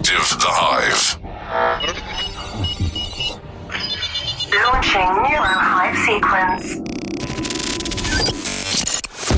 Active 0.00 0.32
the 0.40 0.48
Hive. 0.48 1.20
Launching 4.64 5.12
Neurohive 5.28 5.92
sequence. 6.08 6.80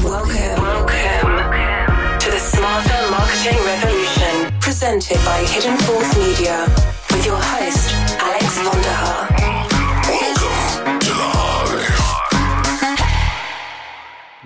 Welcome, 0.04 0.62
welcome 0.62 1.34
to 2.20 2.30
the 2.30 2.38
Smarter 2.38 3.10
Marketing 3.10 3.58
Revolution, 3.66 4.54
presented 4.60 5.18
by 5.24 5.42
Hidden 5.50 5.76
Falls 5.78 6.14
Media, 6.16 6.70
with 7.10 7.26
your 7.26 7.42
host, 7.42 7.90
Alex 8.22 8.46
Vonderhaar. 8.62 9.34
Welcome 10.06 11.00
to 11.00 11.10
the 11.10 11.26
Hive. 11.34 11.90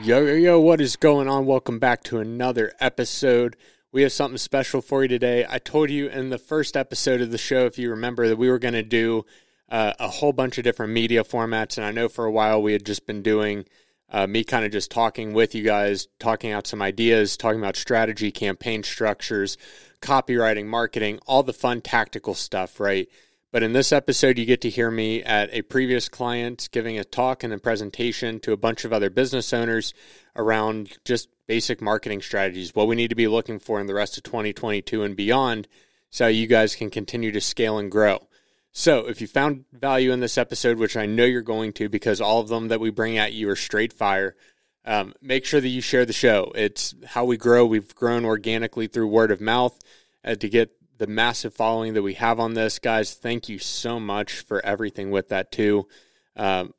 Yo, 0.02 0.24
yo, 0.24 0.32
yo, 0.32 0.58
what 0.60 0.80
is 0.80 0.96
going 0.96 1.28
on? 1.28 1.44
Welcome 1.44 1.78
back 1.78 2.02
to 2.04 2.20
another 2.20 2.72
episode. 2.80 3.54
We 3.96 4.02
have 4.02 4.12
something 4.12 4.36
special 4.36 4.82
for 4.82 5.04
you 5.04 5.08
today. 5.08 5.46
I 5.48 5.58
told 5.58 5.88
you 5.88 6.08
in 6.08 6.28
the 6.28 6.36
first 6.36 6.76
episode 6.76 7.22
of 7.22 7.30
the 7.30 7.38
show, 7.38 7.64
if 7.64 7.78
you 7.78 7.88
remember, 7.88 8.28
that 8.28 8.36
we 8.36 8.50
were 8.50 8.58
going 8.58 8.74
to 8.74 8.82
do 8.82 9.24
uh, 9.70 9.94
a 9.98 10.08
whole 10.08 10.34
bunch 10.34 10.58
of 10.58 10.64
different 10.64 10.92
media 10.92 11.24
formats. 11.24 11.78
And 11.78 11.86
I 11.86 11.92
know 11.92 12.10
for 12.10 12.26
a 12.26 12.30
while 12.30 12.60
we 12.60 12.74
had 12.74 12.84
just 12.84 13.06
been 13.06 13.22
doing 13.22 13.64
uh, 14.10 14.26
me 14.26 14.44
kind 14.44 14.66
of 14.66 14.70
just 14.70 14.90
talking 14.90 15.32
with 15.32 15.54
you 15.54 15.62
guys, 15.62 16.08
talking 16.18 16.52
out 16.52 16.66
some 16.66 16.82
ideas, 16.82 17.38
talking 17.38 17.58
about 17.58 17.74
strategy, 17.74 18.30
campaign 18.30 18.82
structures, 18.82 19.56
copywriting, 20.02 20.66
marketing, 20.66 21.18
all 21.26 21.42
the 21.42 21.54
fun 21.54 21.80
tactical 21.80 22.34
stuff, 22.34 22.78
right? 22.78 23.08
But 23.50 23.62
in 23.62 23.72
this 23.72 23.92
episode, 23.92 24.36
you 24.36 24.44
get 24.44 24.60
to 24.60 24.68
hear 24.68 24.90
me 24.90 25.22
at 25.22 25.48
a 25.54 25.62
previous 25.62 26.10
client 26.10 26.68
giving 26.70 26.98
a 26.98 27.04
talk 27.04 27.42
and 27.42 27.50
a 27.50 27.58
presentation 27.58 28.40
to 28.40 28.52
a 28.52 28.58
bunch 28.58 28.84
of 28.84 28.92
other 28.92 29.08
business 29.08 29.54
owners 29.54 29.94
around 30.36 30.98
just 31.06 31.30
basic 31.46 31.80
marketing 31.80 32.22
strategies, 32.22 32.74
what 32.74 32.88
we 32.88 32.96
need 32.96 33.08
to 33.08 33.14
be 33.14 33.28
looking 33.28 33.58
for 33.58 33.80
in 33.80 33.86
the 33.86 33.94
rest 33.94 34.16
of 34.16 34.22
2022 34.24 35.02
and 35.02 35.16
beyond, 35.16 35.68
so 36.10 36.26
you 36.26 36.46
guys 36.46 36.74
can 36.74 36.90
continue 36.90 37.32
to 37.32 37.40
scale 37.40 37.78
and 37.78 37.90
grow. 37.90 38.26
So, 38.72 39.06
if 39.08 39.22
you 39.22 39.26
found 39.26 39.64
value 39.72 40.12
in 40.12 40.20
this 40.20 40.36
episode, 40.36 40.76
which 40.76 40.96
I 40.96 41.06
know 41.06 41.24
you're 41.24 41.40
going 41.40 41.72
to 41.74 41.88
because 41.88 42.20
all 42.20 42.40
of 42.40 42.48
them 42.48 42.68
that 42.68 42.80
we 42.80 42.90
bring 42.90 43.16
at 43.16 43.32
you 43.32 43.48
are 43.48 43.56
straight 43.56 43.92
fire, 43.92 44.36
um, 44.84 45.14
make 45.22 45.44
sure 45.44 45.60
that 45.60 45.68
you 45.68 45.80
share 45.80 46.04
the 46.04 46.12
show. 46.12 46.52
It's 46.54 46.94
how 47.06 47.24
we 47.24 47.36
grow. 47.36 47.64
We've 47.64 47.94
grown 47.94 48.24
organically 48.24 48.86
through 48.86 49.08
word 49.08 49.30
of 49.30 49.40
mouth 49.40 49.78
uh, 50.24 50.34
to 50.34 50.48
get 50.48 50.70
the 50.98 51.06
massive 51.06 51.54
following 51.54 51.94
that 51.94 52.02
we 52.02 52.14
have 52.14 52.38
on 52.38 52.54
this. 52.54 52.78
Guys, 52.78 53.14
thank 53.14 53.48
you 53.48 53.58
so 53.58 53.98
much 53.98 54.40
for 54.40 54.64
everything 54.64 55.10
with 55.10 55.30
that, 55.30 55.50
too. 55.50 55.88
Um, 56.36 56.74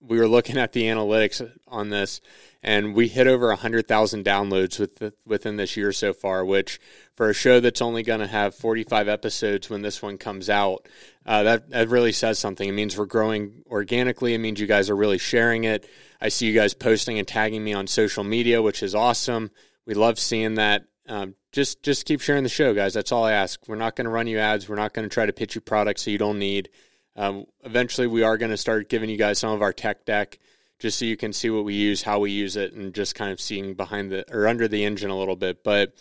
we 0.00 0.18
were 0.18 0.28
looking 0.28 0.58
at 0.58 0.72
the 0.72 0.84
analytics 0.84 1.48
on 1.66 1.88
this, 1.90 2.20
and 2.66 2.96
we 2.96 3.06
hit 3.06 3.28
over 3.28 3.46
100,000 3.46 4.24
downloads 4.24 4.80
with 4.80 4.96
the, 4.96 5.14
within 5.24 5.56
this 5.56 5.76
year 5.76 5.92
so 5.92 6.12
far, 6.12 6.44
which 6.44 6.80
for 7.14 7.30
a 7.30 7.34
show 7.34 7.60
that's 7.60 7.80
only 7.80 8.02
going 8.02 8.18
to 8.18 8.26
have 8.26 8.56
45 8.56 9.06
episodes 9.06 9.70
when 9.70 9.82
this 9.82 10.02
one 10.02 10.18
comes 10.18 10.50
out, 10.50 10.88
uh, 11.24 11.44
that, 11.44 11.70
that 11.70 11.88
really 11.88 12.10
says 12.10 12.40
something. 12.40 12.68
It 12.68 12.72
means 12.72 12.98
we're 12.98 13.06
growing 13.06 13.62
organically. 13.70 14.34
It 14.34 14.38
means 14.38 14.58
you 14.58 14.66
guys 14.66 14.90
are 14.90 14.96
really 14.96 15.18
sharing 15.18 15.62
it. 15.62 15.88
I 16.20 16.28
see 16.28 16.46
you 16.46 16.54
guys 16.54 16.74
posting 16.74 17.20
and 17.20 17.28
tagging 17.28 17.62
me 17.62 17.72
on 17.72 17.86
social 17.86 18.24
media, 18.24 18.60
which 18.60 18.82
is 18.82 18.96
awesome. 18.96 19.52
We 19.86 19.94
love 19.94 20.18
seeing 20.18 20.54
that. 20.54 20.86
Um, 21.08 21.36
just 21.52 21.84
just 21.84 22.04
keep 22.04 22.20
sharing 22.20 22.42
the 22.42 22.48
show, 22.48 22.74
guys. 22.74 22.92
That's 22.92 23.12
all 23.12 23.22
I 23.22 23.32
ask. 23.32 23.60
We're 23.68 23.76
not 23.76 23.94
going 23.94 24.06
to 24.06 24.10
run 24.10 24.26
you 24.26 24.40
ads. 24.40 24.68
We're 24.68 24.74
not 24.74 24.92
going 24.92 25.08
to 25.08 25.14
try 25.14 25.24
to 25.24 25.32
pitch 25.32 25.54
you 25.54 25.60
products 25.60 26.04
that 26.04 26.10
you 26.10 26.18
don't 26.18 26.40
need. 26.40 26.68
Um, 27.14 27.44
eventually, 27.62 28.08
we 28.08 28.24
are 28.24 28.36
going 28.36 28.50
to 28.50 28.56
start 28.56 28.88
giving 28.88 29.08
you 29.08 29.16
guys 29.16 29.38
some 29.38 29.52
of 29.52 29.62
our 29.62 29.72
tech 29.72 30.04
deck 30.04 30.40
just 30.78 30.98
so 30.98 31.04
you 31.04 31.16
can 31.16 31.32
see 31.32 31.50
what 31.50 31.64
we 31.64 31.74
use, 31.74 32.02
how 32.02 32.18
we 32.18 32.30
use 32.30 32.56
it, 32.56 32.72
and 32.72 32.94
just 32.94 33.14
kind 33.14 33.32
of 33.32 33.40
seeing 33.40 33.74
behind 33.74 34.12
the 34.12 34.24
or 34.34 34.46
under 34.46 34.68
the 34.68 34.84
engine 34.84 35.10
a 35.10 35.18
little 35.18 35.36
bit. 35.36 35.64
But 35.64 35.94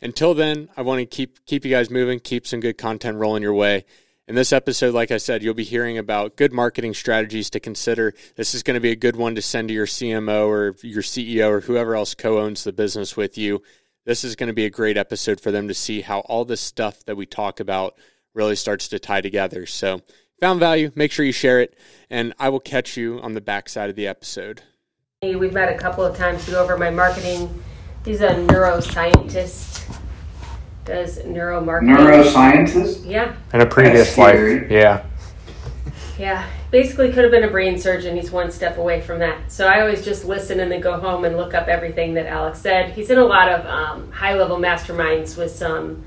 until 0.00 0.34
then, 0.34 0.68
I 0.76 0.82
want 0.82 1.00
to 1.00 1.06
keep 1.06 1.44
keep 1.44 1.64
you 1.64 1.70
guys 1.70 1.90
moving, 1.90 2.20
keep 2.20 2.46
some 2.46 2.60
good 2.60 2.78
content 2.78 3.18
rolling 3.18 3.42
your 3.42 3.54
way. 3.54 3.84
In 4.28 4.36
this 4.36 4.52
episode, 4.52 4.94
like 4.94 5.10
I 5.10 5.16
said, 5.16 5.42
you'll 5.42 5.52
be 5.52 5.64
hearing 5.64 5.98
about 5.98 6.36
good 6.36 6.52
marketing 6.52 6.94
strategies 6.94 7.50
to 7.50 7.60
consider. 7.60 8.14
This 8.36 8.54
is 8.54 8.62
going 8.62 8.76
to 8.76 8.80
be 8.80 8.92
a 8.92 8.96
good 8.96 9.16
one 9.16 9.34
to 9.34 9.42
send 9.42 9.68
to 9.68 9.74
your 9.74 9.86
CMO 9.86 10.46
or 10.46 10.76
your 10.82 11.02
CEO 11.02 11.50
or 11.50 11.60
whoever 11.60 11.96
else 11.96 12.14
co 12.14 12.38
owns 12.38 12.64
the 12.64 12.72
business 12.72 13.16
with 13.16 13.36
you. 13.36 13.62
This 14.04 14.24
is 14.24 14.36
going 14.36 14.46
to 14.46 14.54
be 14.54 14.64
a 14.64 14.70
great 14.70 14.96
episode 14.96 15.40
for 15.40 15.50
them 15.50 15.68
to 15.68 15.74
see 15.74 16.00
how 16.00 16.20
all 16.20 16.44
this 16.44 16.60
stuff 16.60 17.04
that 17.04 17.16
we 17.16 17.26
talk 17.26 17.60
about 17.60 17.96
really 18.32 18.56
starts 18.56 18.88
to 18.88 18.98
tie 18.98 19.20
together. 19.20 19.66
So, 19.66 20.00
found 20.42 20.58
value, 20.58 20.90
make 20.96 21.12
sure 21.12 21.24
you 21.24 21.30
share 21.30 21.60
it, 21.60 21.72
and 22.10 22.34
I 22.36 22.48
will 22.48 22.58
catch 22.58 22.96
you 22.96 23.20
on 23.20 23.34
the 23.34 23.40
backside 23.40 23.88
of 23.88 23.94
the 23.94 24.08
episode. 24.08 24.62
We've 25.22 25.52
met 25.52 25.72
a 25.72 25.78
couple 25.78 26.04
of 26.04 26.16
times 26.16 26.44
to 26.46 26.50
go 26.50 26.64
over 26.64 26.76
my 26.76 26.90
marketing. 26.90 27.62
He's 28.04 28.22
a 28.22 28.30
neuroscientist, 28.30 29.84
does 30.84 31.20
neuromarketing. 31.20 31.96
Neuroscientist? 31.96 33.08
Yeah, 33.08 33.36
In 33.54 33.60
a 33.60 33.66
previous 33.66 34.18
life, 34.18 34.68
yeah. 34.68 35.04
yeah. 36.18 36.50
Basically, 36.72 37.12
could 37.12 37.22
have 37.22 37.30
been 37.30 37.44
a 37.44 37.50
brain 37.50 37.78
surgeon. 37.78 38.16
He's 38.16 38.32
one 38.32 38.50
step 38.50 38.78
away 38.78 39.00
from 39.00 39.20
that. 39.20 39.52
So 39.52 39.68
I 39.68 39.80
always 39.80 40.04
just 40.04 40.24
listen 40.24 40.58
and 40.58 40.72
then 40.72 40.80
go 40.80 40.98
home 40.98 41.24
and 41.24 41.36
look 41.36 41.54
up 41.54 41.68
everything 41.68 42.14
that 42.14 42.26
Alex 42.26 42.60
said. 42.60 42.94
He's 42.94 43.10
in 43.10 43.18
a 43.18 43.24
lot 43.24 43.48
of 43.48 43.64
um, 43.66 44.10
high 44.10 44.34
level 44.34 44.56
masterminds 44.56 45.38
with 45.38 45.52
some 45.52 46.04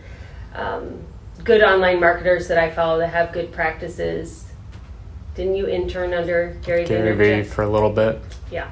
um, 0.54 1.06
good 1.46 1.64
online 1.64 2.00
marketers 2.00 2.48
that 2.50 2.58
I 2.58 2.70
follow 2.72 2.98
that 3.00 3.08
have 3.14 3.32
good 3.32 3.52
practices. 3.54 4.46
Didn't 5.36 5.56
you 5.56 5.68
intern 5.68 6.14
under 6.14 6.58
Gary 6.64 6.86
Gary 6.86 7.16
Vaynerchuk? 7.16 7.44
Vee 7.44 7.50
for 7.50 7.62
a 7.64 7.70
little 7.70 7.92
bit. 7.92 8.20
Yeah. 8.52 8.70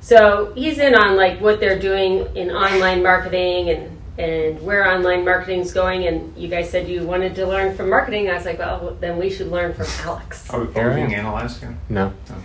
So 0.00 0.52
he's 0.54 0.78
in 0.78 0.94
on 0.94 1.16
like 1.16 1.40
what 1.40 1.60
they're 1.60 1.78
doing 1.78 2.34
in 2.34 2.50
online 2.50 3.02
marketing 3.02 3.70
and 3.70 3.94
and 4.18 4.60
where 4.62 4.84
online 4.90 5.24
marketing's 5.24 5.72
going. 5.72 6.06
And 6.06 6.36
you 6.36 6.48
guys 6.48 6.70
said 6.70 6.88
you 6.88 7.04
wanted 7.04 7.34
to 7.36 7.46
learn 7.46 7.76
from 7.76 7.88
marketing. 7.90 8.28
I 8.30 8.34
was 8.34 8.44
like, 8.46 8.58
well, 8.58 8.96
then 9.00 9.16
we 9.18 9.30
should 9.30 9.48
learn 9.48 9.74
from 9.74 9.86
Alex. 10.08 10.50
Are 10.50 10.64
we, 10.64 10.74
are 10.80 10.88
we 10.88 10.94
being 10.96 11.14
analyzed 11.14 11.60
here? 11.60 11.76
No, 11.88 12.12
Okay. 12.28 12.40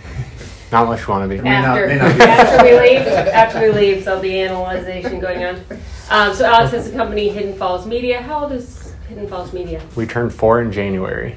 not 0.70 0.84
unless 0.84 1.00
you 1.02 1.08
want 1.08 1.28
to 1.28 1.36
be. 1.36 1.42
may 1.42 1.50
not- 1.50 1.64
After, 1.78 1.86
may 1.88 1.96
not 1.96 2.16
be. 2.16 2.22
after 2.22 2.64
we 2.64 2.78
leave, 2.78 3.06
after 3.08 3.60
we 3.60 3.70
leave, 3.72 4.04
there'll 4.04 4.20
be 4.20 4.40
analyzation 4.40 5.18
going 5.18 5.42
on. 5.44 5.56
Um, 6.10 6.32
so 6.34 6.44
Alex 6.44 6.72
has 6.72 6.88
a 6.88 6.92
company, 6.92 7.28
Hidden 7.30 7.56
Falls 7.56 7.86
Media. 7.86 8.22
How 8.22 8.44
old 8.44 8.52
is 8.52 8.83
Hidden 9.08 9.28
Falls 9.28 9.52
Media? 9.52 9.82
We 9.96 10.06
turned 10.06 10.32
four 10.32 10.60
in 10.60 10.72
January. 10.72 11.36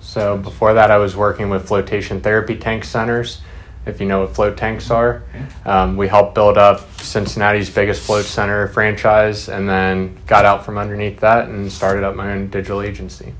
So 0.00 0.36
before 0.36 0.74
that, 0.74 0.90
I 0.90 0.98
was 0.98 1.16
working 1.16 1.48
with 1.48 1.66
flotation 1.66 2.20
therapy 2.20 2.56
tank 2.56 2.84
centers. 2.84 3.40
If 3.86 4.00
you 4.00 4.06
know 4.06 4.20
what 4.20 4.34
float 4.34 4.56
tanks 4.56 4.90
are, 4.90 5.24
um, 5.64 5.96
we 5.96 6.06
helped 6.06 6.34
build 6.34 6.56
up 6.56 6.88
Cincinnati's 7.00 7.68
biggest 7.68 8.02
float 8.02 8.24
center 8.24 8.68
franchise, 8.68 9.48
and 9.48 9.68
then 9.68 10.16
got 10.26 10.44
out 10.44 10.64
from 10.64 10.78
underneath 10.78 11.18
that 11.20 11.48
and 11.48 11.70
started 11.70 12.04
up 12.04 12.14
my 12.14 12.32
own 12.32 12.48
digital 12.48 12.80
agency. 12.80 13.34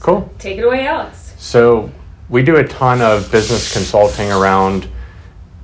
Cool. 0.00 0.32
Take 0.38 0.58
it 0.58 0.64
away, 0.64 0.86
Alex. 0.86 1.34
So 1.38 1.90
we 2.28 2.42
do 2.42 2.56
a 2.56 2.66
ton 2.66 3.00
of 3.00 3.30
business 3.32 3.72
consulting 3.72 4.30
around 4.30 4.88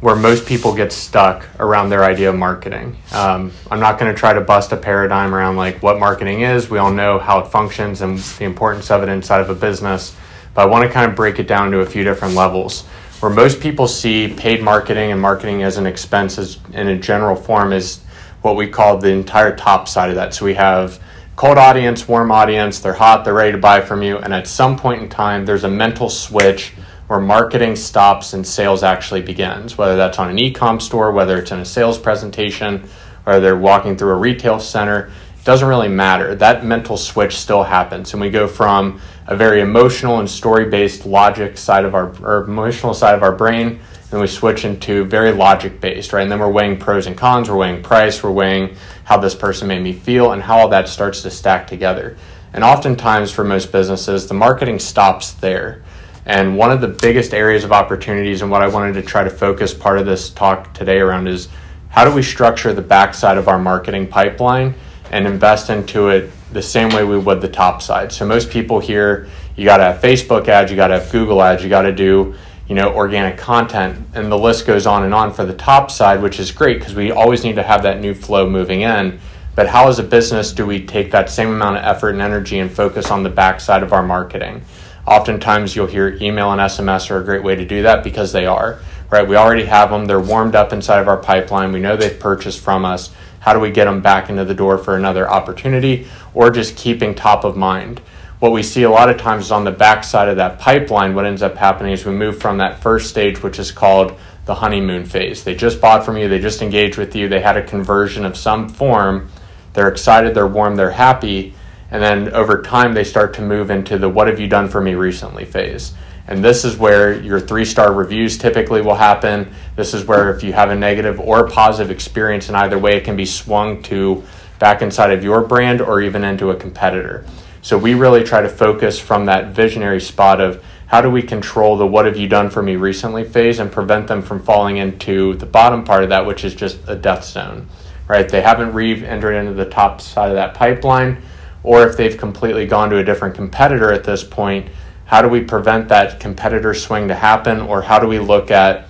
where 0.04 0.14
most 0.14 0.44
people 0.44 0.74
get 0.74 0.92
stuck 0.92 1.48
around 1.58 1.88
their 1.88 2.04
idea 2.04 2.28
of 2.28 2.36
marketing. 2.36 2.94
Um, 3.10 3.50
I'm 3.70 3.80
not 3.80 3.98
going 3.98 4.12
to 4.12 4.18
try 4.18 4.34
to 4.34 4.40
bust 4.42 4.70
a 4.72 4.76
paradigm 4.76 5.34
around 5.34 5.56
like 5.56 5.82
what 5.82 5.98
marketing 5.98 6.42
is. 6.42 6.68
We 6.68 6.76
all 6.76 6.92
know 6.92 7.18
how 7.18 7.38
it 7.38 7.46
functions 7.46 8.02
and 8.02 8.18
the 8.18 8.44
importance 8.44 8.90
of 8.90 9.02
it 9.02 9.08
inside 9.08 9.40
of 9.40 9.48
a 9.48 9.54
business. 9.54 10.14
But 10.52 10.60
I 10.60 10.66
want 10.66 10.86
to 10.86 10.92
kind 10.92 11.08
of 11.10 11.16
break 11.16 11.38
it 11.38 11.48
down 11.48 11.70
to 11.70 11.80
a 11.80 11.86
few 11.86 12.04
different 12.04 12.34
levels. 12.34 12.82
Where 13.20 13.32
most 13.32 13.62
people 13.62 13.88
see 13.88 14.28
paid 14.28 14.62
marketing 14.62 15.10
and 15.10 15.18
marketing 15.18 15.62
as 15.62 15.78
an 15.78 15.86
expense 15.86 16.36
as 16.36 16.58
in 16.74 16.88
a 16.88 16.98
general 16.98 17.34
form 17.34 17.72
is 17.72 18.02
what 18.42 18.56
we 18.56 18.68
call 18.68 18.98
the 18.98 19.08
entire 19.08 19.56
top 19.56 19.88
side 19.88 20.10
of 20.10 20.16
that. 20.16 20.34
So 20.34 20.44
we 20.44 20.52
have 20.52 21.00
cold 21.34 21.56
audience, 21.56 22.06
warm 22.06 22.30
audience, 22.30 22.78
they're 22.78 22.92
hot, 22.92 23.24
they're 23.24 23.32
ready 23.32 23.52
to 23.52 23.58
buy 23.58 23.80
from 23.80 24.02
you, 24.02 24.18
and 24.18 24.34
at 24.34 24.46
some 24.48 24.76
point 24.76 25.00
in 25.00 25.08
time 25.08 25.46
there's 25.46 25.64
a 25.64 25.70
mental 25.70 26.10
switch 26.10 26.74
where 27.06 27.20
marketing 27.20 27.76
stops 27.76 28.32
and 28.32 28.46
sales 28.46 28.82
actually 28.82 29.22
begins, 29.22 29.76
whether 29.76 29.96
that's 29.96 30.18
on 30.18 30.30
an 30.30 30.38
e-com 30.38 30.80
store, 30.80 31.12
whether 31.12 31.38
it's 31.38 31.52
in 31.52 31.60
a 31.60 31.64
sales 31.64 31.98
presentation, 31.98 32.88
or 33.26 33.40
they're 33.40 33.56
walking 33.56 33.96
through 33.96 34.10
a 34.10 34.16
retail 34.16 34.58
center, 34.58 35.10
it 35.38 35.44
doesn't 35.44 35.68
really 35.68 35.88
matter. 35.88 36.34
That 36.34 36.64
mental 36.64 36.96
switch 36.96 37.36
still 37.36 37.64
happens, 37.64 38.12
and 38.12 38.20
we 38.20 38.30
go 38.30 38.48
from 38.48 39.00
a 39.26 39.36
very 39.36 39.60
emotional 39.60 40.20
and 40.20 40.28
story-based 40.28 41.06
logic 41.06 41.58
side 41.58 41.84
of 41.84 41.94
our 41.94 42.14
or 42.22 42.44
emotional 42.44 42.94
side 42.94 43.14
of 43.14 43.22
our 43.22 43.32
brain 43.32 43.80
and 44.14 44.20
we 44.20 44.28
switch 44.28 44.64
into 44.64 45.04
very 45.04 45.32
logic 45.32 45.80
based, 45.80 46.12
right? 46.12 46.22
And 46.22 46.30
then 46.30 46.38
we're 46.38 46.50
weighing 46.50 46.78
pros 46.78 47.06
and 47.06 47.16
cons, 47.16 47.50
we're 47.50 47.56
weighing 47.56 47.82
price, 47.82 48.22
we're 48.22 48.30
weighing 48.30 48.76
how 49.02 49.16
this 49.18 49.34
person 49.34 49.66
made 49.66 49.82
me 49.82 49.92
feel, 49.92 50.30
and 50.30 50.40
how 50.40 50.58
all 50.58 50.68
that 50.68 50.88
starts 50.88 51.22
to 51.22 51.30
stack 51.30 51.66
together. 51.66 52.16
And 52.52 52.62
oftentimes, 52.62 53.32
for 53.32 53.42
most 53.42 53.72
businesses, 53.72 54.28
the 54.28 54.34
marketing 54.34 54.78
stops 54.78 55.32
there. 55.32 55.82
And 56.26 56.56
one 56.56 56.70
of 56.70 56.80
the 56.80 56.88
biggest 56.88 57.34
areas 57.34 57.64
of 57.64 57.72
opportunities, 57.72 58.42
and 58.42 58.50
what 58.50 58.62
I 58.62 58.68
wanted 58.68 58.94
to 58.94 59.02
try 59.02 59.24
to 59.24 59.30
focus 59.30 59.74
part 59.74 59.98
of 59.98 60.06
this 60.06 60.30
talk 60.30 60.72
today 60.72 60.98
around, 60.98 61.28
is 61.28 61.48
how 61.90 62.04
do 62.04 62.12
we 62.12 62.22
structure 62.22 62.72
the 62.72 62.82
backside 62.82 63.36
of 63.36 63.48
our 63.48 63.58
marketing 63.58 64.08
pipeline 64.08 64.74
and 65.10 65.26
invest 65.26 65.70
into 65.70 66.08
it 66.08 66.30
the 66.52 66.62
same 66.62 66.88
way 66.90 67.04
we 67.04 67.18
would 67.18 67.40
the 67.40 67.48
top 67.48 67.82
side. 67.82 68.10
So 68.10 68.26
most 68.26 68.50
people 68.50 68.80
here, 68.80 69.28
you 69.56 69.64
got 69.64 69.76
to 69.78 69.84
have 69.84 70.00
Facebook 70.00 70.48
ads, 70.48 70.70
you 70.70 70.76
got 70.76 70.88
to 70.88 70.98
have 70.98 71.12
Google 71.12 71.42
ads, 71.42 71.62
you 71.62 71.68
got 71.68 71.82
to 71.82 71.92
do 71.92 72.34
you 72.68 72.74
know 72.74 72.94
organic 72.94 73.36
content, 73.36 74.06
and 74.14 74.32
the 74.32 74.38
list 74.38 74.66
goes 74.66 74.86
on 74.86 75.04
and 75.04 75.12
on 75.12 75.32
for 75.32 75.44
the 75.44 75.54
top 75.54 75.90
side, 75.90 76.22
which 76.22 76.40
is 76.40 76.50
great 76.50 76.78
because 76.78 76.94
we 76.94 77.10
always 77.10 77.44
need 77.44 77.56
to 77.56 77.62
have 77.62 77.82
that 77.82 78.00
new 78.00 78.14
flow 78.14 78.48
moving 78.48 78.80
in. 78.80 79.18
But 79.54 79.68
how, 79.68 79.88
as 79.88 79.98
a 79.98 80.02
business, 80.02 80.52
do 80.52 80.66
we 80.66 80.84
take 80.84 81.12
that 81.12 81.30
same 81.30 81.48
amount 81.48 81.76
of 81.76 81.84
effort 81.84 82.10
and 82.10 82.20
energy 82.20 82.58
and 82.58 82.70
focus 82.70 83.10
on 83.10 83.22
the 83.22 83.30
backside 83.30 83.82
of 83.82 83.92
our 83.92 84.02
marketing? 84.02 84.62
Oftentimes, 85.06 85.76
you'll 85.76 85.86
hear 85.86 86.16
email 86.20 86.50
and 86.50 86.60
SMS 86.60 87.10
are 87.10 87.18
a 87.18 87.24
great 87.24 87.42
way 87.42 87.54
to 87.54 87.64
do 87.64 87.82
that 87.82 88.02
because 88.02 88.32
they 88.32 88.46
are, 88.46 88.80
right? 89.10 89.26
We 89.26 89.36
already 89.36 89.66
have 89.66 89.90
them, 89.90 90.06
they're 90.06 90.20
warmed 90.20 90.54
up 90.54 90.72
inside 90.72 91.00
of 91.00 91.08
our 91.08 91.18
pipeline. 91.18 91.72
We 91.72 91.80
know 91.80 91.96
they've 91.96 92.18
purchased 92.18 92.60
from 92.60 92.84
us. 92.84 93.10
How 93.40 93.52
do 93.52 93.60
we 93.60 93.70
get 93.70 93.84
them 93.84 94.00
back 94.00 94.30
into 94.30 94.46
the 94.46 94.54
door 94.54 94.78
for 94.78 94.96
another 94.96 95.28
opportunity 95.28 96.06
or 96.32 96.50
just 96.50 96.76
keeping 96.76 97.14
top 97.14 97.44
of 97.44 97.56
mind? 97.56 98.00
What 98.38 98.52
we 98.52 98.62
see 98.62 98.82
a 98.82 98.90
lot 98.90 99.10
of 99.10 99.18
times 99.18 99.46
is 99.46 99.52
on 99.52 99.64
the 99.64 99.70
backside 99.70 100.28
of 100.28 100.36
that 100.36 100.58
pipeline, 100.58 101.14
what 101.14 101.26
ends 101.26 101.42
up 101.42 101.56
happening 101.56 101.92
is 101.92 102.04
we 102.04 102.12
move 102.12 102.40
from 102.40 102.58
that 102.58 102.80
first 102.80 103.10
stage, 103.10 103.42
which 103.42 103.58
is 103.58 103.70
called 103.70 104.18
the 104.46 104.54
honeymoon 104.54 105.04
phase. 105.04 105.44
They 105.44 105.54
just 105.54 105.80
bought 105.80 106.04
from 106.04 106.16
you, 106.16 106.28
they 106.28 106.38
just 106.38 106.62
engaged 106.62 106.98
with 106.98 107.14
you, 107.14 107.28
they 107.28 107.40
had 107.40 107.56
a 107.56 107.62
conversion 107.62 108.24
of 108.24 108.36
some 108.36 108.68
form, 108.68 109.28
they're 109.74 109.88
excited, 109.88 110.34
they're 110.34 110.46
warm, 110.46 110.76
they're 110.76 110.90
happy, 110.90 111.54
and 111.94 112.02
then 112.02 112.34
over 112.34 112.60
time 112.60 112.92
they 112.92 113.04
start 113.04 113.34
to 113.34 113.40
move 113.40 113.70
into 113.70 113.96
the 113.98 114.08
what 114.08 114.26
have 114.26 114.40
you 114.40 114.48
done 114.48 114.68
for 114.68 114.80
me 114.80 114.94
recently 114.94 115.44
phase. 115.44 115.94
And 116.26 116.44
this 116.44 116.64
is 116.64 116.76
where 116.76 117.22
your 117.22 117.38
three 117.38 117.64
star 117.64 117.92
reviews 117.92 118.36
typically 118.36 118.80
will 118.82 118.96
happen. 118.96 119.52
This 119.76 119.94
is 119.94 120.04
where, 120.04 120.34
if 120.34 120.42
you 120.42 120.52
have 120.52 120.70
a 120.70 120.74
negative 120.74 121.20
or 121.20 121.48
positive 121.48 121.92
experience 121.92 122.48
in 122.48 122.56
either 122.56 122.80
way, 122.80 122.96
it 122.96 123.04
can 123.04 123.14
be 123.14 123.24
swung 123.24 123.80
to 123.84 124.24
back 124.58 124.82
inside 124.82 125.12
of 125.12 125.22
your 125.22 125.42
brand 125.42 125.80
or 125.80 126.02
even 126.02 126.24
into 126.24 126.50
a 126.50 126.56
competitor. 126.56 127.24
So 127.62 127.78
we 127.78 127.94
really 127.94 128.24
try 128.24 128.42
to 128.42 128.48
focus 128.48 128.98
from 128.98 129.26
that 129.26 129.54
visionary 129.54 130.00
spot 130.00 130.40
of 130.40 130.64
how 130.86 131.00
do 131.00 131.08
we 131.08 131.22
control 131.22 131.76
the 131.76 131.86
what 131.86 132.06
have 132.06 132.16
you 132.16 132.26
done 132.26 132.50
for 132.50 132.60
me 132.60 132.74
recently 132.74 133.22
phase 133.22 133.60
and 133.60 133.70
prevent 133.70 134.08
them 134.08 134.20
from 134.20 134.42
falling 134.42 134.78
into 134.78 135.34
the 135.34 135.46
bottom 135.46 135.84
part 135.84 136.02
of 136.02 136.08
that, 136.08 136.26
which 136.26 136.44
is 136.44 136.56
just 136.56 136.80
a 136.88 136.96
death 136.96 137.24
zone, 137.24 137.68
right? 138.08 138.28
They 138.28 138.42
haven't 138.42 138.72
re 138.74 139.06
entered 139.06 139.34
into 139.34 139.52
the 139.52 139.70
top 139.70 140.00
side 140.00 140.30
of 140.30 140.34
that 140.34 140.54
pipeline, 140.54 141.22
or 141.64 141.84
if 141.86 141.96
they've 141.96 142.16
completely 142.16 142.66
gone 142.66 142.88
to 142.90 142.98
a 142.98 143.04
different 143.04 143.34
competitor 143.34 143.92
at 143.92 144.04
this 144.04 144.22
point 144.22 144.68
how 145.06 145.22
do 145.22 145.28
we 145.28 145.42
prevent 145.42 145.88
that 145.88 146.18
competitor 146.18 146.74
swing 146.74 147.08
to 147.08 147.14
happen, 147.14 147.60
or 147.60 147.82
how 147.82 147.98
do 147.98 148.06
we 148.06 148.18
look 148.18 148.50
at 148.50 148.86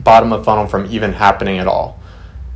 bottom 0.00 0.32
of 0.32 0.44
funnel 0.44 0.66
from 0.66 0.86
even 0.86 1.12
happening 1.12 1.58
at 1.58 1.68
all? 1.68 1.98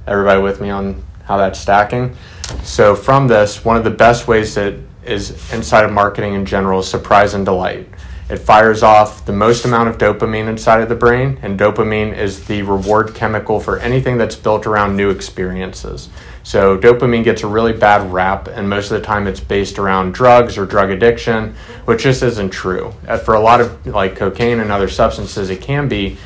Everybody 0.06 0.43
with 0.43 0.61
me 0.61 0.71
on 0.71 1.03
how 1.25 1.37
that's 1.37 1.59
stacking? 1.59 2.17
So, 2.65 2.97
from 2.97 3.29
this, 3.29 3.65
one 3.65 3.77
of 3.77 3.85
the 3.85 3.91
best 3.91 4.27
ways 4.27 4.55
that 4.56 4.75
is 5.05 5.31
inside 5.53 5.85
of 5.85 5.93
marketing 5.93 6.35
in 6.35 6.44
general 6.44 6.81
is 6.81 6.89
surprise 6.89 7.35
and 7.35 7.44
delight. 7.44 7.89
It 8.29 8.39
fires 8.39 8.83
off 8.83 9.25
the 9.25 9.33
most 9.33 9.65
amount 9.65 9.89
of 9.89 9.99
dopamine 9.99 10.49
inside 10.49 10.81
of 10.81 10.89
the 10.89 10.94
brain, 10.94 11.39
and 11.43 11.59
dopamine 11.59 12.17
is 12.17 12.44
the 12.47 12.62
reward 12.62 13.15
chemical 13.15 13.61
for 13.61 13.79
anything 13.79 14.19
that's 14.19 14.37
built 14.37 14.67
around 14.67 14.97
new 14.97 15.11
experiences. 15.11 16.09
So 16.44 16.77
dopamine 16.77 17.23
gets 17.23 17.43
a 17.43 17.47
really 17.47 17.73
bad 17.73 18.12
rap, 18.12 18.49
and 18.49 18.69
most 18.69 18.91
of 18.91 19.00
the 19.00 19.06
time 19.06 19.27
it's 19.27 19.41
based 19.41 19.79
around 19.79 20.12
drugs 20.12 20.59
or 20.59 20.67
drug 20.67 20.91
addiction, 20.91 21.55
which 21.85 22.03
just 22.03 22.23
isn't 22.23 22.50
true. 22.50 22.93
Uh, 23.06 23.17
for 23.17 23.35
a 23.35 23.41
lot 23.41 23.61
of 23.61 23.87
like 23.87 24.17
cocaine 24.17 24.59
and 24.61 24.73
other 24.73 24.89
substances, 24.89 25.50
it 25.50 25.61
can 25.61 25.89
be, 25.89 26.17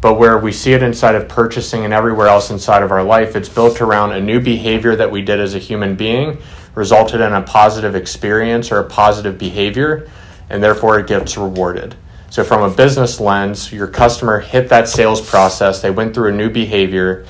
but 0.00 0.14
where 0.14 0.38
we 0.38 0.52
see 0.52 0.74
it 0.74 0.82
inside 0.82 1.16
of 1.16 1.28
purchasing 1.28 1.84
and 1.84 1.92
everywhere 1.92 2.28
else 2.28 2.50
inside 2.50 2.82
of 2.82 2.92
our 2.92 3.02
life, 3.02 3.34
it's 3.34 3.48
built 3.48 3.80
around 3.80 4.12
a 4.12 4.20
new 4.20 4.40
behavior 4.40 4.94
that 4.94 5.10
we 5.10 5.22
did 5.22 5.40
as 5.40 5.54
a 5.54 5.58
human 5.58 5.96
being, 5.96 6.38
resulted 6.76 7.20
in 7.20 7.32
a 7.32 7.42
positive 7.42 7.96
experience 7.96 8.70
or 8.70 8.78
a 8.78 8.84
positive 8.84 9.38
behavior, 9.38 10.08
and 10.50 10.62
therefore 10.62 11.00
it 11.00 11.08
gets 11.08 11.36
rewarded. 11.36 11.96
So, 12.30 12.44
from 12.44 12.62
a 12.62 12.74
business 12.74 13.20
lens, 13.20 13.72
your 13.72 13.86
customer 13.86 14.40
hit 14.40 14.68
that 14.68 14.88
sales 14.88 15.20
process, 15.20 15.80
they 15.80 15.90
went 15.90 16.14
through 16.14 16.30
a 16.30 16.36
new 16.36 16.50
behavior 16.50 17.26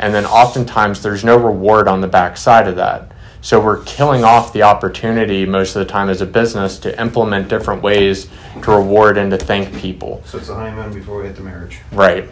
and 0.00 0.14
then 0.14 0.24
oftentimes 0.26 1.02
there's 1.02 1.24
no 1.24 1.36
reward 1.36 1.86
on 1.86 2.00
the 2.00 2.08
backside 2.08 2.66
of 2.66 2.76
that. 2.76 3.12
So 3.42 3.60
we're 3.60 3.82
killing 3.84 4.24
off 4.24 4.52
the 4.52 4.62
opportunity 4.62 5.46
most 5.46 5.76
of 5.76 5.86
the 5.86 5.90
time 5.90 6.08
as 6.08 6.20
a 6.20 6.26
business 6.26 6.78
to 6.80 7.00
implement 7.00 7.48
different 7.48 7.82
ways 7.82 8.28
to 8.62 8.70
reward 8.70 9.18
and 9.18 9.30
to 9.30 9.36
thank 9.36 9.74
people. 9.76 10.22
So 10.24 10.38
it's 10.38 10.48
a 10.48 10.54
honeymoon 10.54 10.92
before 10.92 11.20
we 11.20 11.26
hit 11.26 11.36
the 11.36 11.42
marriage. 11.42 11.78
Right. 11.92 12.28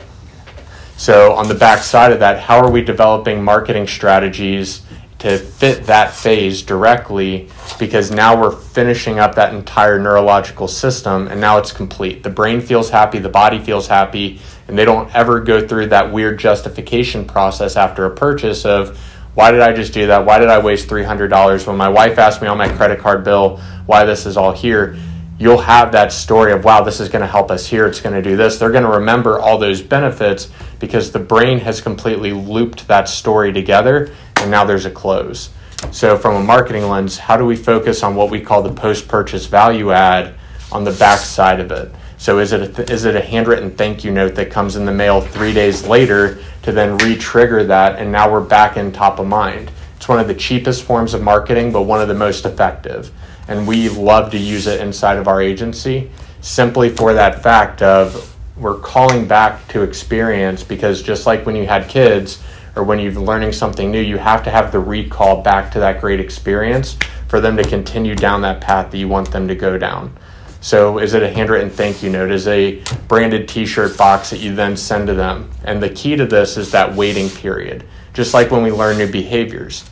So 0.96 1.34
on 1.34 1.46
the 1.46 1.54
backside 1.54 2.10
of 2.10 2.18
that, 2.20 2.40
how 2.40 2.58
are 2.58 2.70
we 2.70 2.82
developing 2.82 3.42
marketing 3.42 3.86
strategies 3.86 4.82
to 5.18 5.38
fit 5.38 5.84
that 5.84 6.12
phase 6.14 6.62
directly? 6.62 7.48
Because 7.78 8.10
now 8.10 8.38
we're 8.38 8.54
finishing 8.54 9.18
up 9.18 9.34
that 9.34 9.54
entire 9.54 9.98
neurological 9.98 10.68
system 10.68 11.28
and 11.28 11.40
now 11.40 11.58
it's 11.58 11.72
complete. 11.72 12.22
The 12.22 12.30
brain 12.30 12.60
feels 12.60 12.90
happy, 12.90 13.18
the 13.18 13.28
body 13.28 13.58
feels 13.58 13.86
happy, 13.86 14.40
and 14.68 14.78
they 14.78 14.84
don't 14.84 15.12
ever 15.14 15.40
go 15.40 15.66
through 15.66 15.88
that 15.88 16.12
weird 16.12 16.38
justification 16.38 17.24
process 17.24 17.76
after 17.76 18.04
a 18.04 18.10
purchase 18.14 18.64
of 18.64 18.98
why 19.34 19.50
did 19.50 19.60
I 19.60 19.72
just 19.72 19.92
do 19.92 20.08
that? 20.08 20.26
Why 20.26 20.38
did 20.38 20.48
I 20.48 20.58
waste 20.58 20.88
$300 20.88 21.66
when 21.66 21.76
my 21.76 21.88
wife 21.88 22.18
asked 22.18 22.42
me 22.42 22.48
on 22.48 22.58
my 22.58 22.68
credit 22.68 22.98
card 22.98 23.24
bill 23.24 23.58
why 23.86 24.04
this 24.04 24.26
is 24.26 24.36
all 24.36 24.52
here? 24.52 24.96
You'll 25.38 25.58
have 25.58 25.92
that 25.92 26.12
story 26.12 26.52
of, 26.52 26.64
wow, 26.64 26.82
this 26.82 26.98
is 26.98 27.08
going 27.08 27.20
to 27.20 27.28
help 27.28 27.50
us 27.50 27.64
here. 27.64 27.86
It's 27.86 28.00
going 28.00 28.16
to 28.16 28.22
do 28.22 28.36
this. 28.36 28.58
They're 28.58 28.72
going 28.72 28.82
to 28.82 28.90
remember 28.90 29.38
all 29.38 29.56
those 29.56 29.80
benefits 29.80 30.50
because 30.80 31.12
the 31.12 31.20
brain 31.20 31.60
has 31.60 31.80
completely 31.80 32.32
looped 32.32 32.88
that 32.88 33.08
story 33.08 33.52
together 33.52 34.12
and 34.38 34.50
now 34.50 34.64
there's 34.64 34.84
a 34.84 34.90
close. 34.90 35.50
So, 35.92 36.18
from 36.18 36.34
a 36.34 36.42
marketing 36.42 36.88
lens, 36.88 37.18
how 37.18 37.36
do 37.36 37.44
we 37.44 37.54
focus 37.54 38.02
on 38.02 38.16
what 38.16 38.30
we 38.30 38.40
call 38.40 38.62
the 38.62 38.72
post 38.72 39.06
purchase 39.06 39.46
value 39.46 39.92
add 39.92 40.34
on 40.72 40.82
the 40.82 40.90
back 40.90 41.20
side 41.20 41.60
of 41.60 41.70
it? 41.70 41.92
So 42.18 42.40
is 42.40 42.52
it 42.52 42.62
a 42.62 42.68
th- 42.68 42.90
is 42.90 43.04
it 43.04 43.14
a 43.14 43.20
handwritten 43.20 43.70
thank 43.70 44.02
you 44.04 44.10
note 44.10 44.34
that 44.34 44.50
comes 44.50 44.74
in 44.74 44.84
the 44.84 44.92
mail 44.92 45.20
three 45.20 45.52
days 45.52 45.86
later 45.86 46.38
to 46.62 46.72
then 46.72 46.98
re-trigger 46.98 47.64
that, 47.64 47.98
and 47.98 48.10
now 48.10 48.30
we're 48.30 48.40
back 48.40 48.76
in 48.76 48.90
top 48.90 49.20
of 49.20 49.26
mind? 49.26 49.70
It's 49.96 50.08
one 50.08 50.18
of 50.18 50.26
the 50.26 50.34
cheapest 50.34 50.82
forms 50.82 51.14
of 51.14 51.22
marketing, 51.22 51.72
but 51.72 51.82
one 51.82 52.00
of 52.00 52.08
the 52.08 52.14
most 52.14 52.44
effective, 52.44 53.12
and 53.46 53.66
we 53.66 53.88
love 53.88 54.32
to 54.32 54.38
use 54.38 54.66
it 54.66 54.80
inside 54.80 55.16
of 55.16 55.28
our 55.28 55.40
agency 55.40 56.10
simply 56.40 56.88
for 56.88 57.14
that 57.14 57.42
fact 57.42 57.82
of 57.82 58.36
we're 58.56 58.78
calling 58.78 59.26
back 59.26 59.66
to 59.68 59.82
experience 59.82 60.64
because 60.64 61.02
just 61.02 61.26
like 61.26 61.46
when 61.46 61.54
you 61.54 61.66
had 61.66 61.88
kids 61.88 62.42
or 62.74 62.82
when 62.82 62.98
you're 62.98 63.12
learning 63.12 63.52
something 63.52 63.90
new, 63.90 64.00
you 64.00 64.18
have 64.18 64.42
to 64.42 64.50
have 64.50 64.72
the 64.72 64.80
recall 64.80 65.42
back 65.42 65.70
to 65.70 65.78
that 65.78 66.00
great 66.00 66.20
experience 66.20 66.96
for 67.28 67.40
them 67.40 67.56
to 67.56 67.62
continue 67.62 68.14
down 68.14 68.42
that 68.42 68.60
path 68.60 68.90
that 68.90 68.98
you 68.98 69.08
want 69.08 69.30
them 69.30 69.46
to 69.46 69.54
go 69.54 69.78
down. 69.78 70.16
So 70.60 70.98
is 70.98 71.14
it 71.14 71.22
a 71.22 71.30
handwritten 71.30 71.70
thank 71.70 72.02
you 72.02 72.10
note? 72.10 72.30
Is 72.30 72.48
a 72.48 72.82
branded 73.06 73.48
t-shirt 73.48 73.96
box 73.96 74.30
that 74.30 74.38
you 74.38 74.54
then 74.54 74.76
send 74.76 75.06
to 75.06 75.14
them? 75.14 75.50
And 75.64 75.82
the 75.82 75.90
key 75.90 76.16
to 76.16 76.26
this 76.26 76.56
is 76.56 76.72
that 76.72 76.94
waiting 76.94 77.28
period. 77.28 77.84
Just 78.12 78.34
like 78.34 78.50
when 78.50 78.62
we 78.62 78.72
learn 78.72 78.98
new 78.98 79.10
behaviors. 79.10 79.88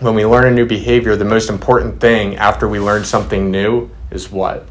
When 0.00 0.14
we 0.14 0.24
learn 0.24 0.46
a 0.46 0.50
new 0.50 0.66
behavior, 0.66 1.16
the 1.16 1.24
most 1.24 1.48
important 1.48 2.00
thing 2.00 2.36
after 2.36 2.68
we 2.68 2.78
learn 2.78 3.04
something 3.04 3.50
new 3.50 3.90
is 4.10 4.30
what? 4.30 4.66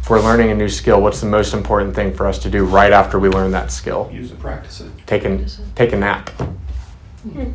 If 0.00 0.10
we're 0.10 0.20
learning 0.20 0.50
a 0.50 0.54
new 0.54 0.68
skill, 0.68 1.02
what's 1.02 1.20
the 1.20 1.26
most 1.26 1.52
important 1.52 1.94
thing 1.94 2.14
for 2.14 2.26
us 2.26 2.38
to 2.40 2.50
do 2.50 2.64
right 2.64 2.92
after 2.92 3.18
we 3.18 3.28
learn 3.28 3.50
that 3.52 3.72
skill? 3.72 4.08
Use 4.12 4.30
it, 4.30 4.38
practice 4.38 4.80
it. 4.80 4.90
Take 5.06 5.24
a, 5.24 5.46
take 5.74 5.92
a 5.92 5.96
nap. 5.96 6.30
Hmm. 6.30 7.50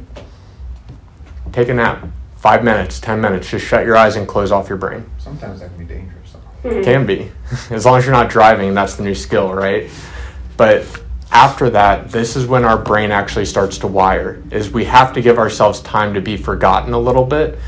Take 1.51 1.69
a 1.69 1.73
nap 1.73 2.07
five 2.41 2.63
minutes, 2.63 2.99
ten 2.99 3.21
minutes. 3.21 3.49
Just 3.49 3.65
shut 3.65 3.85
your 3.85 3.95
eyes 3.95 4.15
and 4.15 4.27
close 4.27 4.51
off 4.51 4.67
your 4.67 4.77
brain. 4.77 5.05
Sometimes 5.19 5.59
that 5.59 5.69
can 5.69 5.85
be 5.85 5.93
dangerous. 5.93 6.33
Though. 6.63 6.69
Hmm. 6.69 6.83
Can 6.83 7.05
be, 7.05 7.31
as 7.69 7.85
long 7.85 7.99
as 7.99 8.05
you're 8.05 8.13
not 8.13 8.29
driving. 8.29 8.73
That's 8.73 8.95
the 8.95 9.03
new 9.03 9.15
skill, 9.15 9.53
right? 9.53 9.89
But 10.57 10.85
after 11.31 11.69
that, 11.69 12.09
this 12.09 12.35
is 12.35 12.47
when 12.47 12.65
our 12.65 12.77
brain 12.77 13.11
actually 13.11 13.45
starts 13.45 13.77
to 13.79 13.87
wire. 13.87 14.41
Is 14.49 14.71
we 14.71 14.85
have 14.85 15.13
to 15.13 15.21
give 15.21 15.37
ourselves 15.37 15.81
time 15.81 16.15
to 16.15 16.21
be 16.21 16.35
forgotten 16.35 16.93
a 16.93 16.99
little 16.99 17.25
bit 17.25 17.59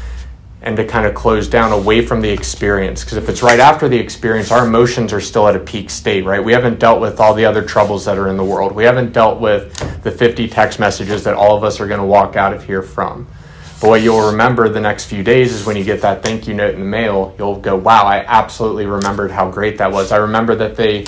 and 0.64 0.78
to 0.78 0.86
kind 0.86 1.06
of 1.06 1.14
close 1.14 1.48
down 1.48 1.72
away 1.74 2.04
from 2.04 2.22
the 2.22 2.30
experience. 2.30 3.04
Because 3.04 3.18
if 3.18 3.28
it's 3.30 3.44
right 3.44 3.60
after 3.60 3.90
the 3.90 3.98
experience, 3.98 4.50
our 4.50 4.66
emotions 4.66 5.12
are 5.12 5.20
still 5.20 5.48
at 5.48 5.58
a 5.58 5.60
peak 5.60 5.90
state, 5.90 6.24
right? 6.24 6.44
We 6.44 6.54
haven't 6.54 6.80
dealt 6.80 7.02
with 7.02 7.20
all 7.20 7.34
the 7.34 7.44
other 7.46 7.62
troubles 7.62 8.06
that 8.06 8.18
are 8.18 8.30
in 8.30 8.38
the 8.38 8.46
world. 8.46 8.72
We 8.72 8.86
haven't 8.86 9.12
dealt 9.12 9.42
with 9.42 9.76
the 10.04 10.10
50 10.10 10.48
text 10.48 10.80
messages 10.80 11.26
that 11.26 11.34
all 11.34 11.58
of 11.58 11.66
us 11.66 11.82
are 11.82 11.88
going 11.88 12.00
to 12.00 12.06
walk 12.06 12.38
out 12.38 12.54
of 12.54 12.64
here 12.64 12.82
from. 12.82 13.28
But 13.84 13.90
what 13.90 14.02
you'll 14.02 14.28
remember 14.28 14.70
the 14.70 14.80
next 14.80 15.08
few 15.08 15.24
days 15.24 15.52
is 15.52 15.66
when 15.66 15.76
you 15.76 15.84
get 15.84 16.00
that 16.04 16.24
thank 16.24 16.48
you 16.48 16.54
note 16.54 16.74
in 16.74 16.80
the 16.80 16.86
mail, 16.86 17.36
you'll 17.38 17.60
go, 17.60 17.76
wow, 17.76 18.06
I 18.06 18.20
absolutely 18.20 18.86
remembered 18.86 19.30
how 19.30 19.52
great 19.52 19.78
that 19.80 19.92
was. 19.92 20.14
I 20.14 20.20
remember 20.20 20.56
that 20.56 20.78
they 20.78 21.06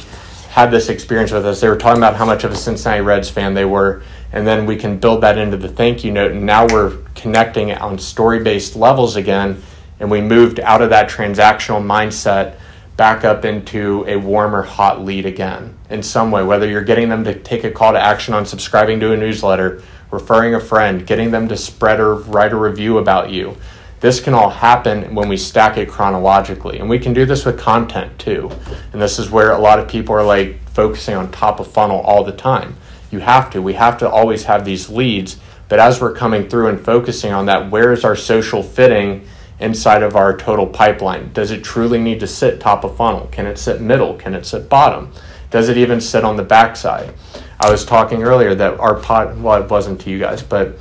had 0.49 0.71
this 0.71 0.89
experience 0.89 1.31
with 1.31 1.45
us. 1.45 1.61
They 1.61 1.69
were 1.69 1.77
talking 1.77 2.03
about 2.03 2.17
how 2.17 2.25
much 2.25 2.43
of 2.43 2.51
a 2.51 2.55
Cincinnati 2.57 2.99
Reds 2.99 3.29
fan 3.29 3.53
they 3.53 3.63
were. 3.63 4.03
And 4.33 4.45
then 4.45 4.65
we 4.65 4.75
can 4.75 4.97
build 4.97 5.21
that 5.21 5.37
into 5.37 5.55
the 5.55 5.69
thank 5.69 6.03
you 6.03 6.11
note. 6.11 6.33
And 6.33 6.45
now 6.45 6.67
we're 6.67 6.97
connecting 7.15 7.71
on 7.71 7.97
story 7.97 8.43
based 8.43 8.75
levels 8.75 9.15
again. 9.15 9.63
And 10.01 10.11
we 10.11 10.19
moved 10.19 10.59
out 10.59 10.81
of 10.81 10.89
that 10.89 11.09
transactional 11.09 11.81
mindset 11.81 12.57
back 12.97 13.23
up 13.23 13.45
into 13.45 14.03
a 14.05 14.17
warmer, 14.17 14.63
hot 14.63 15.01
lead 15.01 15.25
again 15.25 15.77
in 15.89 16.03
some 16.03 16.29
way, 16.29 16.43
whether 16.43 16.67
you're 16.67 16.83
getting 16.83 17.07
them 17.07 17.23
to 17.23 17.39
take 17.39 17.63
a 17.63 17.71
call 17.71 17.93
to 17.93 17.99
action 18.01 18.33
on 18.33 18.45
subscribing 18.45 18.99
to 18.99 19.13
a 19.13 19.17
newsletter 19.17 19.81
referring 20.15 20.55
a 20.55 20.59
friend, 20.59 21.05
getting 21.05 21.29
them 21.29 21.47
to 21.49 21.55
spread 21.55 21.99
or 21.99 22.15
write 22.15 22.53
a 22.53 22.57
review 22.57 22.97
about 22.97 23.29
you. 23.29 23.55
This 23.99 24.19
can 24.19 24.33
all 24.33 24.49
happen 24.49 25.15
when 25.15 25.29
we 25.29 25.37
stack 25.37 25.77
it 25.77 25.89
chronologically. 25.89 26.79
And 26.79 26.89
we 26.89 26.99
can 26.99 27.13
do 27.13 27.25
this 27.25 27.45
with 27.45 27.59
content 27.59 28.17
too. 28.17 28.49
And 28.91 29.01
this 29.01 29.19
is 29.19 29.29
where 29.29 29.51
a 29.51 29.59
lot 29.59 29.79
of 29.79 29.87
people 29.87 30.15
are 30.15 30.23
like 30.23 30.67
focusing 30.69 31.15
on 31.15 31.31
top 31.31 31.59
of 31.59 31.71
funnel 31.71 32.01
all 32.01 32.23
the 32.23 32.31
time. 32.31 32.75
You 33.11 33.19
have 33.19 33.49
to. 33.51 33.61
We 33.61 33.73
have 33.73 33.97
to 33.99 34.09
always 34.09 34.43
have 34.43 34.65
these 34.65 34.89
leads, 34.89 35.37
But 35.67 35.79
as 35.79 35.99
we're 35.99 36.13
coming 36.13 36.47
through 36.47 36.67
and 36.67 36.79
focusing 36.79 37.31
on 37.31 37.47
that, 37.47 37.71
where 37.71 37.91
is 37.91 38.03
our 38.03 38.15
social 38.15 38.61
fitting 38.61 39.27
inside 39.59 40.03
of 40.03 40.15
our 40.15 40.37
total 40.37 40.67
pipeline? 40.67 41.31
Does 41.33 41.51
it 41.51 41.63
truly 41.63 41.97
need 41.97 42.19
to 42.19 42.27
sit 42.27 42.59
top 42.59 42.83
of 42.83 42.95
funnel? 42.97 43.27
Can 43.31 43.47
it 43.47 43.57
sit 43.57 43.81
middle? 43.81 44.15
Can 44.15 44.35
it 44.35 44.45
sit 44.45 44.69
bottom? 44.69 45.11
Does 45.55 45.69
it 45.69 45.77
even 45.77 46.01
sit 46.01 46.25
on 46.25 46.35
the 46.35 46.43
backside? 46.43 47.13
I 47.61 47.71
was 47.71 47.85
talking 47.85 48.23
earlier 48.23 48.53
that 48.55 48.77
our 48.77 48.95
pod, 48.95 49.41
well, 49.41 49.63
it 49.63 49.71
wasn't 49.71 50.01
to 50.01 50.09
you 50.09 50.19
guys, 50.19 50.43
but 50.43 50.77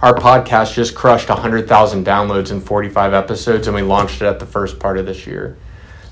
our 0.00 0.14
podcast 0.14 0.74
just 0.74 0.94
crushed 0.94 1.28
100,000 1.28 2.06
downloads 2.06 2.52
in 2.52 2.60
45 2.60 3.12
episodes 3.12 3.66
and 3.66 3.74
we 3.74 3.82
launched 3.82 4.22
it 4.22 4.26
at 4.26 4.38
the 4.38 4.46
first 4.46 4.78
part 4.78 4.98
of 4.98 5.06
this 5.06 5.26
year. 5.26 5.58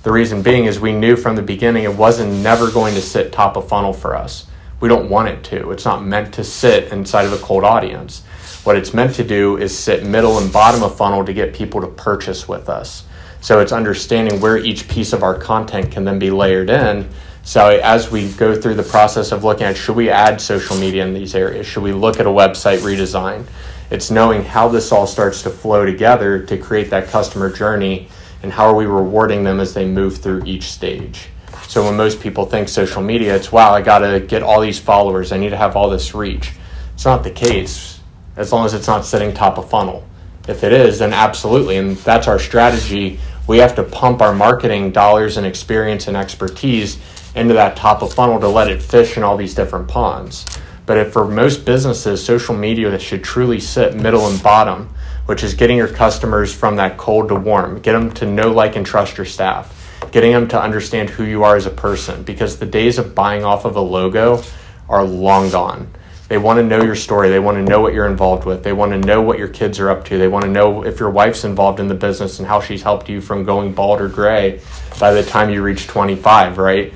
The 0.02 0.10
reason 0.10 0.42
being 0.42 0.64
is 0.64 0.80
we 0.80 0.90
knew 0.90 1.14
from 1.14 1.36
the 1.36 1.42
beginning 1.42 1.84
it 1.84 1.94
wasn't 1.94 2.32
never 2.42 2.72
going 2.72 2.96
to 2.96 3.00
sit 3.00 3.32
top 3.32 3.56
of 3.56 3.68
funnel 3.68 3.92
for 3.92 4.16
us. 4.16 4.48
We 4.80 4.88
don't 4.88 5.08
want 5.08 5.28
it 5.28 5.44
to. 5.44 5.70
It's 5.70 5.84
not 5.84 6.04
meant 6.04 6.34
to 6.34 6.42
sit 6.42 6.90
inside 6.90 7.26
of 7.26 7.34
a 7.34 7.38
cold 7.38 7.62
audience. 7.62 8.24
What 8.64 8.74
it's 8.74 8.94
meant 8.94 9.14
to 9.14 9.22
do 9.22 9.58
is 9.58 9.78
sit 9.78 10.04
middle 10.04 10.38
and 10.38 10.52
bottom 10.52 10.82
of 10.82 10.96
funnel 10.96 11.24
to 11.24 11.32
get 11.32 11.54
people 11.54 11.80
to 11.82 11.86
purchase 11.86 12.48
with 12.48 12.68
us. 12.68 13.04
So 13.40 13.60
it's 13.60 13.70
understanding 13.70 14.40
where 14.40 14.58
each 14.58 14.88
piece 14.88 15.12
of 15.12 15.22
our 15.22 15.38
content 15.38 15.92
can 15.92 16.04
then 16.04 16.18
be 16.18 16.32
layered 16.32 16.68
in. 16.68 17.08
So 17.46 17.68
as 17.68 18.10
we 18.10 18.32
go 18.32 18.60
through 18.60 18.74
the 18.74 18.82
process 18.82 19.30
of 19.30 19.44
looking 19.44 19.68
at 19.68 19.76
should 19.76 19.94
we 19.94 20.10
add 20.10 20.40
social 20.40 20.76
media 20.76 21.06
in 21.06 21.14
these 21.14 21.36
areas? 21.36 21.64
Should 21.64 21.84
we 21.84 21.92
look 21.92 22.18
at 22.18 22.26
a 22.26 22.30
website 22.30 22.78
redesign? 22.78 23.46
It's 23.88 24.10
knowing 24.10 24.42
how 24.42 24.66
this 24.66 24.90
all 24.90 25.06
starts 25.06 25.42
to 25.42 25.50
flow 25.50 25.86
together 25.86 26.42
to 26.42 26.58
create 26.58 26.90
that 26.90 27.06
customer 27.06 27.48
journey 27.48 28.08
and 28.42 28.52
how 28.52 28.66
are 28.66 28.74
we 28.74 28.86
rewarding 28.86 29.44
them 29.44 29.60
as 29.60 29.74
they 29.74 29.86
move 29.86 30.16
through 30.16 30.42
each 30.44 30.64
stage. 30.64 31.28
So 31.68 31.84
when 31.84 31.96
most 31.96 32.20
people 32.20 32.46
think 32.46 32.68
social 32.68 33.00
media, 33.00 33.36
it's 33.36 33.52
wow, 33.52 33.72
I 33.72 33.80
got 33.80 34.00
to 34.00 34.18
get 34.18 34.42
all 34.42 34.60
these 34.60 34.80
followers, 34.80 35.30
I 35.30 35.36
need 35.36 35.50
to 35.50 35.56
have 35.56 35.76
all 35.76 35.88
this 35.88 36.16
reach. 36.16 36.50
It's 36.94 37.04
not 37.04 37.22
the 37.22 37.30
case 37.30 38.00
as 38.36 38.52
long 38.52 38.66
as 38.66 38.74
it's 38.74 38.88
not 38.88 39.04
sitting 39.04 39.32
top 39.32 39.56
of 39.56 39.70
funnel. 39.70 40.04
If 40.48 40.64
it 40.64 40.72
is, 40.72 40.98
then 40.98 41.12
absolutely, 41.12 41.76
and 41.76 41.96
that's 41.98 42.26
our 42.26 42.40
strategy. 42.40 43.20
We 43.46 43.58
have 43.58 43.76
to 43.76 43.84
pump 43.84 44.20
our 44.20 44.34
marketing 44.34 44.90
dollars 44.90 45.36
and 45.36 45.46
experience 45.46 46.08
and 46.08 46.16
expertise 46.16 46.98
into 47.36 47.54
that 47.54 47.76
top 47.76 48.02
of 48.02 48.12
funnel 48.12 48.40
to 48.40 48.48
let 48.48 48.68
it 48.68 48.82
fish 48.82 49.16
in 49.16 49.22
all 49.22 49.36
these 49.36 49.54
different 49.54 49.88
ponds. 49.88 50.46
But 50.86 51.12
for 51.12 51.26
most 51.26 51.64
businesses, 51.64 52.24
social 52.24 52.54
media 52.54 52.98
should 52.98 53.24
truly 53.24 53.60
sit 53.60 53.94
middle 53.94 54.26
and 54.26 54.42
bottom, 54.42 54.88
which 55.26 55.42
is 55.42 55.54
getting 55.54 55.76
your 55.76 55.88
customers 55.88 56.54
from 56.54 56.76
that 56.76 56.96
cold 56.96 57.28
to 57.28 57.34
warm, 57.34 57.80
get 57.80 57.92
them 57.92 58.12
to 58.12 58.26
know, 58.26 58.52
like, 58.52 58.76
and 58.76 58.86
trust 58.86 59.18
your 59.18 59.26
staff, 59.26 59.72
getting 60.12 60.32
them 60.32 60.46
to 60.48 60.60
understand 60.60 61.10
who 61.10 61.24
you 61.24 61.42
are 61.42 61.56
as 61.56 61.66
a 61.66 61.70
person, 61.70 62.22
because 62.22 62.58
the 62.58 62.66
days 62.66 62.98
of 62.98 63.14
buying 63.14 63.44
off 63.44 63.64
of 63.64 63.76
a 63.76 63.80
logo 63.80 64.42
are 64.88 65.04
long 65.04 65.50
gone. 65.50 65.90
They 66.28 66.38
want 66.38 66.58
to 66.58 66.64
know 66.64 66.82
your 66.82 66.96
story. 66.96 67.30
They 67.30 67.38
want 67.38 67.56
to 67.56 67.62
know 67.62 67.80
what 67.80 67.94
you're 67.94 68.08
involved 68.08 68.46
with. 68.46 68.64
They 68.64 68.72
want 68.72 68.90
to 68.92 68.98
know 68.98 69.22
what 69.22 69.38
your 69.38 69.46
kids 69.48 69.78
are 69.78 69.90
up 69.90 70.04
to. 70.06 70.18
They 70.18 70.26
want 70.26 70.44
to 70.44 70.50
know 70.50 70.84
if 70.84 70.98
your 70.98 71.10
wife's 71.10 71.44
involved 71.44 71.78
in 71.78 71.86
the 71.86 71.94
business 71.94 72.40
and 72.40 72.48
how 72.48 72.60
she's 72.60 72.82
helped 72.82 73.08
you 73.08 73.20
from 73.20 73.44
going 73.44 73.72
bald 73.72 74.00
or 74.00 74.08
gray 74.08 74.60
by 74.98 75.12
the 75.12 75.22
time 75.22 75.50
you 75.50 75.62
reach 75.62 75.86
25, 75.86 76.58
right? 76.58 76.92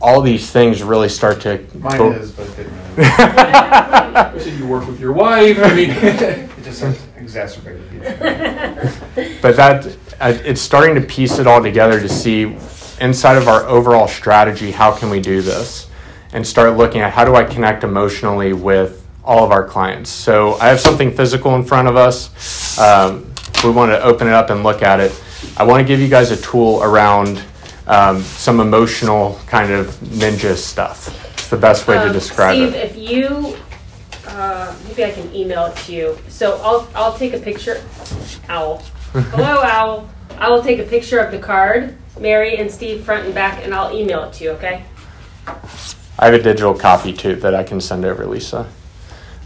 All 0.00 0.20
these 0.20 0.50
things 0.50 0.82
really 0.82 1.08
start 1.08 1.40
to. 1.40 1.64
Mine 1.74 1.98
go- 1.98 2.12
is, 2.12 2.30
but 2.30 2.48
it 2.50 2.56
didn't 2.56 2.96
really. 2.96 3.08
You 4.58 4.66
work 4.66 4.86
with 4.86 5.00
your 5.00 5.12
wife. 5.12 5.58
I 5.60 5.74
mean, 5.74 5.90
It 5.90 6.48
just 6.62 6.84
exacerbated 7.16 7.82
it. 7.92 9.42
but 9.42 9.56
that 9.56 9.86
uh, 10.20 10.36
it's 10.44 10.60
starting 10.60 10.94
to 10.94 11.00
piece 11.00 11.38
it 11.38 11.46
all 11.46 11.62
together 11.62 12.00
to 12.00 12.08
see 12.08 12.56
inside 13.00 13.36
of 13.36 13.48
our 13.48 13.64
overall 13.66 14.08
strategy 14.08 14.70
how 14.70 14.90
can 14.96 15.10
we 15.10 15.20
do 15.20 15.42
this 15.42 15.87
and 16.32 16.46
start 16.46 16.76
looking 16.76 17.00
at 17.00 17.12
how 17.12 17.24
do 17.24 17.34
i 17.34 17.44
connect 17.44 17.84
emotionally 17.84 18.52
with 18.52 19.06
all 19.24 19.44
of 19.44 19.50
our 19.50 19.64
clients 19.66 20.10
so 20.10 20.54
i 20.54 20.68
have 20.68 20.80
something 20.80 21.10
physical 21.10 21.54
in 21.54 21.62
front 21.64 21.88
of 21.88 21.96
us 21.96 22.78
um, 22.78 23.30
we 23.64 23.70
want 23.70 23.90
to 23.90 24.02
open 24.02 24.26
it 24.26 24.32
up 24.32 24.50
and 24.50 24.62
look 24.62 24.82
at 24.82 25.00
it 25.00 25.12
i 25.56 25.64
want 25.64 25.80
to 25.80 25.86
give 25.86 26.00
you 26.00 26.08
guys 26.08 26.30
a 26.30 26.36
tool 26.36 26.82
around 26.82 27.42
um, 27.86 28.20
some 28.22 28.60
emotional 28.60 29.38
kind 29.46 29.72
of 29.72 29.86
ninja 30.00 30.54
stuff 30.54 31.24
it's 31.48 31.48
the 31.48 31.56
best 31.56 31.88
way 31.88 31.94
to 31.94 32.08
Um, 32.08 32.12
describe 32.12 32.56
Steve, 32.56 32.74
it 32.74 32.90
Steve, 32.90 33.06
if 33.06 33.10
you, 33.10 33.56
uh, 34.26 34.76
maybe 34.86 35.02
I 35.02 35.10
can 35.12 35.34
email 35.34 35.64
it 35.64 35.76
to 35.76 35.92
you. 35.94 36.18
So 36.28 36.60
I'll, 36.62 36.86
I'll 36.94 37.16
take 37.16 37.32
a 37.32 37.38
picture. 37.38 37.82
Owl. 38.50 38.82
Hello, 39.12 39.62
Owl. 39.62 40.10
I 40.36 40.50
will 40.50 40.62
take 40.62 40.78
a 40.78 40.84
picture 40.84 41.18
of 41.20 41.32
the 41.32 41.38
card, 41.38 41.96
Mary 42.20 42.58
and 42.58 42.70
Steve, 42.70 43.02
front 43.02 43.24
and 43.24 43.34
back, 43.34 43.64
and 43.64 43.74
I'll 43.74 43.96
email 43.96 44.24
it 44.24 44.34
to 44.34 44.44
you. 44.44 44.50
Okay? 44.50 44.84
I 46.18 46.26
have 46.26 46.34
a 46.34 46.42
digital 46.42 46.74
copy 46.74 47.12
too 47.12 47.36
that 47.36 47.54
I 47.54 47.62
can 47.62 47.80
send 47.80 48.04
over, 48.04 48.26
Lisa. 48.26 48.70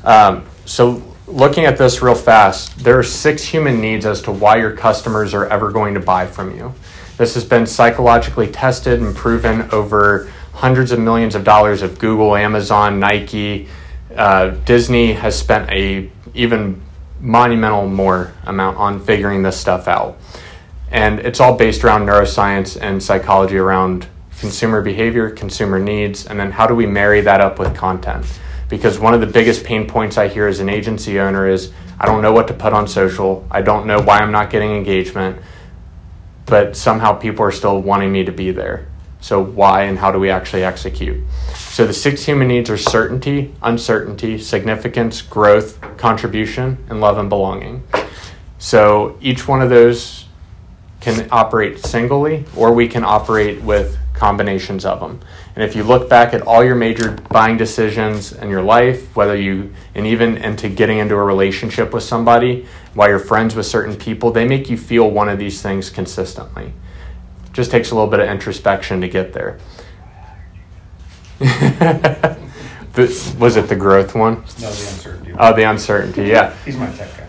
Um, 0.04 0.46
so, 0.64 1.02
looking 1.26 1.64
at 1.64 1.76
this 1.76 2.02
real 2.02 2.14
fast, 2.14 2.78
there 2.78 2.98
are 2.98 3.02
six 3.02 3.44
human 3.44 3.80
needs 3.80 4.06
as 4.06 4.22
to 4.22 4.32
why 4.32 4.56
your 4.56 4.76
customers 4.76 5.34
are 5.34 5.46
ever 5.46 5.70
going 5.70 5.94
to 5.94 6.00
buy 6.00 6.26
from 6.26 6.56
you. 6.56 6.72
This 7.18 7.34
has 7.34 7.44
been 7.44 7.66
psychologically 7.66 8.48
tested 8.48 9.00
and 9.00 9.14
proven 9.14 9.68
over 9.70 10.30
hundreds 10.52 10.92
of 10.92 10.98
millions 10.98 11.34
of 11.34 11.44
dollars 11.44 11.82
of 11.82 11.98
Google, 11.98 12.34
Amazon, 12.36 12.98
Nike, 12.98 13.68
uh, 14.16 14.50
Disney 14.64 15.12
has 15.12 15.38
spent 15.38 15.70
a 15.70 16.10
even 16.34 16.80
monumental 17.20 17.86
more 17.86 18.32
amount 18.44 18.78
on 18.78 19.00
figuring 19.00 19.42
this 19.42 19.56
stuff 19.56 19.88
out. 19.88 20.18
And 20.90 21.20
it's 21.20 21.40
all 21.40 21.56
based 21.56 21.84
around 21.84 22.06
neuroscience 22.06 22.78
and 22.80 23.02
psychology 23.02 23.56
around 23.56 24.06
consumer 24.42 24.82
behavior, 24.82 25.30
consumer 25.30 25.78
needs, 25.78 26.26
and 26.26 26.38
then 26.38 26.50
how 26.50 26.66
do 26.66 26.74
we 26.74 26.84
marry 26.84 27.20
that 27.20 27.40
up 27.40 27.60
with 27.60 27.72
content? 27.76 28.26
Because 28.68 28.98
one 28.98 29.14
of 29.14 29.20
the 29.20 29.26
biggest 29.28 29.62
pain 29.62 29.86
points 29.86 30.18
I 30.18 30.26
hear 30.26 30.48
as 30.48 30.58
an 30.58 30.68
agency 30.68 31.20
owner 31.20 31.48
is 31.48 31.72
I 32.00 32.06
don't 32.06 32.22
know 32.22 32.32
what 32.32 32.48
to 32.48 32.54
put 32.54 32.72
on 32.72 32.88
social, 32.88 33.46
I 33.52 33.62
don't 33.62 33.86
know 33.86 34.02
why 34.02 34.18
I'm 34.18 34.32
not 34.32 34.50
getting 34.50 34.72
engagement, 34.72 35.40
but 36.44 36.76
somehow 36.76 37.12
people 37.12 37.44
are 37.44 37.52
still 37.52 37.80
wanting 37.80 38.10
me 38.10 38.24
to 38.24 38.32
be 38.32 38.50
there. 38.50 38.88
So, 39.20 39.40
why 39.40 39.84
and 39.84 39.96
how 39.96 40.10
do 40.10 40.18
we 40.18 40.28
actually 40.28 40.64
execute? 40.64 41.22
So, 41.54 41.86
the 41.86 41.94
six 41.94 42.24
human 42.24 42.48
needs 42.48 42.68
are 42.68 42.76
certainty, 42.76 43.54
uncertainty, 43.62 44.38
significance, 44.38 45.22
growth, 45.22 45.80
contribution, 45.98 46.84
and 46.90 47.00
love 47.00 47.16
and 47.16 47.28
belonging. 47.28 47.84
So, 48.58 49.16
each 49.20 49.46
one 49.46 49.62
of 49.62 49.70
those 49.70 50.24
can 51.00 51.28
operate 51.30 51.78
singly 51.78 52.44
or 52.56 52.72
we 52.72 52.88
can 52.88 53.04
operate 53.04 53.62
with 53.62 53.98
combinations 54.14 54.84
of 54.84 55.00
them. 55.00 55.20
And 55.54 55.64
if 55.64 55.74
you 55.74 55.82
look 55.82 56.08
back 56.08 56.34
at 56.34 56.42
all 56.42 56.64
your 56.64 56.74
major 56.74 57.12
buying 57.30 57.56
decisions 57.56 58.32
in 58.32 58.48
your 58.48 58.62
life, 58.62 59.14
whether 59.16 59.36
you, 59.36 59.72
and 59.94 60.06
even 60.06 60.36
into 60.38 60.68
getting 60.68 60.98
into 60.98 61.14
a 61.14 61.22
relationship 61.22 61.92
with 61.92 62.02
somebody, 62.02 62.66
while 62.94 63.08
you're 63.08 63.18
friends 63.18 63.54
with 63.54 63.66
certain 63.66 63.96
people, 63.96 64.30
they 64.30 64.46
make 64.46 64.70
you 64.70 64.76
feel 64.76 65.10
one 65.10 65.28
of 65.28 65.38
these 65.38 65.62
things 65.62 65.90
consistently. 65.90 66.72
Just 67.52 67.70
takes 67.70 67.90
a 67.90 67.94
little 67.94 68.10
bit 68.10 68.20
of 68.20 68.28
introspection 68.28 69.00
to 69.00 69.08
get 69.08 69.32
there. 69.32 69.58
The- 72.92 73.34
was 73.38 73.56
it 73.56 73.68
the 73.68 73.76
growth 73.76 74.14
one? 74.14 74.34
No, 74.34 74.42
the 74.42 74.66
uncertainty. 74.66 75.32
Oh, 75.38 75.54
the 75.54 75.62
uncertainty, 75.62 76.24
yeah. 76.24 76.54
He's 76.62 76.76
my 76.76 76.90
tech 76.92 77.16
guy. 77.16 77.26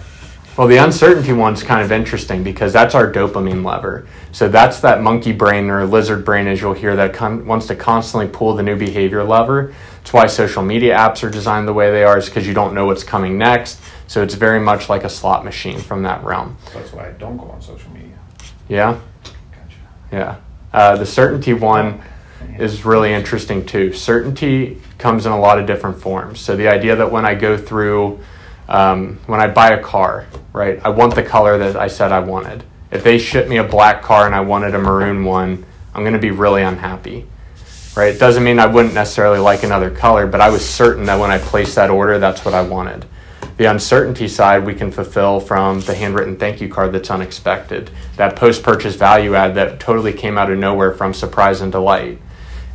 Well, 0.56 0.68
the 0.68 0.78
uncertainty 0.78 1.34
one's 1.34 1.64
kind 1.64 1.82
of 1.82 1.92
interesting 1.92 2.44
because 2.44 2.72
that's 2.72 2.94
our 2.94 3.12
dopamine 3.12 3.66
lever. 3.66 4.08
So 4.32 4.48
that's 4.48 4.82
that 4.82 5.02
monkey 5.02 5.32
brain 5.32 5.68
or 5.72 5.84
lizard 5.86 6.24
brain, 6.24 6.46
as 6.48 6.62
you'll 6.62 6.74
hear, 6.74 6.96
that 6.96 7.12
con- 7.16 7.48
wants 7.48 7.66
to 7.68 7.76
constantly 7.76 8.28
pull 8.30 8.54
the 8.54 8.62
new 8.62 8.76
behavior 8.76 9.24
lever. 9.24 9.74
It's 10.02 10.14
why 10.14 10.28
social 10.28 10.62
media 10.62 10.96
apps 10.96 11.24
are 11.24 11.32
designed 11.32 11.68
the 11.68 11.74
way 11.74 11.90
they 11.90 12.04
are, 12.04 12.20
is 12.20 12.26
because 12.26 12.46
you 12.46 12.54
don't 12.54 12.76
know 12.76 12.86
what's 12.86 13.04
coming 13.04 13.36
next. 13.36 13.82
So 14.06 14.22
it's 14.22 14.36
very 14.36 14.60
much 14.60 14.90
like 14.90 15.04
a 15.04 15.10
slot 15.10 15.44
machine 15.44 15.80
from 15.80 16.04
that 16.04 16.24
realm. 16.24 16.56
So 16.68 16.80
that's 16.80 16.94
why 16.94 17.08
I 17.08 17.12
don't 17.14 17.38
go 17.38 17.46
on 17.46 17.60
social 17.60 17.90
media. 17.92 18.20
Yeah, 18.70 19.00
Gotcha. 19.24 19.78
yeah. 20.12 20.36
Uh, 20.72 20.98
the 20.98 21.06
certainty 21.06 21.54
one 21.54 22.00
is 22.60 22.86
really 22.86 23.12
interesting 23.12 23.66
too. 23.66 23.92
Certainty 23.92 24.80
comes 25.00 25.26
in 25.26 25.32
a 25.32 25.40
lot 25.40 25.58
of 25.58 25.66
different 25.66 26.00
forms. 26.00 26.40
So 26.40 26.56
the 26.56 26.68
idea 26.68 26.96
that 26.96 27.12
when 27.12 27.26
I 27.26 27.34
go 27.34 27.58
through, 27.58 28.20
um, 28.74 29.20
when 29.28 29.40
I 29.40 29.48
buy 29.48 29.72
a 29.74 29.82
car, 29.82 30.26
right, 30.52 30.82
I 30.84 30.90
want 30.90 31.14
the 31.14 31.22
color 31.22 31.60
that 31.60 31.76
I 31.76 31.88
said 31.88 32.12
I 32.12 32.20
wanted. 32.20 32.64
If 32.92 33.04
they 33.04 33.20
ship 33.20 33.48
me 33.48 33.58
a 33.58 33.64
black 33.64 34.02
car 34.02 34.26
and 34.26 34.34
I 34.34 34.42
wanted 34.42 34.74
a 34.74 34.80
maroon 34.80 35.24
one, 35.24 35.64
I'm 35.94 36.02
going 36.02 36.14
to 36.14 36.20
be 36.20 36.32
really 36.32 36.64
unhappy. 36.64 37.28
Right? 37.96 38.16
It 38.16 38.20
doesn't 38.20 38.44
mean 38.44 38.58
I 38.58 38.66
wouldn't 38.66 38.96
necessarily 38.96 39.38
like 39.38 39.62
another 39.62 39.92
color, 39.92 40.26
but 40.26 40.42
I 40.42 40.50
was 40.50 40.68
certain 40.68 41.06
that 41.06 41.20
when 41.20 41.30
I 41.30 41.38
placed 41.38 41.76
that 41.76 41.92
order, 41.92 42.18
that's 42.18 42.44
what 42.44 42.56
I 42.56 42.64
wanted. 42.64 43.06
The 43.58 43.66
uncertainty 43.66 44.28
side 44.28 44.66
we 44.66 44.74
can 44.74 44.92
fulfill 44.92 45.40
from 45.40 45.82
the 45.82 45.94
handwritten 45.94 46.38
thank 46.38 46.60
you 46.60 46.68
card 46.68 46.94
that's 46.94 47.12
unexpected, 47.12 47.92
that 48.16 48.36
post 48.36 48.64
purchase 48.64 48.96
value 48.96 49.36
add 49.36 49.54
that 49.54 49.80
totally 49.80 50.14
came 50.14 50.40
out 50.40 50.52
of 50.52 50.58
nowhere 50.58 50.94
from 50.94 51.14
surprise 51.14 51.62
and 51.62 51.72
delight. 51.72 52.20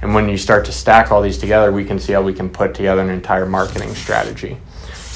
And 0.00 0.14
when 0.14 0.28
you 0.28 0.38
start 0.38 0.64
to 0.66 0.72
stack 0.72 1.10
all 1.10 1.20
these 1.20 1.38
together, 1.38 1.72
we 1.72 1.84
can 1.84 1.98
see 1.98 2.12
how 2.12 2.22
we 2.22 2.32
can 2.32 2.48
put 2.48 2.72
together 2.72 3.02
an 3.02 3.10
entire 3.10 3.46
marketing 3.46 3.96
strategy. 3.96 4.58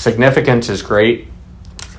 Significance 0.02 0.68
is 0.68 0.82
great. 0.82 1.28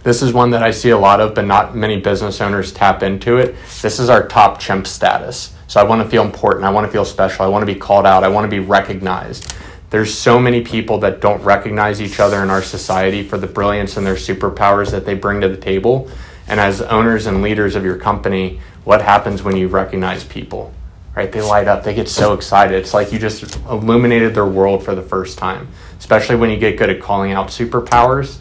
This 0.03 0.21
is 0.21 0.33
one 0.33 0.49
that 0.49 0.61
I 0.61 0.71
see 0.71 0.89
a 0.89 0.97
lot 0.97 1.21
of, 1.21 1.33
but 1.33 1.45
not 1.45 1.73
many 1.73 2.01
business 2.01 2.41
owners 2.41 2.73
tap 2.73 3.01
into 3.01 3.37
it. 3.37 3.55
This 3.81 3.97
is 3.97 4.09
our 4.09 4.27
top 4.27 4.59
chimp 4.59 4.87
status. 4.87 5.55
So 5.67 5.79
I 5.79 5.85
want 5.85 6.03
to 6.03 6.09
feel 6.09 6.25
important. 6.25 6.65
I 6.65 6.69
want 6.69 6.85
to 6.85 6.91
feel 6.91 7.05
special. 7.05 7.45
I 7.45 7.47
want 7.47 7.61
to 7.65 7.73
be 7.73 7.79
called 7.79 8.05
out. 8.05 8.25
I 8.25 8.27
want 8.27 8.43
to 8.43 8.49
be 8.49 8.59
recognized. 8.59 9.55
There's 9.89 10.13
so 10.13 10.37
many 10.37 10.59
people 10.59 10.97
that 10.97 11.21
don't 11.21 11.41
recognize 11.43 12.01
each 12.01 12.19
other 12.19 12.43
in 12.43 12.49
our 12.49 12.61
society 12.61 13.25
for 13.25 13.37
the 13.37 13.47
brilliance 13.47 13.95
and 13.95 14.05
their 14.05 14.15
superpowers 14.15 14.91
that 14.91 15.05
they 15.05 15.13
bring 15.13 15.39
to 15.39 15.47
the 15.47 15.55
table. 15.55 16.11
And 16.49 16.59
as 16.59 16.81
owners 16.81 17.25
and 17.25 17.41
leaders 17.41 17.73
of 17.73 17.85
your 17.85 17.95
company, 17.95 18.59
what 18.83 19.01
happens 19.01 19.43
when 19.43 19.55
you 19.55 19.69
recognize 19.69 20.25
people? 20.25 20.73
Right? 21.15 21.31
They 21.31 21.41
light 21.41 21.67
up, 21.67 21.83
they 21.83 21.93
get 21.93 22.09
so 22.09 22.33
excited. 22.33 22.75
It's 22.75 22.93
like 22.93 23.11
you 23.11 23.19
just 23.19 23.55
illuminated 23.67 24.33
their 24.33 24.47
world 24.47 24.83
for 24.83 24.95
the 24.95 25.01
first 25.01 25.37
time, 25.37 25.67
especially 25.99 26.37
when 26.37 26.49
you 26.49 26.57
get 26.57 26.77
good 26.77 26.89
at 26.89 26.99
calling 26.99 27.31
out 27.31 27.49
superpowers 27.49 28.39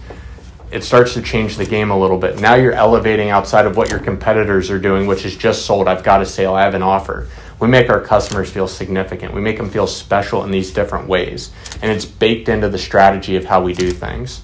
it 0.73 0.83
starts 0.83 1.13
to 1.13 1.23
change 1.23 1.57
the 1.57 1.67
game 1.67 1.91
a 1.91 1.99
little 1.99 2.17
bit. 2.17 2.41
Now 2.41 2.55
you're 2.55 2.73
elevating 2.73 3.29
outside 3.29 3.67
of 3.67 3.77
what 3.77 3.91
your 3.91 4.01
competitors 4.01 4.71
are 4.71 4.79
doing, 4.79 5.07
which 5.07 5.27
is 5.27 5.37
just 5.37 5.67
sold. 5.67 5.87
I've 5.87 6.03
got 6.03 6.23
a 6.23 6.27
sale. 6.27 6.55
I 6.55 6.63
have 6.63 6.75
an 6.75 6.83
offer. 6.83 7.29
We 7.61 7.69
make 7.69 7.91
our 7.91 8.01
customers 8.01 8.51
feel 8.51 8.67
significant. 8.67 9.35
We 9.35 9.43
make 9.43 9.59
them 9.59 9.69
feel 9.69 9.87
special 9.87 10.43
in 10.45 10.51
these 10.51 10.73
different 10.73 11.09
ways. 11.09 11.53
And 11.83 11.93
it's 11.93 12.07
baked 12.07 12.49
into 12.49 12.71
the 12.71 12.79
strategy 12.79 13.37
of 13.37 13.45
how 13.45 13.63
we 13.63 13.75
do 13.75 13.91
things. 13.91 14.41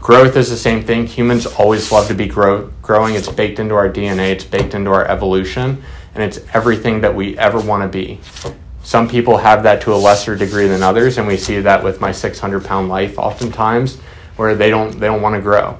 Growth 0.00 0.36
is 0.36 0.48
the 0.48 0.56
same 0.56 0.82
thing. 0.82 1.06
Humans 1.06 1.44
always 1.44 1.92
love 1.92 2.08
to 2.08 2.14
be 2.14 2.26
grow- 2.26 2.72
growing. 2.80 3.14
It's 3.14 3.28
baked 3.28 3.58
into 3.58 3.74
our 3.74 3.90
DNA, 3.90 4.30
it's 4.30 4.44
baked 4.44 4.74
into 4.74 4.90
our 4.90 5.04
evolution, 5.06 5.82
and 6.18 6.26
it's 6.26 6.44
everything 6.52 7.00
that 7.00 7.14
we 7.14 7.38
ever 7.38 7.60
want 7.60 7.80
to 7.84 7.88
be. 7.88 8.18
Some 8.82 9.08
people 9.08 9.36
have 9.36 9.62
that 9.62 9.80
to 9.82 9.94
a 9.94 9.96
lesser 9.96 10.34
degree 10.34 10.66
than 10.66 10.82
others, 10.82 11.16
and 11.16 11.28
we 11.28 11.36
see 11.36 11.60
that 11.60 11.84
with 11.84 12.00
my 12.00 12.10
600 12.10 12.64
pound 12.64 12.88
life 12.88 13.18
oftentimes 13.18 13.98
where 14.34 14.56
they 14.56 14.68
don't 14.68 14.98
they 14.98 15.06
don't 15.06 15.22
want 15.22 15.36
to 15.36 15.40
grow. 15.40 15.78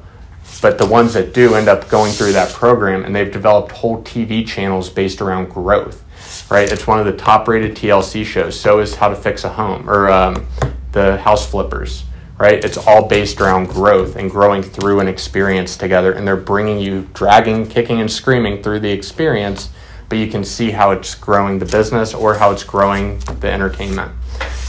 But 0.62 0.78
the 0.78 0.86
ones 0.86 1.14
that 1.14 1.34
do 1.34 1.56
end 1.56 1.68
up 1.68 1.88
going 1.88 2.12
through 2.12 2.32
that 2.32 2.52
program 2.52 3.04
and 3.04 3.14
they've 3.14 3.32
developed 3.32 3.72
whole 3.72 4.02
TV 4.02 4.46
channels 4.46 4.88
based 4.88 5.20
around 5.20 5.48
growth. 5.48 6.04
Right? 6.50 6.70
It's 6.70 6.86
one 6.86 7.00
of 7.00 7.06
the 7.06 7.16
top 7.16 7.48
rated 7.48 7.76
TLC 7.76 8.24
shows. 8.24 8.58
So 8.58 8.78
is 8.78 8.94
How 8.94 9.08
to 9.08 9.16
Fix 9.16 9.42
a 9.44 9.48
Home 9.48 9.90
or 9.90 10.08
um, 10.08 10.46
the 10.92 11.16
House 11.18 11.48
Flippers. 11.50 12.04
Right? 12.38 12.64
It's 12.64 12.78
all 12.78 13.08
based 13.08 13.40
around 13.40 13.66
growth 13.66 14.14
and 14.14 14.30
growing 14.30 14.62
through 14.62 15.00
an 15.00 15.08
experience 15.08 15.76
together. 15.76 16.12
And 16.12 16.26
they're 16.26 16.36
bringing 16.36 16.78
you 16.78 17.08
dragging, 17.12 17.66
kicking, 17.66 18.00
and 18.00 18.10
screaming 18.10 18.62
through 18.62 18.80
the 18.80 18.90
experience, 18.90 19.70
but 20.08 20.18
you 20.18 20.28
can 20.28 20.44
see 20.44 20.70
how 20.70 20.90
it's 20.90 21.14
growing 21.14 21.58
the 21.58 21.66
business 21.66 22.14
or 22.14 22.34
how 22.34 22.50
it's 22.50 22.64
growing 22.64 23.18
the 23.40 23.50
entertainment. 23.50 24.12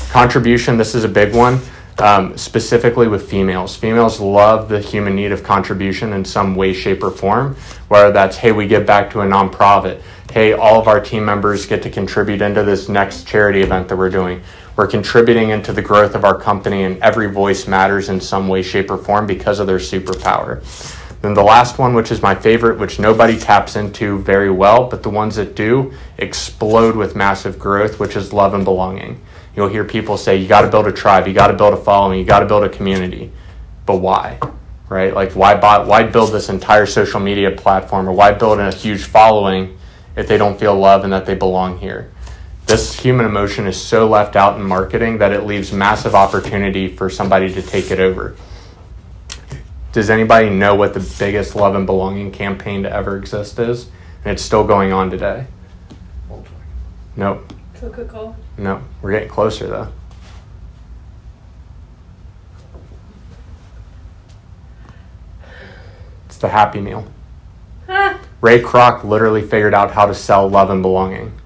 Contribution, 0.10 0.77
this 0.77 0.96
is 0.96 1.03
a 1.03 1.10
big 1.10 1.36
one 1.36 1.60
um, 2.00 2.38
specifically 2.38 3.08
with 3.08 3.29
females. 3.29 3.75
Females 3.75 4.19
love 4.19 4.69
the 4.69 4.79
human 4.79 5.15
need 5.15 5.31
of 5.31 5.43
contribution 5.43 6.13
in 6.13 6.24
some 6.24 6.55
way, 6.55 6.74
shape, 6.74 7.03
or 7.03 7.12
form, 7.12 7.55
whether 7.89 8.12
that's, 8.12 8.38
hey, 8.38 8.51
we 8.51 8.67
give 8.67 8.86
back 8.86 9.12
to 9.12 9.22
a 9.22 9.25
nonprofit, 9.25 10.01
hey, 10.31 10.53
all 10.53 10.79
of 10.79 10.88
our 10.88 11.00
team 11.00 11.25
members 11.25 11.65
get 11.65 11.84
to 11.84 11.89
contribute 11.89 12.41
into 12.41 12.63
this 12.63 12.88
next 12.88 13.27
charity 13.27 13.62
event 13.62 13.88
that 13.88 13.98
we're 13.98 14.10
doing. 14.10 14.41
We're 14.75 14.88
contributing 14.88 15.50
into 15.50 15.74
the 15.74 15.81
growth 15.81 16.15
of 16.15 16.24
our 16.24 16.39
company, 16.39 16.84
and 16.84 17.01
every 17.03 17.29
voice 17.29 17.67
matters 17.67 18.08
in 18.08 18.22
some 18.22 18.48
way, 18.48 18.62
shape, 18.62 18.89
or 18.89 18.98
form 18.98 19.27
because 19.27 19.60
of 19.60 19.67
their 19.67 19.77
superpower. 19.77 20.63
Then 21.22 21.34
the 21.34 21.44
last 21.44 21.78
one, 21.78 21.94
which 21.94 22.12
is 22.12 22.22
my 22.22 22.34
favorite, 22.34 22.80
which 22.80 22.98
nobody 22.98 23.38
taps 23.38 23.76
into 23.76 24.20
very 24.20 24.50
well, 24.50 24.88
but 24.88 25.04
the 25.04 25.10
ones 25.10 25.36
that 25.36 25.54
do 25.54 25.92
explode 26.18 26.96
with 26.96 27.16
massive 27.16 27.60
growth, 27.60 28.00
which 28.00 28.16
is 28.16 28.32
love 28.32 28.54
and 28.54 28.64
belonging. 28.64 29.20
You'll 29.56 29.68
hear 29.68 29.84
people 29.84 30.16
say, 30.16 30.38
you 30.38 30.48
got 30.48 30.62
to 30.62 30.70
build 30.70 30.88
a 30.88 30.94
tribe, 30.94 31.28
you 31.28 31.34
got 31.34 31.48
to 31.48 31.54
build 31.54 31.74
a 31.74 31.78
following, 31.78 32.20
you 32.20 32.26
got 32.26 32.40
to 32.40 32.46
build 32.46 32.64
a 32.64 32.70
community. 32.70 33.32
But 33.86 33.98
why? 33.98 34.40
Right? 34.88 35.14
Like, 35.14 35.34
why, 35.34 35.56
buy, 35.56 35.80
why 35.80 36.04
build 36.04 36.32
this 36.32 36.48
entire 36.48 36.86
social 36.86 37.20
media 37.20 37.52
platform 37.52 38.08
or 38.08 38.14
why 38.14 38.32
build 38.32 38.60
a 38.60 38.72
huge 38.72 39.04
following 39.04 39.78
if 40.16 40.28
they 40.28 40.38
don't 40.38 40.58
feel 40.58 40.76
love 40.76 41.04
and 41.04 41.12
that 41.12 41.26
they 41.26 41.36
belong 41.36 41.80
here? 41.80 42.12
This 42.66 42.98
human 42.98 43.26
emotion 43.26 43.68
is 43.68 43.82
so 43.82 44.08
left 44.08 44.36
out 44.36 44.58
in 44.58 44.64
marketing 44.64 45.18
that 45.18 45.34
it 45.34 45.44
leaves 45.44 45.74
massive 45.74 46.16
opportunity 46.16 46.88
for 46.88 47.10
somebody 47.10 47.52
to 47.54 47.62
take 47.62 47.92
it 47.92 48.00
over. 48.00 48.36
Does 49.91 50.10
anybody 50.10 50.50
know 50.50 50.75
what 50.75 50.93
the 50.93 51.16
biggest 51.18 51.55
love 51.55 51.75
and 51.75 51.85
belonging 51.85 52.31
campaign 52.31 52.83
to 52.83 52.92
ever 52.92 53.18
exist 53.18 53.57
is? 53.57 53.87
And 54.24 54.33
it's 54.33 54.44
still 54.44 54.64
going 54.64 54.94
on 54.94 55.09
today. 55.09 55.48
Nope. 57.16 57.53
Coca 57.74 58.05
Cola. 58.05 58.35
No, 58.57 58.81
we're 59.01 59.11
getting 59.11 59.29
closer 59.29 59.68
though. 59.68 59.92
It's 66.27 66.37
the 66.37 66.50
Happy 66.50 66.81
Meal. 66.81 67.07
Ray 68.42 68.61
Kroc 68.61 69.03
literally 69.03 69.42
figured 69.42 69.74
out 69.74 69.92
how 69.92 70.05
to 70.05 70.14
sell 70.14 70.48
love 70.48 70.70
and 70.70 70.81
belonging. 70.81 71.39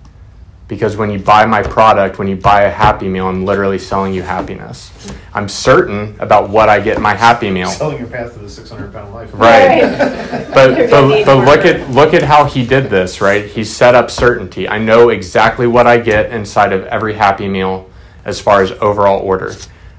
Because 0.73 0.97
when 0.97 1.11
you 1.11 1.19
buy 1.19 1.45
my 1.45 1.61
product, 1.61 2.17
when 2.17 2.27
you 2.27 2.35
buy 2.35 2.63
a 2.63 2.69
Happy 2.71 3.07
Meal, 3.07 3.27
I'm 3.27 3.45
literally 3.45 3.77
selling 3.77 4.11
you 4.11 4.23
happiness. 4.23 4.91
I'm 5.31 5.47
certain 5.47 6.19
about 6.19 6.49
what 6.49 6.67
I 6.67 6.79
get 6.79 6.97
in 6.97 7.03
my 7.03 7.13
Happy 7.13 7.51
Meal. 7.51 7.67
Selling 7.67 7.99
your 7.99 8.07
path 8.07 8.33
to 8.33 8.39
the 8.39 8.49
600 8.49 8.91
pound 8.91 9.13
life. 9.13 9.29
Right. 9.35 9.81
But, 10.51 10.89
but, 10.89 11.25
but 11.25 11.45
look 11.45 11.63
at 11.63 11.91
look 11.91 12.15
at 12.15 12.23
how 12.23 12.45
he 12.45 12.65
did 12.65 12.89
this, 12.89 13.21
right? 13.21 13.45
He 13.45 13.63
set 13.63 13.93
up 13.93 14.09
certainty. 14.09 14.67
I 14.67 14.79
know 14.79 15.09
exactly 15.09 15.67
what 15.67 15.85
I 15.85 15.99
get 15.99 16.31
inside 16.31 16.73
of 16.73 16.85
every 16.85 17.13
Happy 17.13 17.47
Meal 17.47 17.87
as 18.25 18.41
far 18.41 18.63
as 18.63 18.71
overall 18.71 19.21
order. 19.21 19.53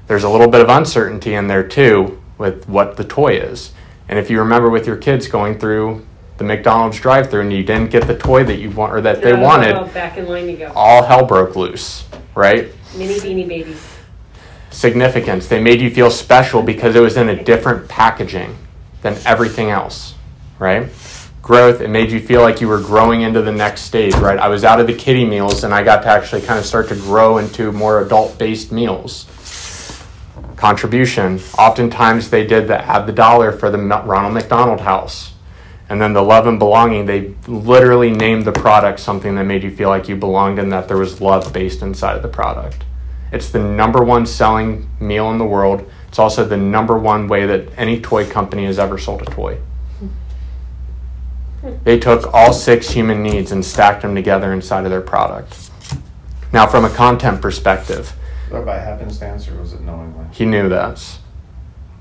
There's 0.07 0.25
a 0.25 0.29
little 0.29 0.49
bit 0.49 0.59
of 0.59 0.67
uncertainty 0.67 1.35
in 1.35 1.47
there 1.47 1.65
too 1.65 2.21
with 2.37 2.67
what 2.67 2.97
the 2.97 3.05
toy 3.05 3.37
is. 3.37 3.71
And 4.09 4.19
if 4.19 4.29
you 4.29 4.39
remember 4.39 4.69
with 4.69 4.85
your 4.85 4.97
kids 4.97 5.29
going 5.29 5.57
through 5.57 6.05
the 6.37 6.43
McDonald's 6.43 6.99
drive-through 6.99 7.41
and 7.41 7.53
you 7.53 7.63
didn't 7.63 7.91
get 7.91 8.07
the 8.07 8.17
toy 8.17 8.43
that 8.43 8.57
you 8.57 8.69
want 8.71 8.93
or 8.93 9.01
that 9.01 9.21
they 9.21 9.33
wanted, 9.33 9.93
back 9.93 10.17
in 10.17 10.27
line 10.27 10.49
you 10.49 10.57
go. 10.57 10.71
all 10.75 11.03
hell 11.03 11.25
broke 11.25 11.55
loose, 11.55 12.03
right? 12.35 12.71
Mini 12.97 13.15
beanie 13.15 13.47
babies. 13.47 13.81
significance. 14.71 15.47
They 15.47 15.61
made 15.61 15.79
you 15.79 15.89
feel 15.89 16.11
special 16.11 16.61
because 16.61 16.95
it 16.95 16.99
was 16.99 17.15
in 17.15 17.29
a 17.29 17.43
different 17.43 17.87
packaging 17.87 18.57
than 19.01 19.15
everything 19.25 19.69
else, 19.69 20.15
right? 20.59 20.89
Growth, 21.41 21.79
it 21.79 21.89
made 21.89 22.11
you 22.11 22.19
feel 22.19 22.41
like 22.41 22.59
you 22.59 22.67
were 22.67 22.81
growing 22.81 23.21
into 23.21 23.41
the 23.41 23.51
next 23.51 23.81
stage, 23.81 24.15
right? 24.15 24.39
I 24.39 24.47
was 24.49 24.63
out 24.63 24.79
of 24.79 24.87
the 24.87 24.95
kiddie 24.95 25.25
meals 25.25 25.63
and 25.63 25.73
I 25.73 25.83
got 25.83 26.01
to 26.01 26.07
actually 26.09 26.41
kind 26.41 26.57
of 26.59 26.65
start 26.65 26.89
to 26.89 26.95
grow 26.95 27.37
into 27.37 27.71
more 27.71 28.01
adult 28.01 28.37
based 28.39 28.71
meals. 28.71 29.27
Contribution, 30.55 31.39
oftentimes 31.57 32.29
they 32.29 32.47
did 32.47 32.67
the 32.67 32.83
add 32.83 33.05
the 33.05 33.13
dollar 33.13 33.51
for 33.51 33.69
the 33.69 33.77
Ronald 33.77 34.33
McDonald 34.33 34.81
House. 34.81 35.33
And 35.87 36.01
then 36.01 36.13
the 36.13 36.21
love 36.21 36.47
and 36.47 36.57
belonging, 36.57 37.05
they 37.05 37.35
literally 37.47 38.09
named 38.11 38.45
the 38.45 38.51
product 38.51 38.99
something 38.99 39.35
that 39.35 39.43
made 39.43 39.63
you 39.63 39.69
feel 39.75 39.89
like 39.89 40.09
you 40.09 40.15
belonged 40.15 40.57
and 40.57 40.71
that 40.71 40.87
there 40.87 40.97
was 40.97 41.21
love 41.21 41.53
based 41.53 41.81
inside 41.83 42.15
of 42.15 42.23
the 42.23 42.27
product. 42.27 42.83
It's 43.31 43.49
the 43.51 43.59
number 43.59 44.03
one 44.03 44.25
selling 44.25 44.89
meal 44.99 45.29
in 45.31 45.37
the 45.37 45.45
world. 45.45 45.89
It's 46.07 46.17
also 46.17 46.43
the 46.45 46.57
number 46.57 46.97
one 46.97 47.27
way 47.27 47.45
that 47.45 47.67
any 47.77 48.01
toy 48.01 48.27
company 48.27 48.65
has 48.65 48.79
ever 48.79 48.97
sold 48.97 49.21
a 49.21 49.25
toy. 49.25 49.57
They 51.83 51.99
took 51.99 52.33
all 52.33 52.53
six 52.53 52.89
human 52.89 53.23
needs 53.23 53.51
and 53.51 53.65
stacked 53.65 54.03
them 54.03 54.13
together 54.15 54.53
inside 54.53 54.85
of 54.85 54.91
their 54.91 55.01
product. 55.01 55.71
Now, 56.53 56.67
from 56.67 56.85
a 56.85 56.89
content 56.89 57.41
perspective, 57.41 58.13
Was 58.51 58.51
that 58.51 58.65
by 58.65 58.77
happenstance 58.77 59.47
or 59.49 59.55
was 59.59 59.73
it 59.73 59.81
knowingly? 59.81 60.25
he 60.31 60.45
knew 60.45 60.69
this. 60.69 61.19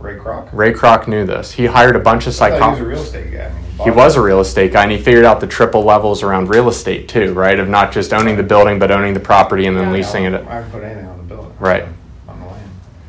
Ray 0.05 0.17
Kroc? 0.17 0.49
Ray 0.53 0.73
Kroc 0.73 1.09
knew 1.09 1.25
this. 1.25 1.53
He 1.53 1.67
hired 1.67 1.97
a 1.97 1.99
bunch 1.99 2.27
of 2.27 2.35
thought 2.35 2.53
he 2.53 2.53
was 2.53 2.61
a 2.61 2.61
psychologists. 2.61 3.15
real 3.15 3.23
estate 3.23 3.33
guy. 3.33 3.45
I 3.47 3.49
mean, 3.49 3.63
He 3.85 3.91
bought- 3.91 3.97
was 3.97 4.17
a 4.17 4.21
real 4.21 4.41
estate 4.41 4.73
guy, 4.73 4.83
and 4.83 4.93
he 4.93 4.99
figured 4.99 5.25
out 5.25 5.41
the 5.41 5.47
triple 5.47 5.83
levels 5.83 6.23
around 6.23 6.51
real 6.51 6.69
estate 6.69 7.09
too, 7.09 7.33
right? 7.33 7.59
Of 7.59 7.69
not 7.69 7.91
just 7.91 8.13
owning 8.13 8.37
the 8.37 8.43
building, 8.43 8.79
but 8.79 8.91
owning 8.91 9.15
the 9.15 9.21
property 9.21 9.67
and 9.67 9.77
then 9.77 9.87
Yeah. 9.89 9.93
leasing 9.95 10.25
it. 10.27 10.35
I 10.49 10.55
haven't 10.57 10.71
put 10.73 10.83
anything 10.85 11.07
on 11.07 11.17
the 11.17 11.23
building. 11.35 11.53
Right. 11.59 11.85
On 12.29 12.39
the 12.39 12.47
land. 12.47 12.59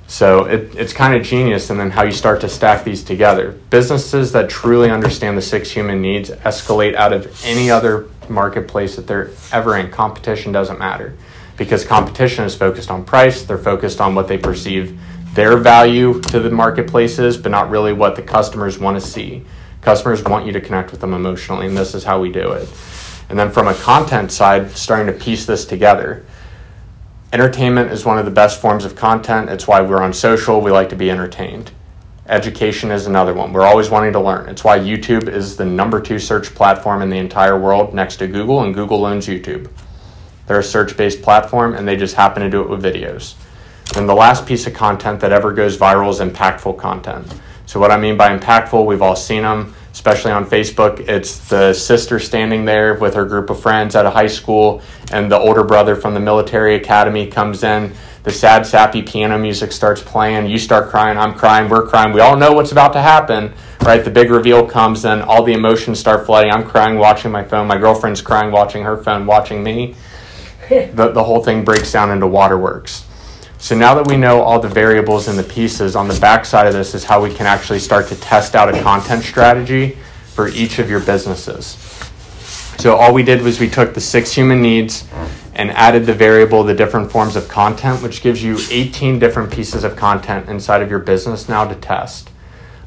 So 0.08 0.46
it, 0.46 0.72
it's 0.78 0.94
kind 0.94 1.14
of 1.16 1.22
genius, 1.24 1.70
and 1.70 1.78
then 1.80 1.92
how 1.92 2.04
you 2.04 2.12
start 2.14 2.40
to 2.42 2.50
stack 2.50 2.86
these 2.86 3.04
together. 3.04 3.54
Businesses 3.70 4.32
that 4.32 4.48
truly 4.50 4.90
understand 4.90 5.38
the 5.38 5.42
six 5.42 5.70
human 5.72 6.02
needs 6.02 6.30
escalate 6.46 6.96
out 6.96 7.12
of 7.12 7.28
any 7.46 7.70
other 7.70 8.06
marketplace 8.30 8.96
that 8.96 9.06
they're 9.06 9.30
ever 9.52 9.76
in. 9.78 9.90
Competition 9.92 10.52
doesn't 10.54 10.80
matter 10.80 11.14
because 11.58 11.84
competition 11.86 12.44
is 12.46 12.56
focused 12.56 12.90
on 12.90 13.04
price, 13.04 13.44
they're 13.44 13.58
focused 13.58 14.02
on 14.02 14.16
what 14.16 14.28
they 14.28 14.38
perceive 14.38 14.98
their 15.36 15.58
value 15.58 16.22
to 16.22 16.40
the 16.40 16.50
marketplace 16.50 17.20
is, 17.20 17.36
but 17.36 17.52
not 17.52 17.70
really 17.70 17.92
what 17.92 18.16
the 18.16 18.22
customers 18.22 18.80
want 18.80 19.00
to 19.00 19.06
see. 19.06 19.44
Customers 19.82 20.24
want 20.24 20.46
you 20.46 20.54
to 20.54 20.62
connect 20.62 20.92
with 20.92 21.02
them 21.02 21.14
emotionally, 21.14 21.68
and 21.68 21.78
this 21.78 21.94
is 21.94 22.06
how 22.06 22.22
we 22.22 22.32
do 22.32 22.54
it. 22.54 22.70
And 23.30 23.38
then 23.38 23.52
from 23.52 23.68
a 23.68 23.74
content 23.74 24.32
side, 24.32 24.72
starting 24.72 25.08
to 25.08 25.20
piece 25.20 25.46
this 25.46 25.66
together. 25.66 26.26
Entertainment 27.34 27.92
is 27.92 28.06
one 28.06 28.18
of 28.18 28.24
the 28.24 28.32
best 28.32 28.62
forms 28.62 28.86
of 28.86 28.96
content. 28.96 29.50
It's 29.50 29.68
why 29.68 29.82
we're 29.82 30.02
on 30.02 30.14
social. 30.14 30.62
We 30.62 30.72
like 30.72 30.88
to 30.90 30.96
be 30.96 31.12
entertained. 31.12 31.72
Education 32.28 32.90
is 32.90 33.06
another 33.06 33.34
one. 33.34 33.52
We're 33.52 33.66
always 33.66 33.90
wanting 33.90 34.14
to 34.14 34.22
learn. 34.22 34.48
It's 34.48 34.64
why 34.64 34.80
YouTube 34.80 35.28
is 35.28 35.58
the 35.58 35.66
number 35.66 36.00
two 36.00 36.18
search 36.18 36.56
platform 36.56 37.02
in 37.02 37.10
the 37.10 37.18
entire 37.18 37.60
world 37.60 37.94
next 37.94 38.16
to 38.18 38.28
Google, 38.28 38.64
and 38.64 38.74
Google 38.74 39.06
owns 39.06 39.28
YouTube. 39.28 39.70
They're 40.48 40.60
a 40.60 40.64
search 40.64 40.96
based 40.96 41.22
platform, 41.22 41.76
and 41.76 41.86
they 41.86 41.98
just 41.98 42.16
happen 42.16 42.42
to 42.42 42.50
do 42.50 42.62
it 42.62 42.70
with 42.70 42.82
videos. 42.82 43.36
And 43.96 44.10
the 44.10 44.16
last 44.16 44.46
piece 44.46 44.68
of 44.68 44.74
content 44.74 45.22
that 45.22 45.32
ever 45.32 45.54
goes 45.54 45.78
viral 45.78 46.10
is 46.10 46.20
impactful 46.20 46.78
content. 46.78 47.34
So, 47.66 47.80
what 47.80 47.92
I 47.92 47.98
mean 47.98 48.18
by 48.18 48.38
impactful, 48.38 48.86
we've 48.86 49.02
all 49.02 49.16
seen 49.16 49.44
them, 49.44 49.74
especially 49.92 50.32
on 50.32 50.46
Facebook. 50.46 51.00
It's 51.08 51.48
the 51.48 51.74
sister 51.74 52.20
standing 52.20 52.66
there 52.66 52.96
with 52.96 53.14
her 53.16 53.26
group 53.26 53.50
of 53.50 53.60
friends 53.60 53.96
at 53.96 54.06
a 54.06 54.10
high 54.10 54.28
school, 54.28 54.82
and 55.12 55.32
the 55.32 55.40
older 55.40 55.64
brother 55.64 55.96
from 55.96 56.14
the 56.14 56.20
military 56.20 56.76
academy 56.76 57.28
comes 57.28 57.64
in. 57.64 57.94
The 58.24 58.32
sad, 58.32 58.66
sappy 58.66 59.04
piano 59.04 59.38
music 59.38 59.72
starts 59.72 60.02
playing. 60.02 60.48
You 60.48 60.58
start 60.58 60.90
crying. 60.90 61.18
I'm 61.18 61.36
crying. 61.36 61.70
We're 61.70 61.88
crying. 61.88 62.12
We 62.12 62.22
all 62.22 62.36
know 62.36 62.54
what's 62.54 62.72
about 62.72 62.94
to 62.94 63.02
happen, 63.02 63.54
right? 63.84 64.04
The 64.04 64.10
big 64.10 64.32
reveal 64.32 64.68
comes. 64.68 65.04
Then 65.04 65.22
all 65.22 65.44
the 65.44 65.54
emotions 65.54 66.00
start 66.00 66.26
flooding. 66.26 66.52
I'm 66.52 66.64
crying, 66.64 66.98
watching 66.98 67.32
my 67.32 67.44
phone. 67.44 67.68
My 67.68 67.78
girlfriend's 67.78 68.24
crying, 68.24 68.52
watching 68.52 68.84
her 68.84 68.98
phone, 68.98 69.28
watching 69.28 69.64
me. 69.64 69.96
the, 70.70 71.12
the 71.14 71.24
whole 71.24 71.44
thing 71.44 71.64
breaks 71.64 71.92
down 71.92 72.10
into 72.10 72.26
waterworks. 72.26 73.05
So 73.66 73.76
now 73.76 73.96
that 73.96 74.06
we 74.06 74.16
know 74.16 74.42
all 74.42 74.60
the 74.60 74.68
variables 74.70 75.28
and 75.28 75.40
the 75.40 75.44
pieces, 75.44 75.96
on 75.96 76.08
the 76.08 76.20
back 76.20 76.46
side 76.46 76.68
of 76.68 76.74
this 76.74 76.94
is 76.94 77.04
how 77.04 77.20
we 77.20 77.34
can 77.34 77.48
actually 77.48 77.80
start 77.80 78.08
to 78.10 78.16
test 78.18 78.54
out 78.54 78.72
a 78.72 78.80
content 78.84 79.24
strategy 79.24 79.98
for 80.36 80.50
each 80.50 80.78
of 80.78 80.88
your 80.88 81.00
businesses. 81.00 81.70
So 82.78 82.96
all 82.96 83.12
we 83.12 83.24
did 83.24 83.42
was 83.42 83.60
we 83.60 83.68
took 83.68 83.96
the 83.96 84.02
six 84.02 84.32
human 84.32 84.62
needs 84.62 85.08
and 85.56 85.72
added 85.72 86.06
the 86.06 86.14
variable, 86.14 86.64
the 86.64 86.76
different 86.76 87.12
forms 87.12 87.36
of 87.36 87.48
content, 87.48 88.04
which 88.04 88.22
gives 88.22 88.44
you 88.44 88.60
18 88.70 89.18
different 89.18 89.52
pieces 89.52 89.84
of 89.84 89.96
content 89.96 90.48
inside 90.48 90.84
of 90.84 90.92
your 90.92 91.00
business 91.00 91.50
now 91.50 91.68
to 91.68 91.74
test. 91.74 92.30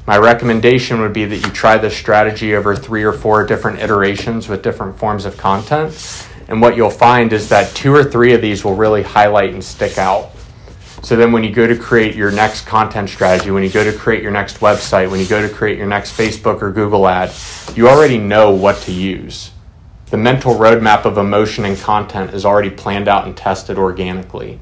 My 0.07 0.17
recommendation 0.17 1.01
would 1.01 1.11
be 1.11 1.25
that 1.25 1.45
you 1.45 1.51
try 1.51 1.77
this 1.77 1.97
strategy 1.97 2.55
over 2.55 2.73
three 2.73 3.03
or 3.03 3.11
four 3.11 3.45
different 3.45 3.79
iterations 3.79 4.47
with 4.47 4.63
different 4.63 4.97
forms 4.97 5.25
of 5.25 5.35
content. 5.35 6.25
And 6.47 6.61
what 6.61 6.77
you'll 6.77 6.89
find 6.89 7.33
is 7.33 7.49
that 7.49 7.75
two 7.75 7.93
or 7.93 8.05
three 8.05 8.31
of 8.31 8.41
these 8.41 8.63
will 8.63 8.75
really 8.75 9.03
highlight 9.03 9.53
and 9.53 9.61
stick 9.61 9.97
out. 9.97 10.31
So 11.01 11.15
then 11.15 11.31
when 11.31 11.43
you 11.43 11.51
go 11.51 11.65
to 11.65 11.77
create 11.77 12.15
your 12.15 12.29
next 12.29 12.65
content 12.65 13.09
strategy, 13.09 13.51
when 13.51 13.63
you 13.63 13.69
go 13.69 13.83
to 13.83 13.97
create 13.97 14.21
your 14.21 14.31
next 14.31 14.59
website, 14.59 15.09
when 15.09 15.19
you 15.19 15.27
go 15.27 15.41
to 15.41 15.53
create 15.53 15.77
your 15.77 15.87
next 15.87 16.15
Facebook 16.15 16.61
or 16.61 16.71
Google 16.71 17.07
ad, 17.07 17.31
you 17.75 17.87
already 17.87 18.17
know 18.17 18.51
what 18.51 18.77
to 18.81 18.91
use. 18.91 19.51
The 20.07 20.17
mental 20.17 20.55
roadmap 20.55 21.05
of 21.05 21.17
emotion 21.17 21.65
and 21.65 21.77
content 21.77 22.33
is 22.33 22.45
already 22.45 22.69
planned 22.69 23.07
out 23.07 23.25
and 23.25 23.35
tested 23.35 23.77
organically. 23.77 24.59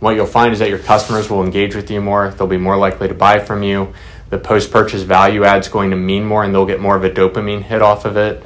What 0.00 0.14
you'll 0.14 0.26
find 0.26 0.52
is 0.52 0.58
that 0.58 0.68
your 0.68 0.78
customers 0.78 1.30
will 1.30 1.42
engage 1.42 1.74
with 1.74 1.90
you 1.90 2.00
more, 2.00 2.30
they'll 2.30 2.46
be 2.46 2.58
more 2.58 2.76
likely 2.76 3.08
to 3.08 3.14
buy 3.14 3.38
from 3.38 3.62
you. 3.62 3.94
The 4.28 4.38
post 4.38 4.70
purchase 4.70 5.02
value 5.02 5.44
add 5.44 5.60
is 5.60 5.68
going 5.68 5.90
to 5.90 5.96
mean 5.96 6.24
more 6.24 6.44
and 6.44 6.54
they'll 6.54 6.66
get 6.66 6.80
more 6.80 6.96
of 6.96 7.04
a 7.04 7.10
dopamine 7.10 7.62
hit 7.62 7.80
off 7.80 8.04
of 8.04 8.16
it. 8.16 8.42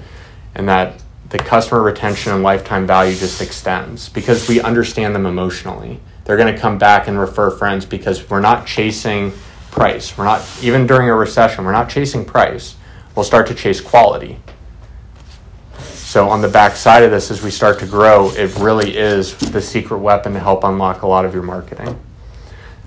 And 0.55 0.69
that 0.69 1.03
the 1.31 1.39
customer 1.39 1.83
retention 1.83 2.33
and 2.33 2.43
lifetime 2.43 2.87
value 2.87 3.17
just 3.17 3.41
extends 3.41 4.09
because 4.09 4.49
we 4.49 4.61
understand 4.61 5.15
them 5.15 5.27
emotionally 5.27 6.01
they're 6.27 6.37
going 6.37 6.53
to 6.53 6.61
come 6.61 6.77
back 6.77 7.07
and 7.07 7.19
refer 7.19 7.51
friends 7.51 7.87
because 7.87 8.29
we're 8.29 8.41
not 8.41 8.67
chasing 8.67 9.33
price. 9.71 10.19
We're 10.19 10.25
not, 10.25 10.45
even 10.61 10.87
during 10.87 11.09
a 11.09 11.15
recession, 11.15 11.65
we're 11.65 11.73
not 11.73 11.89
chasing 11.89 12.25
price. 12.25 12.75
We'll 13.15 13.25
start 13.25 13.47
to 13.47 13.55
chase 13.55 13.81
quality. 13.81 14.39
So, 15.79 16.29
on 16.29 16.41
the 16.41 16.49
back 16.49 16.77
side 16.77 17.03
of 17.03 17.11
this, 17.11 17.31
as 17.31 17.43
we 17.43 17.51
start 17.51 17.79
to 17.81 17.87
grow, 17.87 18.31
it 18.31 18.55
really 18.59 18.97
is 18.97 19.37
the 19.37 19.61
secret 19.61 19.99
weapon 19.99 20.33
to 20.33 20.41
help 20.41 20.65
unlock 20.65 21.03
a 21.03 21.07
lot 21.07 21.25
of 21.25 21.33
your 21.35 21.43
marketing. 21.43 21.99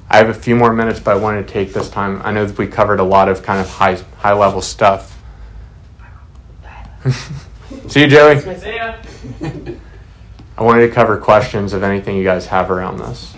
I 0.09 0.17
have 0.17 0.29
a 0.29 0.33
few 0.33 0.55
more 0.55 0.73
minutes, 0.73 0.99
but 0.99 1.11
I 1.11 1.19
wanted 1.19 1.47
to 1.47 1.53
take 1.53 1.73
this 1.73 1.89
time. 1.89 2.21
I 2.23 2.31
know 2.31 2.45
that 2.45 2.57
we 2.57 2.67
covered 2.67 2.99
a 2.99 3.03
lot 3.03 3.29
of 3.29 3.43
kind 3.43 3.61
of 3.61 3.69
high, 3.69 3.95
high 4.17 4.33
level 4.33 4.61
stuff. 4.61 5.21
See 7.87 8.01
you, 8.01 8.07
Joey. 8.07 9.77
I 10.59 10.63
wanted 10.63 10.85
to 10.85 10.93
cover 10.93 11.15
questions 11.15 11.71
of 11.71 11.83
anything 11.83 12.17
you 12.17 12.25
guys 12.25 12.47
have 12.47 12.69
around 12.69 12.99
this 12.99 13.33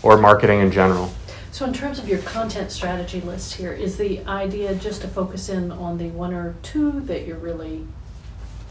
or 0.00 0.16
marketing 0.16 0.60
in 0.60 0.70
general. 0.70 1.12
So 1.50 1.64
in 1.64 1.72
terms 1.72 1.98
of 1.98 2.08
your 2.08 2.20
content 2.20 2.70
strategy 2.70 3.20
list 3.20 3.54
here, 3.54 3.72
is 3.72 3.96
the 3.96 4.24
idea 4.24 4.76
just 4.76 5.00
to 5.00 5.08
focus 5.08 5.48
in 5.48 5.72
on 5.72 5.98
the 5.98 6.10
one 6.10 6.32
or 6.32 6.54
two 6.62 7.00
that 7.00 7.26
you're 7.26 7.38
really, 7.38 7.84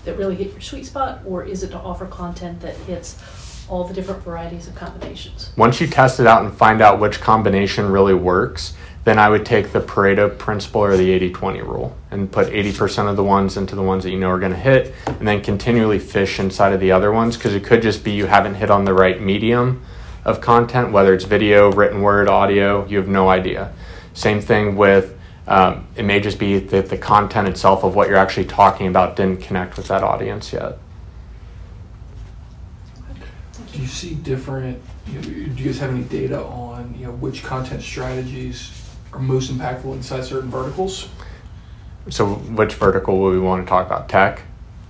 that 0.06 0.18
really 0.18 0.36
hit 0.36 0.54
your 0.54 0.62
sweet 0.62 0.86
spot? 0.86 1.20
Or 1.26 1.44
is 1.44 1.64
it 1.64 1.72
to 1.72 1.78
offer 1.78 2.06
content 2.06 2.62
that 2.62 2.78
hits 2.78 3.20
all 3.68 3.84
the 3.84 3.94
different 3.94 4.24
varieties 4.24 4.70
of 4.70 4.76
combinations? 4.76 5.52
Once 5.58 5.82
you 5.82 5.88
test 5.88 6.22
it 6.22 6.28
out 6.28 6.46
and 6.46 6.54
find 6.56 6.82
out 6.82 6.98
which 7.02 7.20
combination 7.20 7.92
really 7.92 8.14
works, 8.14 8.74
then 9.04 9.20
I 9.20 9.28
would 9.30 9.46
take 9.46 9.74
the 9.74 9.82
Pareto 9.82 10.38
principle 10.38 10.82
or 10.82 10.96
the 10.96 11.12
80 11.12 11.32
20 11.32 11.62
rule 11.62 11.96
and 12.10 12.32
put 12.32 12.48
80% 12.48 13.10
of 13.10 13.18
the 13.18 13.24
ones 13.24 13.58
into 13.58 13.76
the 13.76 13.82
ones 13.82 14.04
that 14.04 14.12
you 14.12 14.20
know 14.20 14.30
are 14.30 14.40
going 14.40 14.54
to 14.54 14.58
hit, 14.58 14.94
and 15.08 15.28
then 15.28 15.42
continually 15.42 16.00
fish 16.00 16.40
inside 16.40 16.74
of 16.74 16.80
the 16.80 16.92
other 16.92 17.12
ones 17.12 17.36
because 17.36 17.54
it 17.54 17.64
could 17.64 17.82
just 17.82 18.04
be 18.04 18.12
you 18.12 18.28
haven't 18.28 18.56
hit 18.56 18.72
on 18.72 18.86
the 18.86 18.94
right 18.94 19.22
medium 19.22 19.84
of 20.24 20.40
content, 20.40 20.94
whether 20.94 21.14
it's 21.14 21.26
video, 21.26 21.70
written 21.72 22.02
word, 22.02 22.30
audio, 22.30 22.86
you 22.88 22.98
have 22.98 23.10
no 23.10 23.28
idea. 23.28 23.74
Same 24.14 24.40
thing 24.40 24.78
with 24.78 25.18
um, 25.48 25.88
it 25.98 26.04
may 26.04 26.22
just 26.22 26.40
be 26.40 26.58
that 26.58 26.88
the 26.90 26.98
content 26.98 27.50
itself 27.50 27.84
of 27.84 27.96
what 27.96 28.08
you're 28.08 28.18
actually 28.18 28.46
talking 28.46 28.88
about 28.88 29.18
didn't 29.18 29.42
connect 29.42 29.76
with 29.76 29.90
that 29.90 30.02
audience 30.02 30.54
yet. 30.54 30.78
Do 33.74 33.82
you 33.82 33.88
see 33.88 34.16
different? 34.16 34.82
Do 35.06 35.30
you 35.30 35.66
guys 35.66 35.80
have 35.80 35.90
any 35.90 36.04
data 36.04 36.42
on 36.42 36.96
you 36.98 37.08
know 37.08 37.12
which 37.12 37.44
content 37.44 37.82
strategies 37.82 38.83
are 39.14 39.20
most 39.20 39.52
impactful 39.52 39.94
inside 39.94 40.26
certain 40.26 40.50
verticals? 40.50 41.10
So, 42.10 42.36
which 42.36 42.74
vertical 42.74 43.20
would 43.20 43.34
we 43.34 43.40
want 43.40 43.66
to 43.66 43.70
talk 43.70 43.86
about? 43.86 44.10
Tech. 44.10 44.42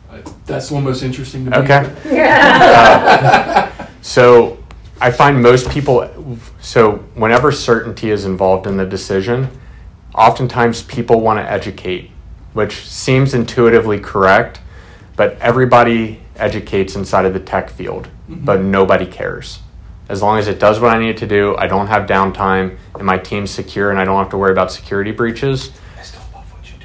Uh, 0.10 0.22
that's 0.46 0.70
the 0.70 0.76
one 0.76 0.84
most 0.84 1.04
interesting 1.04 1.46
to 1.46 1.52
me. 1.52 1.58
Okay. 1.58 2.22
Uh, 2.22 3.72
so 4.02 4.58
I 5.00 5.12
find 5.12 5.42
most 5.42 5.70
people, 5.70 6.40
so 6.62 6.94
whenever 7.16 7.52
certainty 7.52 8.10
is 8.10 8.26
involved 8.26 8.68
in 8.68 8.78
the 8.78 8.86
decision, 8.86 9.50
oftentimes 10.16 10.84
people 10.84 11.20
want 11.20 11.40
to 11.40 11.52
educate, 11.52 12.10
which 12.54 12.86
seems 12.88 13.34
intuitively 13.34 14.00
correct, 14.00 14.62
but 15.16 15.38
everybody 15.40 16.22
educates 16.38 16.96
inside 16.96 17.26
of 17.26 17.34
the 17.34 17.40
tech 17.40 17.70
field, 17.70 18.08
but 18.28 18.62
nobody 18.62 19.06
cares. 19.06 19.60
As 20.14 20.22
long 20.22 20.38
as 20.38 20.48
it 20.48 20.60
does 20.60 20.80
what 20.80 20.96
I 20.96 21.00
need 21.00 21.10
it 21.10 21.18
to 21.18 21.28
do, 21.28 21.56
I 21.58 21.66
don't 21.66 21.88
have 21.88 22.08
downtime, 22.08 22.78
and 22.94 23.04
my 23.04 23.18
team's 23.18 23.50
secure, 23.50 23.90
and 23.90 24.00
I 24.00 24.06
don't 24.06 24.20
have 24.20 24.30
to 24.30 24.38
worry 24.38 24.52
about 24.52 24.72
security 24.72 25.12
breaches. 25.12 25.72
I 25.98 26.04
still 26.04 26.22
love 26.36 26.46
what 26.54 26.70
you 26.70 26.78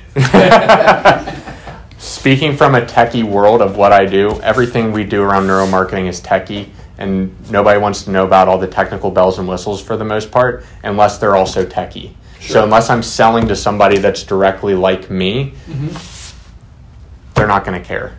do. 1.34 1.92
Speaking 1.98 2.56
from 2.56 2.74
a 2.74 2.80
techie 2.80 3.24
world 3.24 3.60
of 3.60 3.76
what 3.76 3.92
I 3.92 4.06
do, 4.06 4.40
everything 4.40 4.92
we 4.92 5.04
do 5.04 5.22
around 5.22 5.42
neuromarketing 5.46 6.08
is 6.08 6.22
techie, 6.22 6.70
and 6.96 7.50
nobody 7.50 7.78
wants 7.78 8.04
to 8.04 8.10
know 8.10 8.24
about 8.24 8.48
all 8.48 8.56
the 8.56 8.66
technical 8.66 9.10
bells 9.10 9.38
and 9.38 9.46
whistles 9.46 9.82
for 9.82 9.98
the 9.98 10.06
most 10.06 10.30
part, 10.30 10.64
unless 10.82 11.18
they're 11.18 11.36
also 11.36 11.66
techie. 11.66 12.14
So 12.40 12.64
unless 12.64 12.88
I'm 12.88 13.02
selling 13.02 13.46
to 13.48 13.56
somebody 13.56 13.98
that's 13.98 14.22
directly 14.22 14.74
like 14.74 15.10
me, 15.10 15.52
mm-hmm. 15.66 17.34
they're 17.34 17.46
not 17.46 17.66
going 17.66 17.78
to 17.78 17.86
care. 17.86 18.16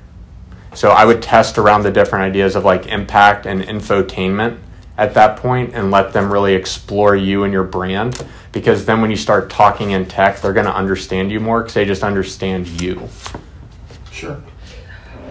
So 0.76 0.92
I 0.92 1.04
would 1.04 1.24
test 1.24 1.58
around 1.58 1.82
the 1.82 1.90
different 1.90 2.26
ideas 2.26 2.56
of 2.56 2.64
like 2.64 2.86
impact 2.86 3.48
and 3.48 3.64
infotainment 3.64 4.60
at 5.00 5.14
that 5.14 5.38
point 5.38 5.74
and 5.74 5.92
let 5.92 6.12
them 6.12 6.32
really 6.32 6.54
explore 6.54 7.16
you 7.16 7.46
and 7.46 7.54
your 7.54 7.64
brand 7.64 8.26
because 8.52 8.86
then 8.86 9.00
when 9.02 9.10
you 9.10 9.16
start 9.16 9.50
talking 9.50 9.92
in 9.92 10.06
tech, 10.06 10.42
they're 10.42 10.54
going 10.54 10.66
to 10.66 10.76
understand 10.76 11.32
you 11.32 11.40
more 11.40 11.62
because 11.62 11.74
they 11.74 11.86
just 11.86 12.04
understand 12.04 12.68
you. 12.82 13.08
Sure. 14.12 14.36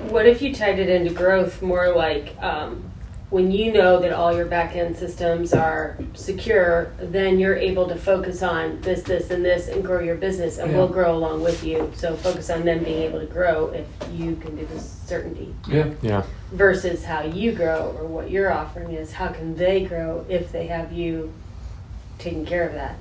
What 0.08 0.26
if 0.26 0.40
you 0.40 0.54
tied 0.54 0.78
it 0.78 0.88
into 0.88 1.12
growth 1.12 1.60
more 1.60 1.94
like 1.94 2.34
um, 2.42 2.82
when 3.28 3.50
you 3.50 3.70
know 3.70 4.00
that 4.00 4.10
all 4.12 4.34
your 4.34 4.46
back 4.46 4.74
end 4.74 4.96
systems 4.96 5.52
are 5.52 5.98
secure, 6.14 6.90
then 6.98 7.38
you're 7.38 7.56
able 7.56 7.86
to 7.88 7.94
focus 7.94 8.42
on 8.42 8.80
this, 8.80 9.02
this, 9.02 9.30
and 9.30 9.44
this 9.44 9.68
and 9.68 9.84
grow 9.84 10.00
your 10.00 10.16
business, 10.16 10.56
and 10.56 10.72
we'll 10.72 10.88
grow 10.88 11.14
along 11.14 11.42
with 11.42 11.62
you. 11.62 11.92
So 11.94 12.16
focus 12.16 12.48
on 12.48 12.64
them 12.64 12.84
being 12.84 13.02
able 13.02 13.20
to 13.20 13.26
grow 13.26 13.66
if 13.68 13.86
you 14.12 14.34
can 14.36 14.56
do 14.56 14.64
this 14.66 14.98
certainty 15.04 15.54
Yeah. 15.68 15.92
Yeah. 16.00 16.22
Versus 16.52 17.04
how 17.04 17.22
you 17.22 17.52
grow 17.52 17.94
or 17.98 18.06
what 18.06 18.30
you're 18.30 18.52
offering 18.52 18.92
is 18.92 19.12
how 19.12 19.28
can 19.28 19.54
they 19.56 19.84
grow 19.84 20.24
if 20.28 20.50
they 20.50 20.66
have 20.66 20.92
you 20.92 21.32
taking 22.18 22.44
care 22.46 22.66
of 22.66 22.74
that. 22.74 22.96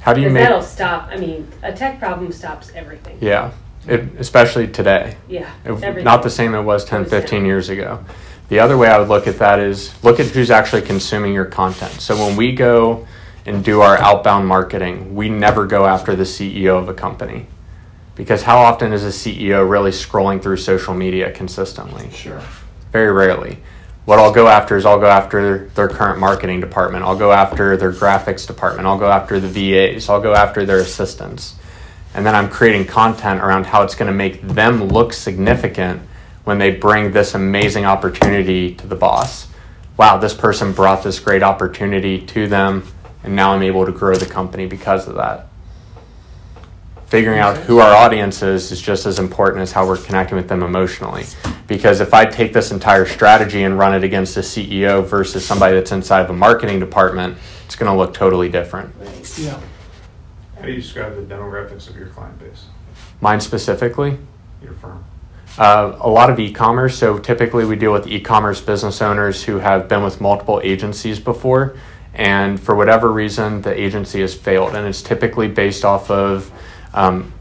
How 0.00 0.12
do 0.12 0.20
you 0.20 0.28
make 0.30 0.44
that'll 0.44 0.60
stop. 0.62 1.08
I 1.10 1.16
mean, 1.16 1.48
a 1.62 1.72
tech 1.72 1.98
problem 1.98 2.30
stops 2.30 2.70
everything. 2.74 3.18
Yeah. 3.20 3.52
It, 3.86 4.14
especially 4.18 4.68
today. 4.68 5.16
Yeah, 5.28 5.50
It- 5.64 6.04
not 6.04 6.22
the 6.22 6.30
same 6.30 6.54
it 6.54 6.62
was 6.62 6.84
10, 6.84 7.02
Goes 7.02 7.10
15 7.10 7.40
down. 7.40 7.46
years 7.46 7.68
ago. 7.68 8.00
The 8.48 8.60
other 8.60 8.76
way 8.76 8.88
I 8.88 8.98
would 8.98 9.08
look 9.08 9.26
at 9.26 9.38
that 9.38 9.58
is 9.58 9.92
look 10.02 10.20
at 10.20 10.26
who's 10.26 10.50
actually 10.50 10.82
consuming 10.82 11.32
your 11.32 11.44
content. 11.46 11.92
So 12.00 12.16
when 12.16 12.36
we 12.36 12.52
go 12.52 13.06
and 13.46 13.64
do 13.64 13.80
our 13.80 13.98
outbound 13.98 14.46
marketing, 14.46 15.14
we 15.14 15.28
never 15.28 15.66
go 15.66 15.86
after 15.86 16.14
the 16.14 16.24
CEO 16.24 16.78
of 16.78 16.88
a 16.88 16.94
company. 16.94 17.46
Because 18.14 18.42
how 18.42 18.58
often 18.58 18.92
is 18.92 19.04
a 19.04 19.08
CEO 19.12 19.68
really 19.68 19.90
scrolling 19.90 20.40
through 20.42 20.58
social 20.58 20.94
media 20.94 21.30
consistently? 21.32 22.10
Sure. 22.10 22.40
Very 22.94 23.10
rarely. 23.10 23.58
What 24.04 24.20
I'll 24.20 24.32
go 24.32 24.46
after 24.46 24.76
is 24.76 24.86
I'll 24.86 25.00
go 25.00 25.08
after 25.08 25.66
their 25.74 25.88
current 25.88 26.20
marketing 26.20 26.60
department. 26.60 27.04
I'll 27.04 27.18
go 27.18 27.32
after 27.32 27.76
their 27.76 27.90
graphics 27.90 28.46
department. 28.46 28.86
I'll 28.86 29.00
go 29.00 29.10
after 29.10 29.40
the 29.40 29.48
VAs. 29.48 30.08
I'll 30.08 30.20
go 30.20 30.32
after 30.32 30.64
their 30.64 30.78
assistants. 30.78 31.56
And 32.14 32.24
then 32.24 32.36
I'm 32.36 32.48
creating 32.48 32.86
content 32.86 33.40
around 33.40 33.66
how 33.66 33.82
it's 33.82 33.96
going 33.96 34.06
to 34.06 34.16
make 34.16 34.42
them 34.42 34.84
look 34.84 35.12
significant 35.12 36.02
when 36.44 36.58
they 36.58 36.70
bring 36.70 37.10
this 37.10 37.34
amazing 37.34 37.84
opportunity 37.84 38.76
to 38.76 38.86
the 38.86 38.94
boss. 38.94 39.48
Wow, 39.96 40.18
this 40.18 40.34
person 40.34 40.72
brought 40.72 41.02
this 41.02 41.18
great 41.18 41.42
opportunity 41.42 42.24
to 42.26 42.46
them, 42.46 42.86
and 43.24 43.34
now 43.34 43.54
I'm 43.54 43.62
able 43.64 43.86
to 43.86 43.92
grow 43.92 44.14
the 44.14 44.26
company 44.26 44.66
because 44.66 45.08
of 45.08 45.16
that. 45.16 45.48
Figuring 47.14 47.38
out 47.38 47.56
who 47.56 47.78
our 47.78 47.94
audience 47.94 48.42
is 48.42 48.72
is 48.72 48.82
just 48.82 49.06
as 49.06 49.20
important 49.20 49.62
as 49.62 49.70
how 49.70 49.86
we're 49.86 49.96
connecting 49.96 50.34
with 50.36 50.48
them 50.48 50.64
emotionally. 50.64 51.24
Because 51.68 52.00
if 52.00 52.12
I 52.12 52.24
take 52.24 52.52
this 52.52 52.72
entire 52.72 53.06
strategy 53.06 53.62
and 53.62 53.78
run 53.78 53.94
it 53.94 54.02
against 54.02 54.36
a 54.36 54.40
CEO 54.40 55.06
versus 55.06 55.46
somebody 55.46 55.76
that's 55.76 55.92
inside 55.92 56.22
of 56.22 56.30
a 56.30 56.32
marketing 56.32 56.80
department, 56.80 57.38
it's 57.66 57.76
going 57.76 57.88
to 57.88 57.96
look 57.96 58.14
totally 58.14 58.48
different. 58.48 58.92
Yeah. 59.38 59.60
How 60.56 60.62
do 60.62 60.72
you 60.72 60.80
describe 60.80 61.14
the 61.14 61.22
demographics 61.22 61.88
of 61.88 61.94
your 61.96 62.08
client 62.08 62.36
base, 62.40 62.64
Mine 63.20 63.40
specifically, 63.40 64.18
your 64.60 64.72
firm? 64.72 65.04
Uh, 65.56 65.96
a 66.00 66.10
lot 66.10 66.30
of 66.30 66.40
e-commerce. 66.40 66.98
So 66.98 67.20
typically, 67.20 67.64
we 67.64 67.76
deal 67.76 67.92
with 67.92 68.08
e-commerce 68.08 68.60
business 68.60 69.00
owners 69.00 69.44
who 69.44 69.60
have 69.60 69.88
been 69.88 70.02
with 70.02 70.20
multiple 70.20 70.60
agencies 70.64 71.20
before, 71.20 71.76
and 72.12 72.58
for 72.58 72.74
whatever 72.74 73.12
reason, 73.12 73.62
the 73.62 73.72
agency 73.80 74.20
has 74.20 74.34
failed, 74.34 74.74
and 74.74 74.84
it's 74.84 75.00
typically 75.00 75.46
based 75.46 75.84
off 75.84 76.10
of 76.10 76.50
um, 76.94 77.32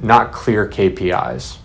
not 0.00 0.32
clear 0.32 0.66
KPIs. 0.66 1.58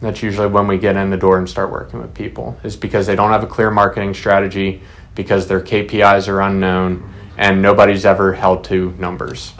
That's 0.00 0.22
usually 0.22 0.48
when 0.48 0.66
we 0.66 0.78
get 0.78 0.96
in 0.96 1.10
the 1.10 1.16
door 1.16 1.38
and 1.38 1.48
start 1.48 1.70
working 1.70 2.00
with 2.00 2.12
people, 2.14 2.58
is 2.64 2.76
because 2.76 3.06
they 3.06 3.14
don't 3.14 3.30
have 3.30 3.42
a 3.42 3.46
clear 3.46 3.70
marketing 3.70 4.14
strategy, 4.14 4.82
because 5.14 5.46
their 5.46 5.60
KPIs 5.60 6.28
are 6.28 6.40
unknown, 6.40 7.08
and 7.38 7.62
nobody's 7.62 8.04
ever 8.04 8.32
held 8.34 8.64
to 8.64 8.94
numbers. 8.98 9.52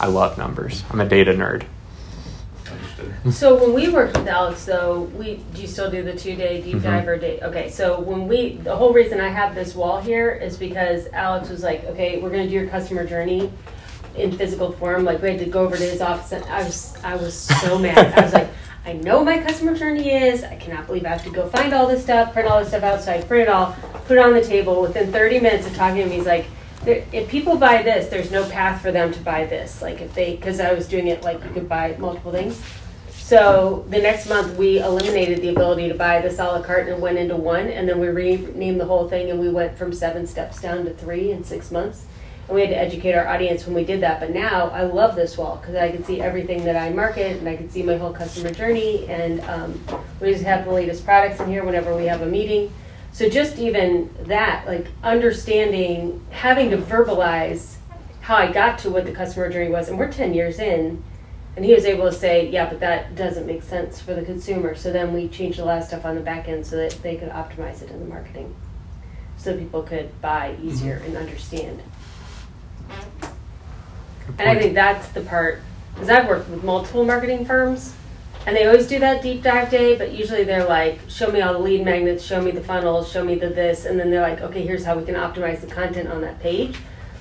I 0.00 0.06
love 0.06 0.38
numbers. 0.38 0.84
I'm 0.90 1.00
a 1.00 1.08
data 1.08 1.32
nerd. 1.32 1.64
So 3.30 3.54
when 3.62 3.74
we 3.74 3.88
worked 3.88 4.16
with 4.16 4.28
Alex, 4.28 4.64
though, 4.64 5.00
we 5.16 5.36
do 5.54 5.62
you 5.62 5.68
still 5.68 5.90
do 5.90 6.02
the 6.02 6.14
two 6.14 6.36
day 6.36 6.60
deep 6.62 6.76
Mhm. 6.76 6.82
dive 6.82 7.08
or 7.08 7.16
day? 7.16 7.40
Okay, 7.42 7.68
so 7.70 8.00
when 8.00 8.28
we 8.28 8.58
the 8.62 8.76
whole 8.76 8.92
reason 8.92 9.20
I 9.20 9.28
have 9.28 9.54
this 9.54 9.74
wall 9.74 10.00
here 10.00 10.30
is 10.30 10.56
because 10.56 11.08
Alex 11.12 11.48
was 11.48 11.62
like, 11.62 11.84
okay, 11.86 12.20
we're 12.20 12.30
gonna 12.30 12.46
do 12.46 12.54
your 12.54 12.66
customer 12.66 13.04
journey 13.04 13.50
in 14.20 14.36
physical 14.36 14.72
form. 14.72 15.04
Like 15.04 15.22
we 15.22 15.30
had 15.30 15.38
to 15.40 15.46
go 15.46 15.64
over 15.64 15.76
to 15.76 15.82
his 15.82 16.00
office, 16.00 16.32
and 16.32 16.44
I 16.46 16.62
was 16.62 16.96
I 17.02 17.16
was 17.16 17.34
so 17.34 17.78
mad. 17.78 18.18
I 18.18 18.22
was 18.22 18.32
like. 18.32 18.48
I 18.86 18.94
know 18.94 19.22
my 19.22 19.36
customer 19.36 19.76
journey 19.76 20.10
is. 20.10 20.44
I 20.44 20.56
cannot 20.56 20.86
believe 20.86 21.04
I 21.04 21.10
have 21.10 21.24
to 21.24 21.30
go 21.30 21.46
find 21.50 21.74
all 21.74 21.86
this 21.86 22.02
stuff, 22.02 22.32
print 22.32 22.48
all 22.48 22.60
this 22.60 22.68
stuff 22.68 22.82
out. 22.82 23.02
So 23.02 23.12
I 23.12 23.20
print 23.20 23.42
it 23.42 23.48
all, 23.50 23.76
put 24.06 24.16
it 24.16 24.20
on 24.20 24.32
the 24.32 24.40
table. 24.40 24.80
Within 24.80 25.12
30 25.12 25.40
minutes 25.40 25.66
of 25.66 25.76
talking 25.76 25.96
to 25.96 26.02
him, 26.04 26.10
he's 26.10 26.24
like, 26.24 26.46
if 26.86 27.28
people 27.28 27.58
buy 27.58 27.82
this, 27.82 28.08
there's 28.08 28.30
no 28.30 28.48
path 28.48 28.80
for 28.80 28.90
them 28.90 29.12
to 29.12 29.20
buy 29.20 29.44
this. 29.44 29.82
Like 29.82 30.00
if 30.00 30.14
they, 30.14 30.36
because 30.36 30.58
I 30.58 30.72
was 30.72 30.88
doing 30.88 31.08
it 31.08 31.22
like 31.22 31.44
you 31.44 31.50
could 31.50 31.68
buy 31.68 31.96
multiple 31.98 32.32
things. 32.32 32.62
So 33.10 33.84
the 33.90 33.98
next 33.98 34.26
month, 34.26 34.56
we 34.56 34.78
eliminated 34.78 35.42
the 35.42 35.50
ability 35.50 35.88
to 35.88 35.94
buy 35.94 36.22
this 36.22 36.38
a 36.38 36.44
la 36.44 36.62
carte 36.62 36.88
and 36.88 37.02
went 37.02 37.18
into 37.18 37.36
one, 37.36 37.68
and 37.68 37.86
then 37.86 38.00
we 38.00 38.08
renamed 38.08 38.80
the 38.80 38.86
whole 38.86 39.06
thing, 39.06 39.30
and 39.30 39.38
we 39.38 39.50
went 39.50 39.76
from 39.76 39.92
seven 39.92 40.26
steps 40.26 40.62
down 40.62 40.86
to 40.86 40.94
three 40.94 41.30
in 41.30 41.44
six 41.44 41.70
months. 41.70 42.06
And 42.48 42.54
we 42.54 42.62
had 42.62 42.70
to 42.70 42.78
educate 42.78 43.12
our 43.12 43.28
audience 43.28 43.66
when 43.66 43.74
we 43.74 43.84
did 43.84 44.00
that. 44.00 44.20
But 44.20 44.30
now 44.30 44.70
I 44.70 44.82
love 44.82 45.14
this 45.14 45.36
wall 45.36 45.56
because 45.56 45.76
I 45.76 45.90
can 45.92 46.02
see 46.02 46.20
everything 46.20 46.64
that 46.64 46.76
I 46.76 46.90
market, 46.90 47.36
and 47.36 47.48
I 47.48 47.56
can 47.56 47.68
see 47.68 47.82
my 47.82 47.96
whole 47.96 48.12
customer 48.12 48.50
journey, 48.50 49.06
and 49.06 49.40
um, 49.42 49.78
we 50.20 50.32
just 50.32 50.44
have 50.44 50.64
the 50.64 50.72
latest 50.72 51.04
products 51.04 51.40
in 51.40 51.48
here 51.48 51.62
whenever 51.62 51.94
we 51.94 52.06
have 52.06 52.22
a 52.22 52.26
meeting. 52.26 52.72
So 53.12 53.28
just 53.28 53.58
even 53.58 54.10
that, 54.24 54.66
like 54.66 54.86
understanding, 55.02 56.24
having 56.30 56.70
to 56.70 56.78
verbalize 56.78 57.76
how 58.20 58.36
I 58.36 58.50
got 58.50 58.78
to 58.80 58.90
what 58.90 59.04
the 59.04 59.12
customer 59.12 59.50
journey 59.50 59.70
was, 59.70 59.88
and 59.88 59.98
we're 59.98 60.12
ten 60.12 60.32
years 60.32 60.58
in, 60.58 61.02
and 61.56 61.64
he 61.64 61.74
was 61.74 61.84
able 61.84 62.04
to 62.04 62.12
say, 62.12 62.48
yeah, 62.48 62.68
but 62.68 62.80
that 62.80 63.14
doesn't 63.14 63.46
make 63.46 63.62
sense 63.62 64.00
for 64.00 64.14
the 64.14 64.22
consumer. 64.22 64.74
So 64.74 64.92
then 64.92 65.12
we 65.12 65.28
changed 65.28 65.58
a 65.58 65.64
lot 65.64 65.78
of 65.78 65.84
stuff 65.84 66.04
on 66.04 66.14
the 66.14 66.20
back 66.20 66.48
end 66.48 66.66
so 66.66 66.76
that 66.76 66.92
they 67.02 67.16
could 67.16 67.30
optimize 67.30 67.82
it 67.82 67.90
in 67.90 67.98
the 67.98 68.06
marketing, 68.06 68.54
so 69.36 69.56
people 69.56 69.82
could 69.82 70.18
buy 70.22 70.56
easier 70.62 71.02
and 71.04 71.16
understand. 71.16 71.82
And 74.38 74.48
I 74.48 74.58
think 74.58 74.74
that's 74.74 75.08
the 75.08 75.22
part 75.22 75.62
because 75.94 76.10
I've 76.10 76.28
worked 76.28 76.48
with 76.48 76.62
multiple 76.62 77.04
marketing 77.04 77.44
firms, 77.44 77.94
and 78.46 78.56
they 78.56 78.66
always 78.66 78.86
do 78.86 78.98
that 79.00 79.20
deep 79.22 79.42
dive 79.42 79.68
day, 79.70 79.96
but 79.96 80.12
usually 80.12 80.44
they're 80.44 80.66
like, 80.66 81.00
show 81.08 81.30
me 81.30 81.40
all 81.40 81.52
the 81.52 81.58
lead 81.58 81.84
magnets, 81.84 82.22
show 82.24 82.40
me 82.40 82.52
the 82.52 82.60
funnels, 82.60 83.10
show 83.10 83.24
me 83.24 83.34
the 83.34 83.48
this, 83.48 83.84
and 83.84 83.98
then 83.98 84.10
they're 84.10 84.20
like, 84.20 84.40
okay, 84.40 84.62
here's 84.62 84.84
how 84.84 84.96
we 84.96 85.04
can 85.04 85.16
optimize 85.16 85.60
the 85.60 85.66
content 85.66 86.08
on 86.08 86.20
that 86.20 86.38
page, 86.40 86.78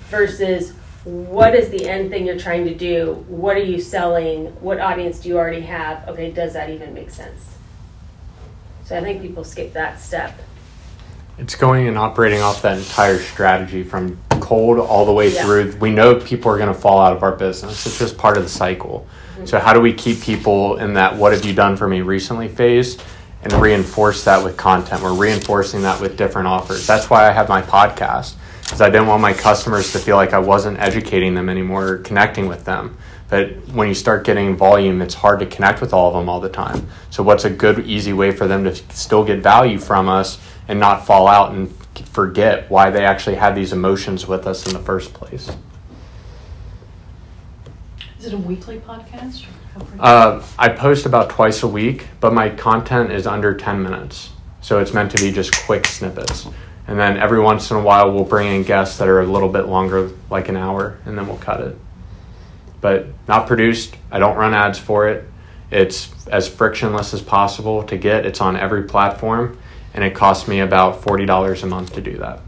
versus 0.10 0.74
what 1.06 1.56
is 1.56 1.70
the 1.70 1.88
end 1.90 2.12
thing 2.12 2.26
you're 2.26 2.38
trying 2.38 2.66
to 2.66 2.76
do? 2.76 3.26
What 3.30 3.58
are 3.58 3.64
you 3.64 3.82
selling? 3.82 4.48
What 4.62 4.80
audience 4.80 5.20
do 5.20 5.30
you 5.30 5.38
already 5.38 5.62
have? 5.62 6.08
Okay, 6.10 6.32
does 6.32 6.54
that 6.54 6.70
even 6.70 6.94
make 6.94 7.10
sense? 7.10 7.56
So 8.84 8.98
I 8.98 9.02
think 9.02 9.22
people 9.22 9.44
skip 9.44 9.74
that 9.74 10.00
step. 10.00 10.40
It's 11.38 11.56
going 11.56 11.88
and 11.88 11.98
operating 11.98 12.42
off 12.42 12.62
that 12.62 12.78
entire 12.78 13.20
strategy 13.20 13.84
from 13.84 14.20
cold 14.40 14.80
all 14.80 15.06
the 15.06 15.12
way 15.14 15.30
Yeah. 15.34 15.44
through. 15.44 15.76
We 15.80 15.92
know 15.92 16.16
people 16.16 16.52
are 16.52 16.58
going 16.58 16.74
to 16.74 16.80
fall 16.80 17.00
out 17.00 17.16
of 17.16 17.24
our 17.24 17.32
business. 17.34 17.86
It's 17.86 18.00
just 18.00 18.18
part 18.18 18.38
of 18.38 18.44
the 18.44 18.50
cycle. 18.50 19.06
So, 19.46 19.60
how 19.60 19.74
do 19.74 19.80
we 19.82 19.94
keep 19.94 20.22
people 20.22 20.78
in 20.78 20.94
that 20.96 21.16
what 21.16 21.32
have 21.32 21.46
you 21.46 21.54
done 21.54 21.78
for 21.78 21.88
me 21.88 22.02
recently 22.02 22.48
phase 22.48 22.98
and 23.44 23.54
reinforce 23.54 24.24
that 24.24 24.44
with 24.44 24.58
content? 24.58 25.04
We're 25.04 25.14
reinforcing 25.14 25.84
that 25.84 26.02
with 26.02 26.18
different 26.18 26.48
offers. 26.48 26.88
That's 26.88 27.10
why 27.10 27.28
I 27.28 27.32
have 27.32 27.48
my 27.48 27.62
podcast, 27.62 28.34
because 28.64 28.82
I 28.82 28.90
didn't 28.90 29.08
want 29.08 29.22
my 29.22 29.34
customers 29.34 29.92
to 29.94 30.00
feel 30.00 30.16
like 30.16 30.34
I 30.34 30.40
wasn't 30.40 30.80
educating 30.80 31.36
them 31.36 31.50
anymore, 31.50 31.88
or 31.88 31.98
connecting 32.00 32.48
with 32.48 32.66
them. 32.66 32.98
But 33.30 33.50
when 33.74 33.88
you 33.90 33.94
start 33.94 34.24
getting 34.24 34.56
volume, 34.56 35.02
it's 35.02 35.14
hard 35.14 35.40
to 35.42 35.46
connect 35.46 35.82
with 35.82 35.94
all 35.94 36.08
of 36.08 36.14
them 36.16 36.30
all 36.30 36.40
the 36.40 36.50
time. 36.50 36.88
So, 37.12 37.22
what's 37.22 37.46
a 37.46 37.50
good, 37.50 37.86
easy 37.86 38.14
way 38.14 38.32
for 38.32 38.48
them 38.48 38.64
to 38.64 38.74
still 38.96 39.24
get 39.24 39.40
value 39.40 39.78
from 39.78 40.10
us 40.10 40.40
and 40.68 40.80
not 40.80 41.06
fall 41.06 41.28
out 41.28 41.52
and 41.52 41.72
forget 42.06 42.70
why 42.70 42.90
they 42.90 43.06
actually 43.06 43.36
had 43.36 43.56
these 43.56 43.74
emotions 43.74 44.28
with 44.28 44.48
us 44.48 44.66
in 44.66 44.74
the 44.74 44.80
first 44.80 45.14
place? 45.14 45.50
Is 48.20 48.26
it 48.26 48.34
a 48.34 48.38
weekly 48.38 48.80
podcast? 48.80 49.44
or 49.44 49.52
how 49.74 49.80
frequent? 49.80 50.02
Uh, 50.02 50.44
I 50.58 50.70
post 50.70 51.06
about 51.06 51.30
twice 51.30 51.64
a 51.64 51.68
week, 51.68 52.08
but 52.20 52.34
my 52.34 52.50
content 52.50 53.12
is 53.12 53.28
under 53.28 53.54
10 53.54 53.82
minutes. 53.82 54.32
So 54.62 54.80
it's 54.80 54.94
meant 54.94 55.12
to 55.12 55.24
be 55.24 55.32
just 55.32 55.56
quick 55.66 55.86
snippets. 55.86 56.48
And 56.88 56.98
then 56.98 57.18
every 57.18 57.40
once 57.40 57.70
in 57.70 57.78
a 57.78 57.82
while, 57.82 58.12
we'll 58.12 58.24
bring 58.24 58.54
in 58.54 58.64
guests 58.64 58.98
that 58.98 59.08
are 59.08 59.22
a 59.22 59.26
little 59.26 59.50
bit 59.50 59.68
longer, 59.68 60.12
like 60.30 60.50
an 60.50 60.58
hour, 60.58 60.98
and 61.06 61.18
then 61.18 61.28
we'll 61.28 61.38
cut 61.38 61.62
it. 61.62 61.78
But 62.80 63.08
not 63.28 63.48
produced. 63.48 63.96
I 64.12 64.20
don't 64.20 64.38
run 64.38 64.54
ads 64.54 64.80
for 64.80 65.08
it. 65.08 65.26
It's 65.70 66.10
as 66.28 66.48
frictionless 66.48 67.14
as 67.14 67.22
possible 67.22 67.84
to 67.84 67.98
get. 67.98 68.26
It's 68.26 68.40
on 68.40 68.56
every 68.56 68.84
platform, 68.84 69.60
and 69.98 70.06
it 70.06 70.14
costs 70.14 70.48
me 70.48 70.60
about 70.60 71.02
$40 71.02 71.64
a 71.64 71.66
month 71.66 71.92
to 71.94 72.02
do 72.02 72.18
that. 72.18 72.40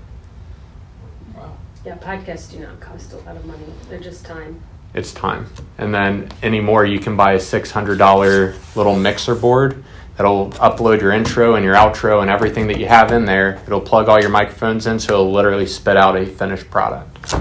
Wow. 1.35 1.57
Yeah, 1.83 1.97
podcasts 1.97 2.51
do 2.51 2.59
not 2.59 2.79
cost 2.79 3.11
a 3.11 3.17
lot 3.17 3.35
of 3.35 3.43
money. 3.43 3.65
They're 3.89 3.99
just 3.99 4.23
time. 4.23 4.61
it's 4.93 5.11
time. 5.11 5.47
And 5.79 5.91
then 5.91 6.29
anymore, 6.43 6.85
you 6.85 6.99
can 6.99 7.17
buy 7.17 7.33
a 7.33 7.39
$600 7.39 8.75
little 8.75 8.95
mixer 8.95 9.33
board 9.33 9.83
that'll 10.15 10.51
upload 10.51 11.01
your 11.01 11.11
intro 11.11 11.55
and 11.55 11.65
your 11.65 11.73
outro 11.73 12.21
and 12.21 12.29
everything 12.29 12.67
that 12.67 12.79
you 12.79 12.85
have 12.85 13.11
in 13.11 13.25
there. 13.25 13.59
It'll 13.65 13.81
plug 13.81 14.09
all 14.09 14.19
your 14.19 14.29
microphones 14.29 14.85
in, 14.85 14.99
so 14.99 15.13
it'll 15.13 15.31
literally 15.31 15.65
spit 15.65 15.97
out 15.97 16.15
a 16.15 16.27
finished 16.27 16.69
product. 16.69 17.33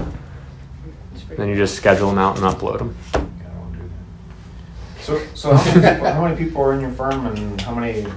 Then 1.37 1.49
you 1.49 1.55
just 1.55 1.75
schedule 1.75 2.09
them 2.09 2.17
out 2.17 2.35
and 2.35 2.45
upload 2.45 2.79
them. 2.79 2.97
Yeah, 3.13 3.19
I 3.19 3.53
don't 3.53 3.73
do 3.73 3.89
that. 4.97 5.03
So, 5.03 5.19
so 5.35 5.53
how 5.53 5.75
many, 5.75 5.93
people, 5.93 6.13
how 6.13 6.23
many 6.23 6.35
people 6.35 6.61
are 6.63 6.73
in 6.73 6.81
your 6.81 6.91
firm 6.93 7.27
and 7.27 7.61
how 7.61 7.75
many 7.75 8.07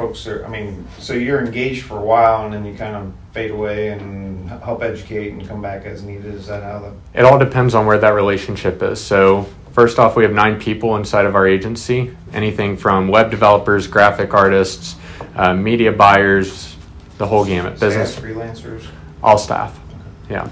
folks 0.00 0.26
are, 0.26 0.44
I 0.46 0.48
mean, 0.48 0.86
so 0.98 1.12
you're 1.12 1.44
engaged 1.44 1.84
for 1.84 1.98
a 1.98 2.02
while 2.02 2.44
and 2.44 2.54
then 2.54 2.64
you 2.64 2.74
kind 2.74 2.96
of 2.96 3.12
fade 3.32 3.50
away 3.50 3.88
and 3.88 4.48
help 4.48 4.82
educate 4.82 5.32
and 5.32 5.46
come 5.46 5.60
back 5.60 5.84
as 5.84 6.02
needed? 6.02 6.34
Is 6.34 6.46
that 6.46 6.62
how 6.62 6.78
the, 6.78 7.18
It 7.18 7.24
all 7.24 7.38
depends 7.38 7.74
on 7.74 7.84
where 7.84 7.98
that 7.98 8.14
relationship 8.14 8.82
is. 8.82 8.98
So, 8.98 9.46
first 9.72 9.98
off, 9.98 10.16
we 10.16 10.22
have 10.22 10.32
nine 10.32 10.58
people 10.58 10.96
inside 10.96 11.26
of 11.26 11.34
our 11.34 11.46
agency 11.46 12.16
anything 12.32 12.76
from 12.76 13.08
web 13.08 13.30
developers, 13.30 13.86
graphic 13.86 14.32
artists, 14.32 14.96
uh, 15.34 15.52
media 15.52 15.92
buyers, 15.92 16.76
the 17.18 17.26
whole 17.26 17.44
gamut. 17.44 17.78
Business. 17.78 18.12
staff, 18.12 18.24
freelancers? 18.24 18.86
All 19.22 19.36
staff. 19.36 19.78
Yeah. 20.30 20.48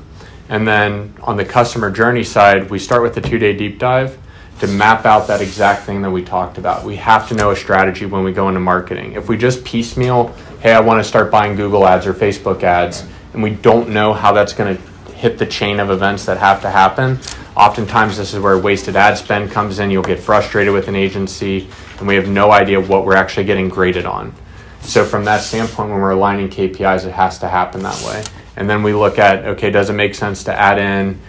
And 0.50 0.66
then 0.66 1.14
on 1.22 1.36
the 1.36 1.44
customer 1.44 1.90
journey 1.90 2.24
side, 2.24 2.68
we 2.68 2.78
start 2.78 3.02
with 3.02 3.16
a 3.16 3.20
two 3.20 3.38
day 3.38 3.56
deep 3.56 3.78
dive 3.78 4.18
to 4.60 4.66
map 4.66 5.06
out 5.06 5.26
that 5.28 5.40
exact 5.40 5.84
thing 5.84 6.02
that 6.02 6.10
we 6.10 6.24
talked 6.24 6.58
about. 6.58 6.84
We 6.84 6.96
have 6.96 7.28
to 7.28 7.34
know 7.34 7.50
a 7.50 7.56
strategy 7.56 8.06
when 8.06 8.24
we 8.24 8.32
go 8.32 8.48
into 8.48 8.60
marketing. 8.60 9.12
If 9.12 9.28
we 9.28 9.36
just 9.36 9.64
piecemeal, 9.64 10.28
hey, 10.60 10.72
I 10.72 10.80
want 10.80 11.02
to 11.02 11.08
start 11.08 11.30
buying 11.30 11.56
Google 11.56 11.86
ads 11.86 12.06
or 12.06 12.14
Facebook 12.14 12.62
ads, 12.62 13.06
and 13.32 13.42
we 13.42 13.50
don't 13.50 13.90
know 13.90 14.12
how 14.12 14.32
that's 14.32 14.52
going 14.52 14.76
to 14.76 15.12
hit 15.12 15.38
the 15.38 15.46
chain 15.46 15.80
of 15.80 15.90
events 15.90 16.24
that 16.26 16.38
have 16.38 16.62
to 16.62 16.70
happen, 16.70 17.18
oftentimes 17.56 18.16
this 18.16 18.34
is 18.34 18.40
where 18.40 18.58
wasted 18.58 18.96
ad 18.96 19.18
spend 19.18 19.50
comes 19.50 19.78
in. 19.78 19.90
You'll 19.90 20.02
get 20.02 20.18
frustrated 20.20 20.72
with 20.72 20.88
an 20.88 20.96
agency, 20.96 21.68
and 21.98 22.08
we 22.08 22.14
have 22.16 22.28
no 22.28 22.50
idea 22.50 22.80
what 22.80 23.04
we're 23.04 23.16
actually 23.16 23.44
getting 23.44 23.68
graded 23.68 24.06
on. 24.06 24.32
So 24.80 25.04
from 25.04 25.24
that 25.24 25.42
standpoint, 25.42 25.90
when 25.90 26.00
we're 26.00 26.12
aligning 26.12 26.48
KPIs, 26.48 27.04
it 27.04 27.12
has 27.12 27.38
to 27.40 27.48
happen 27.48 27.82
that 27.82 28.00
way. 28.06 28.24
And 28.56 28.68
then 28.68 28.82
we 28.82 28.92
look 28.92 29.18
at, 29.18 29.44
okay, 29.44 29.70
does 29.70 29.90
it 29.90 29.92
make 29.92 30.14
sense 30.14 30.44
to 30.44 30.52
add 30.52 30.78
in 30.78 31.20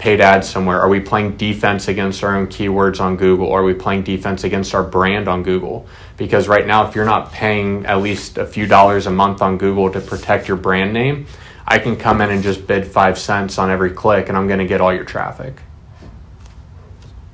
paid 0.00 0.22
ads 0.22 0.48
somewhere? 0.48 0.80
Are 0.80 0.88
we 0.88 0.98
playing 0.98 1.36
defense 1.36 1.86
against 1.86 2.24
our 2.24 2.34
own 2.34 2.46
keywords 2.46 3.00
on 3.00 3.18
Google? 3.18 3.52
Are 3.52 3.62
we 3.62 3.74
playing 3.74 4.02
defense 4.02 4.44
against 4.44 4.74
our 4.74 4.82
brand 4.82 5.28
on 5.28 5.42
Google? 5.42 5.86
Because 6.16 6.48
right 6.48 6.66
now, 6.66 6.88
if 6.88 6.94
you're 6.94 7.04
not 7.04 7.32
paying 7.32 7.84
at 7.84 8.00
least 8.00 8.38
a 8.38 8.46
few 8.46 8.66
dollars 8.66 9.06
a 9.06 9.10
month 9.10 9.42
on 9.42 9.58
Google 9.58 9.92
to 9.92 10.00
protect 10.00 10.48
your 10.48 10.56
brand 10.56 10.94
name, 10.94 11.26
I 11.66 11.78
can 11.78 11.96
come 11.96 12.22
in 12.22 12.30
and 12.30 12.42
just 12.42 12.66
bid 12.66 12.86
five 12.86 13.18
cents 13.18 13.58
on 13.58 13.70
every 13.70 13.90
click 13.90 14.30
and 14.30 14.38
I'm 14.38 14.46
going 14.46 14.58
to 14.58 14.66
get 14.66 14.80
all 14.80 14.92
your 14.92 15.04
traffic. 15.04 15.60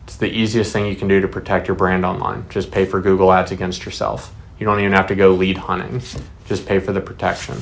It's 0.04 0.16
the 0.16 0.26
easiest 0.26 0.72
thing 0.72 0.86
you 0.86 0.96
can 0.96 1.06
do 1.06 1.20
to 1.20 1.28
protect 1.28 1.68
your 1.68 1.76
brand 1.76 2.04
online. 2.04 2.48
Just 2.48 2.72
pay 2.72 2.84
for 2.84 3.00
Google 3.00 3.32
Ads 3.32 3.52
against 3.52 3.84
yourself. 3.84 4.34
You 4.58 4.66
don't 4.66 4.80
even 4.80 4.92
have 4.92 5.06
to 5.06 5.14
go 5.14 5.32
lead 5.34 5.56
hunting. 5.56 6.02
Just 6.46 6.66
pay 6.66 6.80
for 6.80 6.92
the 6.92 7.00
protection. 7.00 7.58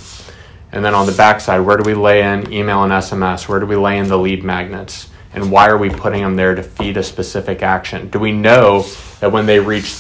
And 0.75 0.85
then 0.85 0.93
on 0.93 1.07
the 1.07 1.13
backside, 1.13 1.61
where 1.61 1.77
do 1.77 1.85
we 1.85 1.95
lay 1.95 2.23
in 2.23 2.53
email 2.53 2.83
and 2.83 2.93
SMS? 2.93 3.49
Where 3.49 3.61
do 3.61 3.67
we 3.67 3.77
lay 3.77 3.97
in 3.97 4.09
the 4.09 4.19
lead 4.19 4.43
magnets? 4.43 5.09
And 5.33 5.49
why 5.53 5.69
are 5.69 5.79
we 5.79 5.89
putting 5.89 6.21
them 6.21 6.35
there 6.35 6.57
to 6.57 6.65
feed 6.65 6.97
a 6.97 7.03
specific 7.03 7.63
action? 7.63 8.09
Do 8.09 8.19
we 8.19 8.33
know 8.33 8.83
that 9.21 9.31
when 9.31 9.47
they 9.47 9.61
reach 9.61 9.95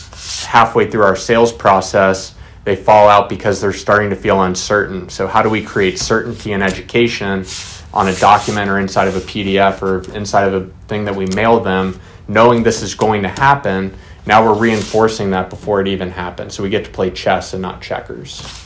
halfway 0.44 0.90
through 0.90 1.04
our 1.04 1.14
sales 1.14 1.52
process, 1.52 2.34
they 2.64 2.74
fall 2.74 3.08
out 3.08 3.28
because 3.28 3.60
they're 3.60 3.72
starting 3.72 4.10
to 4.10 4.16
feel 4.16 4.42
uncertain? 4.42 5.08
So, 5.08 5.28
how 5.28 5.42
do 5.42 5.48
we 5.48 5.62
create 5.62 5.96
certainty 6.00 6.54
and 6.54 6.62
education 6.62 7.44
on 7.92 8.08
a 8.08 8.14
document 8.16 8.68
or 8.68 8.80
inside 8.80 9.06
of 9.06 9.14
a 9.14 9.20
PDF 9.20 9.80
or 9.80 10.02
inside 10.12 10.52
of 10.52 10.54
a 10.54 10.72
thing 10.88 11.04
that 11.04 11.14
we 11.14 11.26
mail 11.26 11.60
them, 11.60 12.00
knowing 12.26 12.64
this 12.64 12.82
is 12.82 12.96
going 12.96 13.22
to 13.22 13.28
happen? 13.28 13.94
Now 14.26 14.44
we're 14.44 14.58
reinforcing 14.58 15.30
that 15.30 15.50
before 15.50 15.80
it 15.80 15.86
even 15.86 16.10
happens. 16.10 16.54
So, 16.54 16.64
we 16.64 16.68
get 16.68 16.84
to 16.84 16.90
play 16.90 17.12
chess 17.12 17.52
and 17.52 17.62
not 17.62 17.80
checkers. 17.80 18.63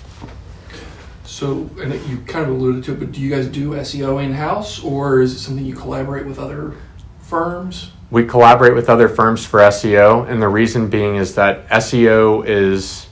So, 1.39 1.71
and 1.81 1.95
you 2.11 2.19
kind 2.27 2.45
of 2.45 2.51
alluded 2.51 2.83
to 2.83 2.95
it, 2.95 2.99
but 2.99 3.13
do 3.13 3.21
you 3.21 3.31
guys 3.31 3.47
do 3.47 3.71
SEO 3.71 4.21
in 4.21 4.33
house 4.33 4.83
or 4.83 5.21
is 5.21 5.35
it 5.37 5.39
something 5.39 5.65
you 5.65 5.77
collaborate 5.77 6.27
with 6.27 6.41
other 6.41 6.75
firms? 7.21 7.93
We 8.11 8.25
collaborate 8.25 8.75
with 8.75 8.91
other 8.91 9.09
firms 9.09 9.47
for 9.47 9.61
SEO, 9.61 10.29
and 10.29 10.43
the 10.43 10.49
reason 10.49 10.91
being 10.91 11.15
is 11.15 11.37
that 11.37 11.69
SEO 11.69 12.45
is 12.45 13.07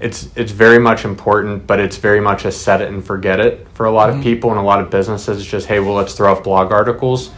it's 0.00 0.28
it's 0.36 0.52
very 0.52 0.78
much 0.78 1.06
important, 1.06 1.66
but 1.66 1.80
it's 1.80 1.96
very 1.96 2.20
much 2.20 2.44
a 2.44 2.52
set 2.52 2.82
it 2.82 2.88
and 2.88 3.02
forget 3.02 3.40
it 3.40 3.66
for 3.72 3.86
a 3.86 3.90
lot 3.90 4.10
of 4.10 4.16
mm-hmm. 4.16 4.24
people 4.24 4.50
and 4.50 4.58
a 4.58 4.62
lot 4.62 4.82
of 4.82 4.90
businesses. 4.90 5.38
It's 5.38 5.50
just 5.50 5.66
hey, 5.66 5.80
well, 5.80 5.94
let's 5.94 6.12
throw 6.12 6.30
up 6.30 6.44
blog 6.44 6.72
articles. 6.72 7.30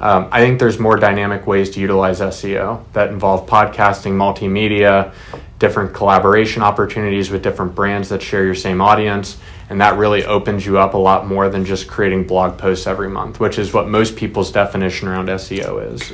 Um, 0.00 0.28
I 0.30 0.40
think 0.40 0.58
there's 0.58 0.78
more 0.78 0.96
dynamic 0.96 1.46
ways 1.46 1.70
to 1.70 1.80
utilize 1.80 2.20
SEO 2.20 2.84
that 2.92 3.08
involve 3.08 3.48
podcasting, 3.48 4.12
multimedia, 4.12 5.14
different 5.58 5.94
collaboration 5.94 6.62
opportunities 6.62 7.30
with 7.30 7.42
different 7.42 7.74
brands 7.74 8.10
that 8.10 8.20
share 8.20 8.44
your 8.44 8.54
same 8.54 8.80
audience. 8.80 9.38
And 9.70 9.80
that 9.80 9.96
really 9.96 10.24
opens 10.24 10.66
you 10.66 10.78
up 10.78 10.94
a 10.94 10.98
lot 10.98 11.26
more 11.26 11.48
than 11.48 11.64
just 11.64 11.88
creating 11.88 12.26
blog 12.26 12.58
posts 12.58 12.86
every 12.86 13.08
month, 13.08 13.40
which 13.40 13.58
is 13.58 13.72
what 13.72 13.88
most 13.88 14.16
people's 14.16 14.52
definition 14.52 15.08
around 15.08 15.28
SEO 15.28 15.94
is. 15.94 16.12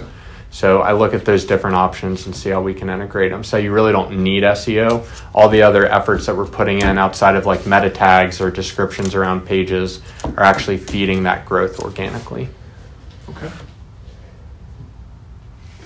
So 0.51 0.83
I 0.83 0.93
look 0.93 1.15
at 1.15 1.25
those 1.25 1.45
different 1.45 1.77
options 1.77 2.27
and 2.27 2.37
see 2.37 2.51
how 2.51 2.63
we 2.63 2.75
can 2.75 2.89
integrate 2.91 3.33
them. 3.33 3.43
So 3.43 3.57
you 3.57 3.73
really 3.73 3.91
don't 3.91 4.23
need 4.23 4.43
SEO. 4.43 5.07
All 5.35 5.49
the 5.49 5.63
other 5.63 5.87
efforts 5.87 6.27
that 6.27 6.37
we're 6.37 6.47
putting 6.47 6.83
in 6.83 6.99
outside 6.99 7.37
of 7.37 7.47
like 7.47 7.67
meta 7.67 7.91
tags 7.91 8.41
or 8.41 8.51
descriptions 8.51 9.15
around 9.15 9.47
pages 9.47 10.01
are 10.37 10.45
actually 10.45 10.77
feeding 10.77 11.23
that 11.23 11.47
growth 11.47 11.81
organically. 11.81 12.49
Okay. 13.31 13.51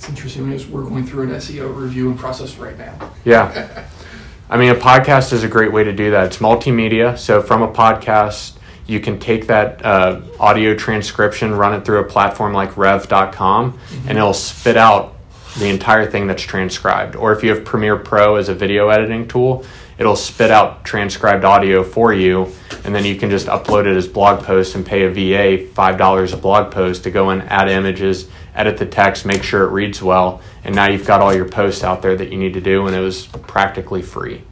Interesting 0.08 0.46
because 0.46 0.66
we're 0.66 0.84
going 0.84 1.06
through 1.06 1.24
an 1.24 1.30
SEO 1.30 1.74
review 1.74 2.10
and 2.10 2.18
process 2.18 2.56
right 2.56 2.78
now. 2.78 3.12
Yeah. 3.24 3.86
I 4.50 4.56
mean, 4.56 4.70
a 4.70 4.76
podcast 4.76 5.32
is 5.32 5.42
a 5.42 5.48
great 5.48 5.72
way 5.72 5.82
to 5.82 5.92
do 5.92 6.12
that. 6.12 6.26
It's 6.26 6.36
multimedia. 6.36 7.18
So, 7.18 7.42
from 7.42 7.62
a 7.62 7.68
podcast, 7.68 8.56
you 8.86 9.00
can 9.00 9.18
take 9.18 9.48
that 9.48 9.84
uh, 9.84 10.20
audio 10.38 10.74
transcription, 10.74 11.52
run 11.54 11.74
it 11.74 11.84
through 11.84 11.98
a 11.98 12.04
platform 12.04 12.52
like 12.52 12.76
rev.com, 12.76 13.78
and 14.06 14.16
it'll 14.16 14.32
spit 14.32 14.76
out 14.76 15.16
the 15.58 15.68
entire 15.68 16.08
thing 16.08 16.26
that's 16.26 16.42
transcribed. 16.42 17.16
Or 17.16 17.32
if 17.32 17.42
you 17.42 17.50
have 17.50 17.64
Premiere 17.64 17.96
Pro 17.96 18.36
as 18.36 18.48
a 18.48 18.54
video 18.54 18.88
editing 18.88 19.26
tool, 19.26 19.64
it'll 19.98 20.16
spit 20.16 20.50
out 20.50 20.84
transcribed 20.84 21.44
audio 21.44 21.82
for 21.82 22.12
you, 22.12 22.52
and 22.84 22.94
then 22.94 23.04
you 23.04 23.16
can 23.16 23.30
just 23.30 23.46
upload 23.46 23.86
it 23.86 23.96
as 23.96 24.06
blog 24.06 24.44
posts 24.44 24.74
and 24.74 24.84
pay 24.84 25.04
a 25.04 25.10
VA 25.10 25.64
$5 25.72 26.32
a 26.32 26.36
blog 26.36 26.72
post 26.72 27.04
to 27.04 27.10
go 27.10 27.30
and 27.30 27.42
add 27.44 27.68
images, 27.68 28.28
edit 28.56 28.78
the 28.78 28.86
text, 28.86 29.26
make 29.26 29.42
sure 29.42 29.64
it 29.64 29.70
reads 29.70 30.02
well, 30.02 30.40
and 30.64 30.74
now 30.74 30.88
you've 30.88 31.06
got 31.06 31.20
all 31.20 31.34
your 31.34 31.48
posts 31.48 31.84
out 31.84 32.02
there 32.02 32.16
that 32.16 32.32
you 32.32 32.38
need 32.38 32.54
to 32.54 32.60
do, 32.60 32.86
and 32.86 32.96
it 32.96 33.00
was 33.00 33.26
practically 33.26 34.02
free. 34.02 34.42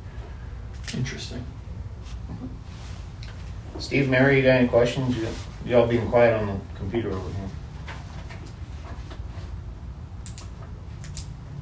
Interesting. 0.97 1.45
Steve, 3.79 4.09
Mary, 4.09 4.37
you 4.37 4.43
got 4.43 4.57
any 4.57 4.69
questions? 4.69 5.17
You- 5.17 5.27
Y'all 5.67 5.87
being 5.87 6.07
quiet 6.11 6.39
on 6.39 6.47
the 6.47 6.79
computer 6.79 7.09
over 7.11 7.19
here. 7.21 7.49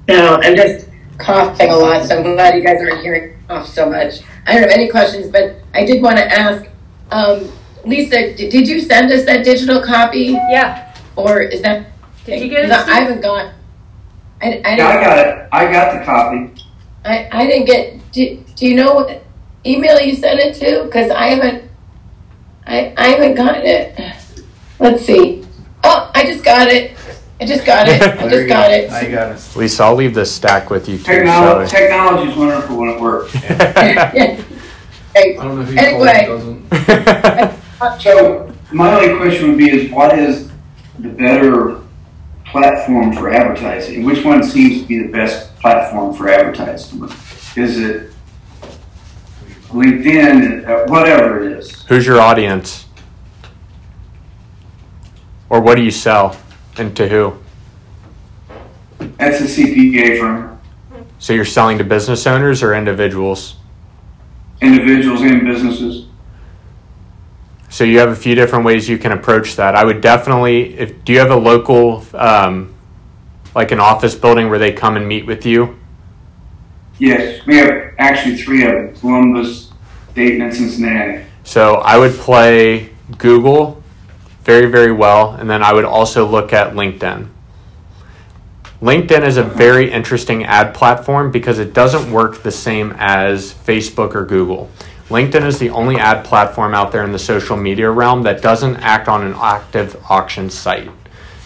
No, 0.09 0.41
I'm 0.43 0.57
just 0.57 0.89
coughing 1.19 1.71
a 1.71 1.77
lot, 1.77 2.05
so 2.05 2.17
I'm 2.17 2.23
glad 2.35 2.57
you 2.57 2.65
guys 2.65 2.81
aren't 2.81 3.01
hearing 3.01 3.29
me 3.31 3.37
cough 3.47 3.69
so 3.69 3.89
much. 3.89 4.23
I 4.45 4.55
don't 4.55 4.63
have 4.63 4.73
any 4.73 4.89
questions, 4.91 5.29
but 5.29 5.57
I 5.73 5.85
did 5.85 6.03
want 6.03 6.17
to 6.17 6.25
ask, 6.25 6.67
um, 7.13 7.49
Lisa, 7.85 8.35
did, 8.35 8.51
did 8.51 8.67
you 8.67 8.81
send 8.81 9.13
us 9.13 9.25
that 9.27 9.45
digital 9.45 9.81
copy, 9.81 10.37
Yeah. 10.51 10.93
or 11.15 11.41
is 11.41 11.63
that? 11.63 11.87
Did 12.25 12.41
you 12.41 12.49
get 12.49 12.65
it, 12.65 12.71
'Cause 12.71 12.79
I 12.79 12.83
Steve? 12.83 12.95
haven't 12.95 13.21
got. 13.23 13.53
I, 14.43 14.63
I 14.65 14.77
Yeah, 14.77 14.89
I 14.89 14.95
got 15.01 15.19
it. 15.27 15.49
I 15.53 15.73
got 15.73 15.99
the 15.99 16.05
copy. 16.05 16.51
I, 17.05 17.29
I 17.33 17.47
didn't 17.47 17.67
get. 17.67 18.13
Do, 18.13 18.37
do 18.57 18.67
you 18.67 18.75
know 18.77 18.95
what 18.95 19.23
email 19.67 20.01
you 20.01 20.15
sent 20.15 20.39
it 20.41 20.55
to? 20.57 20.85
Because 20.85 21.11
I 21.11 21.29
haven't. 21.29 21.71
I 22.67 22.93
I 22.97 23.09
haven't 23.09 23.35
gotten 23.35 23.63
it. 23.65 23.99
Let's 24.79 25.05
see. 25.05 25.45
Oh, 25.85 26.11
I 26.15 26.25
just 26.25 26.45
got 26.45 26.69
it. 26.69 26.97
I 27.41 27.45
just 27.47 27.65
got 27.67 27.89
it. 27.89 28.01
I 28.21 28.29
just 28.29 28.47
got 28.49 28.69
go. 28.69 28.73
it. 28.73 28.91
Now 28.91 29.01
you 29.01 29.11
got 29.11 29.33
it. 29.33 29.57
Lisa, 29.57 29.83
I'll 29.85 29.95
leave 29.97 30.15
this 30.15 30.33
stack 30.33 30.71
with 30.71 30.89
you 30.89 30.99
too. 30.99 31.03
Technology, 31.05 31.69
So. 31.71 31.77
technology 31.77 32.31
is 32.31 32.37
wonderful 32.37 32.77
when 32.77 32.89
it 32.91 33.01
works. 33.01 33.33
Hey, 35.15 35.37
I 35.37 35.45
don't 35.45 35.57
know 35.59 35.63
who 35.63 35.73
you 35.75 35.79
Anyway. 35.79 36.25
it 36.25 37.51
doesn't. 37.77 38.01
So 38.01 38.51
my 38.73 38.95
only 38.99 39.19
question 39.19 39.49
would 39.51 39.59
be 39.59 39.69
is 39.71 39.91
what 39.93 40.19
is 40.19 40.51
the 41.01 41.11
better 41.11 41.82
platform 42.53 43.13
for 43.15 43.33
advertising? 43.33 44.05
Which 44.05 44.25
one 44.25 44.43
seems 44.45 44.83
to 44.83 44.87
be 44.87 45.03
the 45.03 45.09
best 45.09 45.57
platform 45.57 46.15
for 46.15 46.29
advertising? 46.29 47.03
Is 47.57 47.79
it 47.79 48.13
LinkedIn, 49.71 50.69
uh, 50.69 50.87
whatever 50.93 51.43
it 51.43 51.59
is? 51.59 51.83
Who's 51.87 52.07
your 52.07 52.21
audience? 52.21 52.87
Or 55.49 55.61
what 55.61 55.77
do 55.77 55.83
you 55.83 55.91
sell? 55.91 56.37
And 56.77 56.95
to 56.97 57.09
who? 57.09 57.35
That's 59.19 59.41
a 59.41 59.45
CPA 59.45 60.21
firm, 60.21 60.61
So 61.19 61.33
you're 61.33 61.45
selling 61.45 61.79
to 61.79 61.85
business 61.85 62.27
owners 62.27 62.63
or 62.63 62.75
individuals? 62.75 63.57
individuals 64.61 65.23
and 65.23 65.45
businesses. 65.45 66.07
So 67.73 67.85
you 67.85 68.01
have 68.01 68.11
a 68.11 68.15
few 68.15 68.35
different 68.35 68.67
ways 68.67 68.87
you 68.87 68.99
can 68.99 69.13
approach 69.13 69.57
that. 69.57 69.75
I 69.75 69.83
would 69.83 70.03
definitely, 70.03 70.79
if 70.79 71.07
do 71.07 71.15
you 71.15 71.19
have 71.21 71.31
a 71.31 71.37
local, 71.37 72.05
um, 72.13 72.75
like 73.55 73.73
an 73.73 73.81
office 73.81 74.15
building 74.15 74.51
where 74.51 74.59
they 74.59 74.73
come 74.73 74.99
and 74.99 75.09
meet 75.09 75.25
with 75.25 75.47
you? 75.47 75.79
Yes, 76.99 77.47
we 77.47 77.57
have 77.57 77.95
actually 77.99 78.37
three 78.37 78.65
of 78.65 78.73
them: 78.73 78.95
Columbus, 78.97 79.73
Dayton, 80.15 80.43
and 80.43 80.55
Cincinnati. 80.55 81.25
So 81.45 81.77
I 81.77 81.97
would 81.97 82.13
play 82.13 82.91
Google 83.17 83.83
very, 84.43 84.67
very 84.67 84.93
well, 84.93 85.31
and 85.31 85.49
then 85.49 85.63
I 85.63 85.73
would 85.73 85.87
also 85.87 86.27
look 86.27 86.53
at 86.53 86.75
LinkedIn. 86.75 87.27
LinkedIn 88.83 89.27
is 89.27 89.39
a 89.39 89.43
very 89.43 89.91
interesting 89.91 90.45
ad 90.45 90.75
platform 90.75 91.31
because 91.31 91.59
it 91.59 91.73
doesn't 91.73 92.13
work 92.13 92.43
the 92.43 92.51
same 92.51 92.93
as 92.99 93.55
Facebook 93.55 94.15
or 94.15 94.27
Google. 94.27 94.69
LinkedIn 95.13 95.45
is 95.45 95.59
the 95.59 95.69
only 95.71 95.97
ad 95.97 96.25
platform 96.25 96.75
out 96.75 96.91
there 96.91 97.05
in 97.05 97.13
the 97.13 97.19
social 97.19 97.55
media 97.55 97.91
realm 97.91 98.23
that 98.23 98.41
doesn't 98.41 98.77
act 98.77 99.09
on 99.09 99.23
an 99.25 99.35
active 99.37 100.03
auction 100.09 100.49
site. 100.49 100.91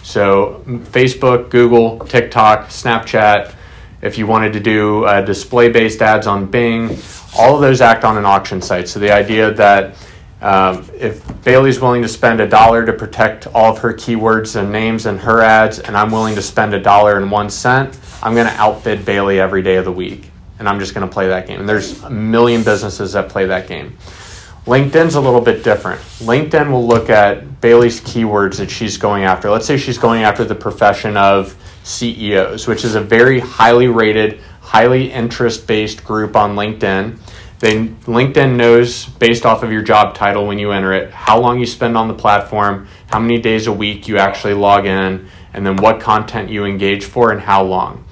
So, 0.03 0.63
Facebook, 0.65 1.49
Google, 1.49 1.99
TikTok, 1.99 2.69
Snapchat, 2.69 3.53
if 4.01 4.17
you 4.17 4.25
wanted 4.25 4.53
to 4.53 4.61
do 4.61 5.03
uh, 5.03 5.19
display 5.19 5.67
based 5.67 6.01
ads 6.01 6.27
on 6.27 6.45
Bing, 6.45 6.97
all 7.37 7.55
of 7.55 7.61
those 7.61 7.81
act 7.81 8.05
on 8.05 8.17
an 8.17 8.25
auction 8.25 8.61
site. 8.61 8.87
So, 8.87 9.01
the 9.01 9.11
idea 9.11 9.53
that 9.55 9.97
um, 10.39 10.89
if 10.97 11.21
Bailey's 11.43 11.81
willing 11.81 12.03
to 12.03 12.07
spend 12.07 12.39
a 12.39 12.47
dollar 12.47 12.85
to 12.85 12.93
protect 12.93 13.47
all 13.47 13.73
of 13.73 13.79
her 13.79 13.93
keywords 13.93 14.55
and 14.55 14.71
names 14.71 15.07
and 15.07 15.19
her 15.19 15.41
ads, 15.41 15.79
and 15.79 15.97
I'm 15.97 16.11
willing 16.11 16.35
to 16.35 16.41
spend 16.41 16.73
a 16.73 16.79
dollar 16.79 17.17
and 17.17 17.29
one 17.29 17.49
cent, 17.49 17.99
I'm 18.23 18.33
going 18.33 18.47
to 18.47 18.53
outbid 18.53 19.03
Bailey 19.03 19.41
every 19.41 19.61
day 19.61 19.75
of 19.75 19.83
the 19.83 19.91
week. 19.91 20.31
And 20.59 20.67
I'm 20.67 20.79
just 20.79 20.93
going 20.93 21.07
to 21.07 21.13
play 21.13 21.27
that 21.27 21.47
game. 21.47 21.59
And 21.59 21.69
there's 21.69 22.01
a 22.03 22.09
million 22.09 22.63
businesses 22.63 23.13
that 23.13 23.29
play 23.29 23.45
that 23.45 23.67
game. 23.67 23.97
LinkedIn's 24.65 25.15
a 25.15 25.21
little 25.21 25.39
bit 25.39 25.63
different. 25.63 26.01
LinkedIn 26.19 26.69
will 26.69 26.85
look 26.85 27.09
at 27.09 27.61
Bailey's 27.61 28.01
keywords 28.01 28.57
that 28.57 28.69
she's 28.69 28.97
going 28.97 29.23
after. 29.23 29.49
Let's 29.49 29.65
say 29.65 29.77
she's 29.77 29.97
going 29.97 30.23
after 30.23 30.43
the 30.43 30.55
profession 30.55 31.15
of 31.15 31.55
CEOs, 31.83 32.67
which 32.67 32.83
is 32.83 32.95
a 32.95 33.01
very 33.01 33.39
highly 33.39 33.87
rated, 33.87 34.41
highly 34.59 35.09
interest 35.09 35.67
based 35.67 36.03
group 36.03 36.35
on 36.35 36.55
LinkedIn. 36.55 37.17
Then 37.59 37.95
LinkedIn 38.01 38.55
knows 38.55 39.05
based 39.05 39.45
off 39.45 39.63
of 39.63 39.71
your 39.71 39.81
job 39.81 40.13
title 40.13 40.45
when 40.45 40.59
you 40.59 40.71
enter 40.71 40.91
it, 40.91 41.11
how 41.11 41.39
long 41.39 41.59
you 41.59 41.65
spend 41.65 41.97
on 41.97 42.09
the 42.09 42.13
platform, 42.13 42.87
how 43.07 43.19
many 43.19 43.39
days 43.39 43.67
a 43.67 43.73
week 43.73 44.07
you 44.07 44.17
actually 44.17 44.53
log 44.53 44.85
in, 44.85 45.27
and 45.53 45.65
then 45.65 45.77
what 45.77 46.01
content 46.01 46.49
you 46.49 46.65
engage 46.65 47.05
for 47.05 47.31
and 47.31 47.41
how 47.41 47.63
long. 47.63 48.03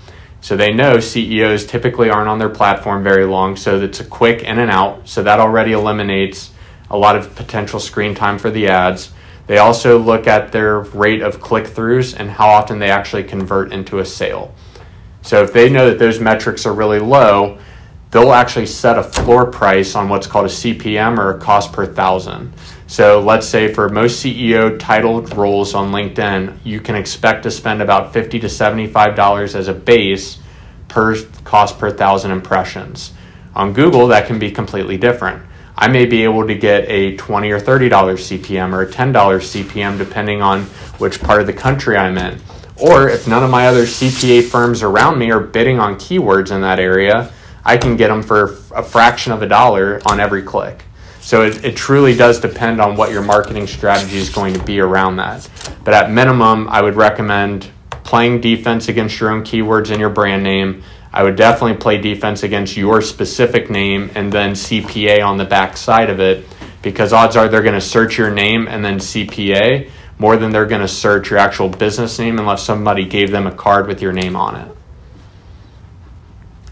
So 0.45 0.55
they 0.55 0.71
know 0.71 0.99
CEOs 0.99 1.65
typically 1.65 2.11
aren't 2.11 2.29
on 2.29 2.37
their 2.37 2.49
platform 2.49 3.03
very 3.03 3.25
long, 3.25 3.55
so 3.55 3.81
it's 3.81 3.99
a 3.99 4.05
quick 4.05 4.43
in 4.43 4.59
and 4.59 4.69
out. 4.69 5.09
So 5.09 5.23
that 5.23 5.39
already 5.39 5.71
eliminates 5.71 6.51
a 6.91 6.95
lot 6.95 7.15
of 7.15 7.33
potential 7.33 7.79
screen 7.79 8.13
time 8.13 8.37
for 8.37 8.51
the 8.51 8.67
ads. 8.67 9.11
They 9.47 9.57
also 9.57 9.97
look 9.97 10.27
at 10.27 10.51
their 10.51 10.81
rate 10.81 11.23
of 11.23 11.41
click 11.41 11.65
throughs 11.65 12.15
and 12.15 12.29
how 12.29 12.47
often 12.47 12.77
they 12.77 12.91
actually 12.91 13.23
convert 13.23 13.73
into 13.73 13.97
a 13.97 14.05
sale. 14.05 14.53
So 15.23 15.41
if 15.41 15.51
they 15.51 15.67
know 15.67 15.89
that 15.89 15.97
those 15.97 16.19
metrics 16.19 16.67
are 16.67 16.73
really 16.73 16.99
low, 16.99 17.57
they'll 18.11 18.31
actually 18.31 18.67
set 18.67 18.99
a 18.99 19.03
floor 19.03 19.47
price 19.47 19.95
on 19.95 20.09
what's 20.09 20.27
called 20.27 20.45
a 20.45 20.49
CPM 20.49 21.17
or 21.17 21.31
a 21.31 21.39
cost 21.39 21.73
per 21.73 21.87
thousand. 21.87 22.53
So 22.87 23.19
let's 23.19 23.47
say 23.47 23.73
for 23.73 23.89
most 23.89 24.23
CEO 24.23 24.77
titled 24.77 25.35
roles 25.35 25.73
on 25.73 25.91
LinkedIn, 25.91 26.59
you 26.63 26.79
can 26.79 26.95
expect 26.95 27.43
to 27.43 27.51
spend 27.51 27.81
about 27.81 28.13
50 28.13 28.39
to 28.39 28.47
$75 28.47 29.55
as 29.55 29.67
a 29.67 29.73
base 29.73 30.37
per 30.87 31.15
cost 31.43 31.79
per 31.79 31.89
thousand 31.89 32.31
impressions. 32.31 33.11
On 33.55 33.73
Google, 33.73 34.07
that 34.07 34.27
can 34.27 34.37
be 34.37 34.51
completely 34.51 34.97
different. 34.97 35.41
I 35.75 35.87
may 35.87 36.05
be 36.05 36.23
able 36.23 36.45
to 36.47 36.55
get 36.55 36.85
a 36.87 37.17
$20 37.17 37.51
or 37.51 37.59
$30 37.59 37.89
CPM 37.89 38.71
or 38.71 38.83
a 38.83 38.87
$10 38.87 39.13
CPM 39.13 39.97
depending 39.97 40.41
on 40.41 40.63
which 40.99 41.21
part 41.21 41.41
of 41.41 41.47
the 41.47 41.53
country 41.53 41.97
I'm 41.97 42.17
in. 42.17 42.39
Or 42.77 43.09
if 43.09 43.27
none 43.27 43.43
of 43.43 43.49
my 43.49 43.67
other 43.67 43.83
CPA 43.83 44.43
firms 44.43 44.83
around 44.83 45.17
me 45.17 45.31
are 45.31 45.39
bidding 45.39 45.79
on 45.79 45.95
keywords 45.95 46.51
in 46.51 46.61
that 46.61 46.79
area, 46.79 47.33
I 47.63 47.77
can 47.77 47.97
get 47.97 48.09
them 48.09 48.21
for 48.21 48.57
a 48.75 48.83
fraction 48.83 49.33
of 49.33 49.41
a 49.41 49.47
dollar 49.47 50.01
on 50.05 50.19
every 50.19 50.43
click. 50.43 50.83
So 51.25 51.41
it, 51.41 51.65
it 51.65 51.75
truly 51.75 52.15
does 52.15 52.39
depend 52.39 52.79
on 52.79 52.95
what 52.95 53.09
your 53.09 53.23
marketing 53.23 53.65
strategy 53.65 54.17
is 54.17 54.29
going 54.29 54.53
to 54.53 54.63
be 54.63 54.79
around 54.79 55.15
that. 55.15 55.49
But 55.83 55.95
at 55.95 56.11
minimum, 56.11 56.67
I 56.69 56.83
would 56.83 56.93
recommend 56.93 57.71
playing 58.03 58.41
defense 58.41 58.89
against 58.89 59.19
your 59.19 59.31
own 59.31 59.41
keywords 59.41 59.89
and 59.89 59.99
your 59.99 60.11
brand 60.11 60.43
name. 60.43 60.83
I 61.11 61.23
would 61.23 61.35
definitely 61.35 61.77
play 61.77 61.97
defense 61.97 62.43
against 62.43 62.77
your 62.77 63.01
specific 63.01 63.71
name 63.71 64.11
and 64.13 64.31
then 64.31 64.51
CPA 64.51 65.25
on 65.25 65.37
the 65.37 65.45
back 65.45 65.77
side 65.77 66.11
of 66.11 66.19
it 66.19 66.45
because 66.83 67.11
odds 67.11 67.35
are 67.35 67.47
they're 67.47 67.63
going 67.63 67.73
to 67.73 67.81
search 67.81 68.19
your 68.19 68.29
name 68.29 68.67
and 68.67 68.85
then 68.85 68.99
CPA 68.99 69.89
more 70.19 70.37
than 70.37 70.51
they're 70.51 70.67
going 70.67 70.81
to 70.81 70.87
search 70.87 71.31
your 71.31 71.39
actual 71.39 71.69
business 71.69 72.19
name 72.19 72.37
unless 72.37 72.63
somebody 72.63 73.03
gave 73.03 73.31
them 73.31 73.47
a 73.47 73.51
card 73.51 73.87
with 73.87 73.99
your 73.99 74.13
name 74.13 74.35
on 74.35 74.57
it. 74.57 74.77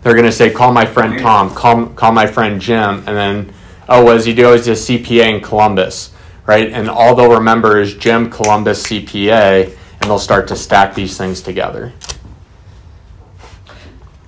They're 0.04 0.14
going 0.14 0.26
to 0.26 0.32
say, 0.32 0.52
call 0.52 0.72
my 0.72 0.86
friend 0.86 1.20
Tom, 1.20 1.56
call, 1.56 1.88
call 1.88 2.12
my 2.12 2.28
friend 2.28 2.62
Jim, 2.62 3.04
and 3.08 3.18
then 3.18 3.54
oh, 3.90 4.04
what 4.04 4.14
does 4.14 4.26
he 4.26 4.34
do? 4.34 4.52
He's 4.54 4.68
a 4.68 4.72
CPA 4.72 5.36
in 5.36 5.42
Columbus, 5.42 6.12
right? 6.46 6.72
And 6.72 6.90
all 6.90 7.16
they'll 7.16 7.34
remember 7.34 7.80
is 7.80 7.94
Jim 7.96 8.30
Columbus 8.30 8.84
CPA, 8.88 9.66
and 9.66 10.02
they'll 10.04 10.20
start 10.20 10.48
to 10.50 10.56
stack 10.56 10.94
these 10.96 11.18
things 11.18 11.42
together. 11.42 11.94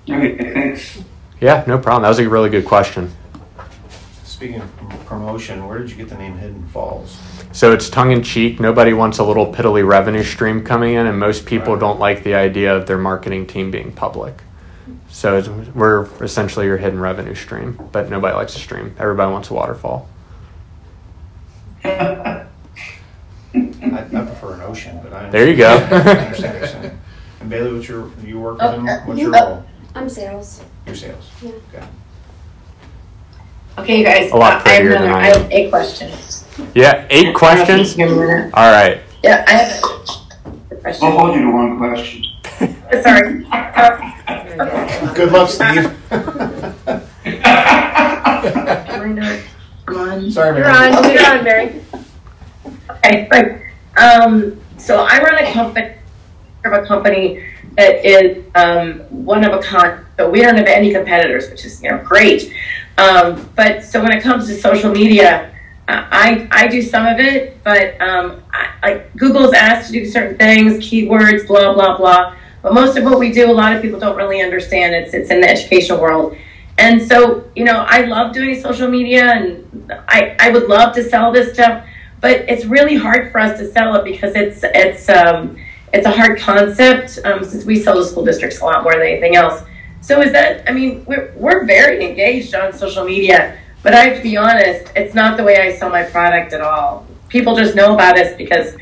Okay, 0.10 0.54
thanks. 0.54 1.00
Yeah, 1.42 1.64
no 1.68 1.78
problem. 1.78 2.04
That 2.04 2.10
was 2.10 2.20
a 2.20 2.30
really 2.30 2.50
good 2.50 2.66
question. 2.66 3.12
Speaking 4.24 4.62
of 4.62 5.06
promotion, 5.06 5.68
where 5.68 5.80
did 5.80 5.90
you 5.90 5.96
get 5.96 6.10
the 6.10 6.18
name 6.18 6.38
Hidden 6.38 6.68
Falls? 6.68 7.18
So 7.52 7.72
it's 7.72 7.90
tongue 7.90 8.12
in 8.12 8.22
cheek. 8.22 8.60
Nobody 8.60 8.94
wants 8.94 9.20
a 9.20 9.24
little 9.24 9.52
piddly 9.52 9.88
revenue 9.88 10.24
stream 10.24 10.64
coming 10.64 10.96
in, 10.96 11.08
and 11.08 11.18
most 11.20 11.46
people 11.46 11.74
Right. 11.74 11.80
don't 11.80 12.00
like 12.00 12.24
the 12.24 12.36
idea 12.36 12.76
of 12.76 12.86
their 12.86 12.98
marketing 12.98 13.46
team 13.48 13.72
being 13.72 13.92
public. 13.92 14.42
So 15.10 15.38
it's, 15.38 15.48
we're 15.48 16.06
essentially 16.24 16.66
your 16.66 16.78
hidden 16.78 17.00
revenue 17.00 17.36
stream, 17.36 17.80
but 17.92 18.10
nobody 18.10 18.36
likes 18.36 18.54
to 18.54 18.60
stream. 18.60 18.96
Everybody 19.00 19.32
wants 19.32 19.50
a 19.50 19.54
waterfall. 19.54 20.08
I, 21.84 22.46
I 23.54 24.08
prefer 24.26 24.54
an 24.56 24.62
ocean, 24.62 25.00
but 25.04 25.14
I 25.14 25.30
There 25.30 25.48
you 25.50 25.56
go. 25.56 25.70
I 25.70 26.00
understand 26.26 26.84
you're. 26.84 26.92
And 27.42 27.50
Bailey, 27.50 27.74
what's 27.74 27.88
your 27.88 28.12
you 28.24 28.40
work 28.40 28.60
with 28.62 28.74
him? 28.74 28.86
What's 28.86 29.20
your 29.20 29.36
Oh. 29.36 29.48
role? 29.50 29.66
I'm 29.96 30.10
sales. 30.10 30.62
Your 30.86 30.96
sales. 30.96 31.30
Yeah. 31.42 31.52
Okay. 31.74 31.88
Okay, 33.78 34.00
you 34.00 34.06
guys, 34.06 34.32
A 34.32 34.36
lot 34.36 34.54
uh, 34.54 34.56
I 34.56 34.58
have 34.58 34.64
prettier 34.64 34.90
another, 34.92 35.06
than 35.06 35.14
I 35.16 35.20
I 35.20 35.38
have 35.38 35.52
eight 35.52 35.70
questions. 35.70 36.46
Yeah, 36.74 37.06
eight 37.10 37.36
questions. 37.36 37.94
Give 37.96 38.10
me 38.10 38.16
a 38.16 38.20
minute. 38.20 38.54
All 38.54 38.72
right. 38.72 39.02
Yeah, 39.24 39.44
I 39.48 39.52
have 39.52 39.84
a 40.72 40.76
question. 40.78 41.08
I'll 41.08 41.18
hold 41.18 41.36
you 41.36 41.42
to 41.44 41.52
one 41.52 41.78
question. 41.78 42.24
Sorry. 43.02 43.46
Uh, 43.52 45.14
Good 45.14 45.32
luck, 45.32 45.50
Steve. 45.50 45.92
am 46.12 47.02
I 49.02 49.08
not? 49.14 49.40
Sorry, 50.32 50.58
You're 50.58 50.68
man. 50.68 50.94
on. 50.96 51.12
You're 51.12 51.26
on, 51.26 51.44
Mary. 51.44 51.82
Okay. 53.06 53.72
Um, 53.98 54.60
so 54.78 55.06
I 55.10 55.22
run 55.22 55.44
a 55.44 55.52
company, 55.52 55.96
of 56.64 56.74
a 56.74 56.86
company 56.86 57.44
that 57.78 58.06
is 58.06 58.44
um, 58.56 59.00
one 59.10 59.44
of 59.44 59.54
a 59.54 59.62
kind. 59.62 60.06
So 60.18 60.30
we 60.30 60.42
don't 60.42 60.56
have 60.56 60.68
any 60.68 60.94
competitors, 60.94 61.50
which 61.50 61.66
is 61.66 61.82
you 61.82 61.90
know 61.90 61.98
great. 62.04 62.54
Um, 62.98 63.50
but 63.56 63.84
so 63.84 64.02
when 64.02 64.12
it 64.12 64.22
comes 64.24 64.48
to 64.48 64.56
social 64.56 64.92
media, 64.92 65.54
I 65.88 66.48
I 66.52 66.68
do 66.68 66.82
some 66.82 67.06
of 67.06 67.20
it, 67.20 67.62
but 67.64 68.00
um, 68.02 68.42
I, 68.52 68.70
like 68.84 69.16
Google's 69.18 69.54
asked 69.54 69.88
to 69.92 69.94
do 69.94 70.06
certain 70.06 70.38
things, 70.38 70.78
keywords, 70.78 71.48
blah 71.48 71.74
blah 71.74 71.98
blah. 71.98 72.36
But 72.66 72.74
most 72.74 72.98
of 72.98 73.04
what 73.04 73.20
we 73.20 73.32
do, 73.32 73.52
a 73.52 73.54
lot 73.54 73.76
of 73.76 73.84
people 73.84 74.00
don't 74.00 74.18
really 74.18 74.42
understand. 74.42 74.96
It's 74.96 75.14
it's 75.14 75.30
in 75.30 75.40
the 75.40 75.48
educational 75.48 76.02
world. 76.02 76.36
And 76.80 77.00
so, 77.00 77.48
you 77.56 77.64
know, 77.64 77.86
I 77.88 78.06
love 78.06 78.34
doing 78.34 78.60
social 78.60 78.90
media 78.90 79.34
and 79.34 79.94
I, 80.08 80.36
I 80.40 80.50
would 80.50 80.68
love 80.68 80.96
to 80.96 81.04
sell 81.04 81.32
this 81.32 81.54
stuff, 81.54 81.86
but 82.22 82.32
it's 82.50 82.66
really 82.66 82.96
hard 82.96 83.32
for 83.32 83.38
us 83.38 83.60
to 83.60 83.72
sell 83.72 83.94
it 83.98 84.04
because 84.04 84.34
it's 84.36 84.62
it's 84.64 85.08
um, 85.10 85.58
it's 85.94 86.08
a 86.08 86.10
hard 86.10 86.40
concept 86.40 87.20
um, 87.24 87.44
since 87.44 87.66
we 87.66 87.76
sell 87.76 87.98
to 87.98 88.04
school 88.04 88.26
districts 88.26 88.60
a 88.60 88.66
lot 88.66 88.82
more 88.82 88.94
than 88.94 89.04
anything 89.04 89.36
else. 89.36 89.62
So 90.02 90.20
is 90.22 90.32
that 90.32 90.68
I 90.68 90.74
mean 90.74 91.06
we're 91.06 91.36
we're 91.36 91.66
very 91.66 92.04
engaged 92.04 92.56
on 92.56 92.74
social 92.74 93.06
media, 93.06 93.60
but 93.84 93.94
I 93.94 94.06
have 94.06 94.18
to 94.18 94.24
be 94.24 94.38
honest, 94.38 94.92
it's 94.96 95.14
not 95.14 95.38
the 95.38 95.44
way 95.44 95.58
I 95.58 95.76
sell 95.76 95.92
my 95.92 96.02
product 96.02 96.52
at 96.52 96.62
all. 96.62 97.06
People 97.30 97.56
just 97.56 97.76
know 97.76 97.94
about 97.94 98.18
us 98.18 98.36
because 98.36 98.76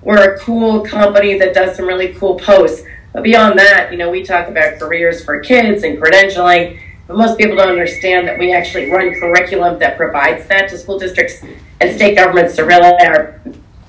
we're 0.00 0.36
a 0.36 0.38
cool 0.38 0.80
company 0.86 1.38
that 1.38 1.52
does 1.52 1.76
some 1.76 1.84
really 1.84 2.14
cool 2.14 2.38
posts. 2.38 2.85
But 3.16 3.22
beyond 3.22 3.58
that, 3.58 3.90
you 3.90 3.96
know, 3.96 4.10
we 4.10 4.22
talk 4.22 4.46
about 4.46 4.78
careers 4.78 5.24
for 5.24 5.40
kids 5.40 5.84
and 5.84 5.96
credentialing. 5.96 6.78
But 7.06 7.16
most 7.16 7.38
people 7.38 7.56
don't 7.56 7.70
understand 7.70 8.28
that 8.28 8.38
we 8.38 8.52
actually 8.52 8.90
run 8.90 9.14
curriculum 9.14 9.78
that 9.78 9.96
provides 9.96 10.46
that 10.48 10.68
to 10.68 10.76
school 10.76 10.98
districts 10.98 11.42
and 11.80 11.96
state 11.96 12.16
governments 12.16 12.56
to 12.56 12.64
really 12.64 12.92
our, 13.06 13.40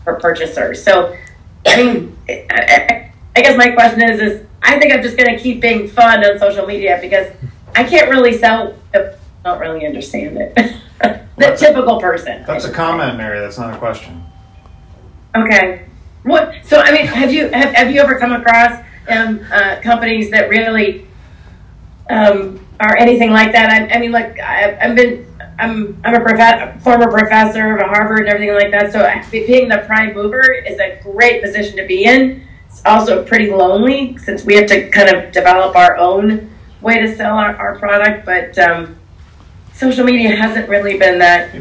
our 0.05 0.15
purchasers. 0.17 0.82
So, 0.82 1.13
I 1.67 1.84
mean, 1.84 2.17
I, 2.30 3.11
guess 3.36 3.57
my 3.57 3.71
question 3.71 4.09
is, 4.09 4.21
is 4.21 4.47
I 4.61 4.80
think 4.80 4.93
I'm 4.93 5.03
just 5.03 5.17
going 5.17 5.36
to 5.36 5.43
keep 5.43 5.59
being 5.59 5.89
fun 5.89 6.23
on 6.23 6.39
social 6.39 6.65
media 6.65 6.97
because 7.01 7.28
I 7.75 7.84
can't 7.84 8.09
really 8.09 8.38
sell. 8.38 8.78
I 8.93 9.13
don't 9.43 9.59
really 9.59 9.86
understand 9.86 10.38
it. 10.38 10.55
the 11.36 11.53
typical 11.59 11.99
person. 11.99 12.45
That's 12.47 12.63
a 12.63 12.71
comment, 12.71 13.17
Mary. 13.17 13.41
That's 13.41 13.57
not 13.57 13.73
a 13.73 13.78
question. 13.78 14.23
Okay. 15.36 15.86
What? 16.23 16.53
So 16.63 16.80
I 16.80 16.93
mean, 16.93 17.07
have 17.07 17.34
you 17.34 17.49
have, 17.49 17.73
have 17.73 17.91
you 17.91 17.99
ever 17.99 18.17
come 18.17 18.32
across 18.32 18.86
um, 19.10 19.45
uh, 19.51 19.80
companies 19.82 20.30
that 20.32 20.49
really 20.49 21.08
um, 22.10 22.66
are 22.80 22.95
anything 22.97 23.32
like 23.32 23.51
that? 23.53 23.70
I, 23.70 23.95
I 23.95 23.99
mean, 23.99 24.12
like 24.12 24.39
I, 24.39 24.78
I've 24.82 24.95
been. 24.95 25.26
I'm 25.60 25.99
I'm 26.05 26.14
a 26.14 26.20
prof- 26.20 26.84
former 26.84 27.10
professor 27.10 27.78
of 27.78 27.88
Harvard 27.88 28.20
and 28.20 28.28
everything 28.30 28.53
like 28.53 28.70
that. 28.70 28.91
So 28.93 29.01
being 29.32 29.70
the 29.70 29.80
prime 29.88 30.14
mover 30.14 30.51
is 30.51 30.80
a 30.80 30.99
great 31.01 31.41
position 31.41 31.78
to 31.78 31.86
be 31.88 32.03
in. 32.03 32.47
It's 32.68 32.84
also 32.86 33.26
pretty 33.26 33.49
lonely 33.49 34.18
since 34.20 34.45
we 34.45 34.53
have 34.55 34.68
to 34.68 34.88
kind 34.91 35.10
of 35.10 35.32
develop 35.32 35.76
our 35.76 35.97
own 35.97 36.51
way 36.82 36.99
to 36.99 37.16
sell 37.16 37.36
our, 37.36 37.55
our 37.55 37.80
product. 37.80 38.24
But 38.24 38.55
um, 38.60 38.97
social 39.74 40.05
media 40.05 40.36
hasn't 40.36 40.70
really 40.70 40.99
been 40.99 41.18
that 41.18 41.55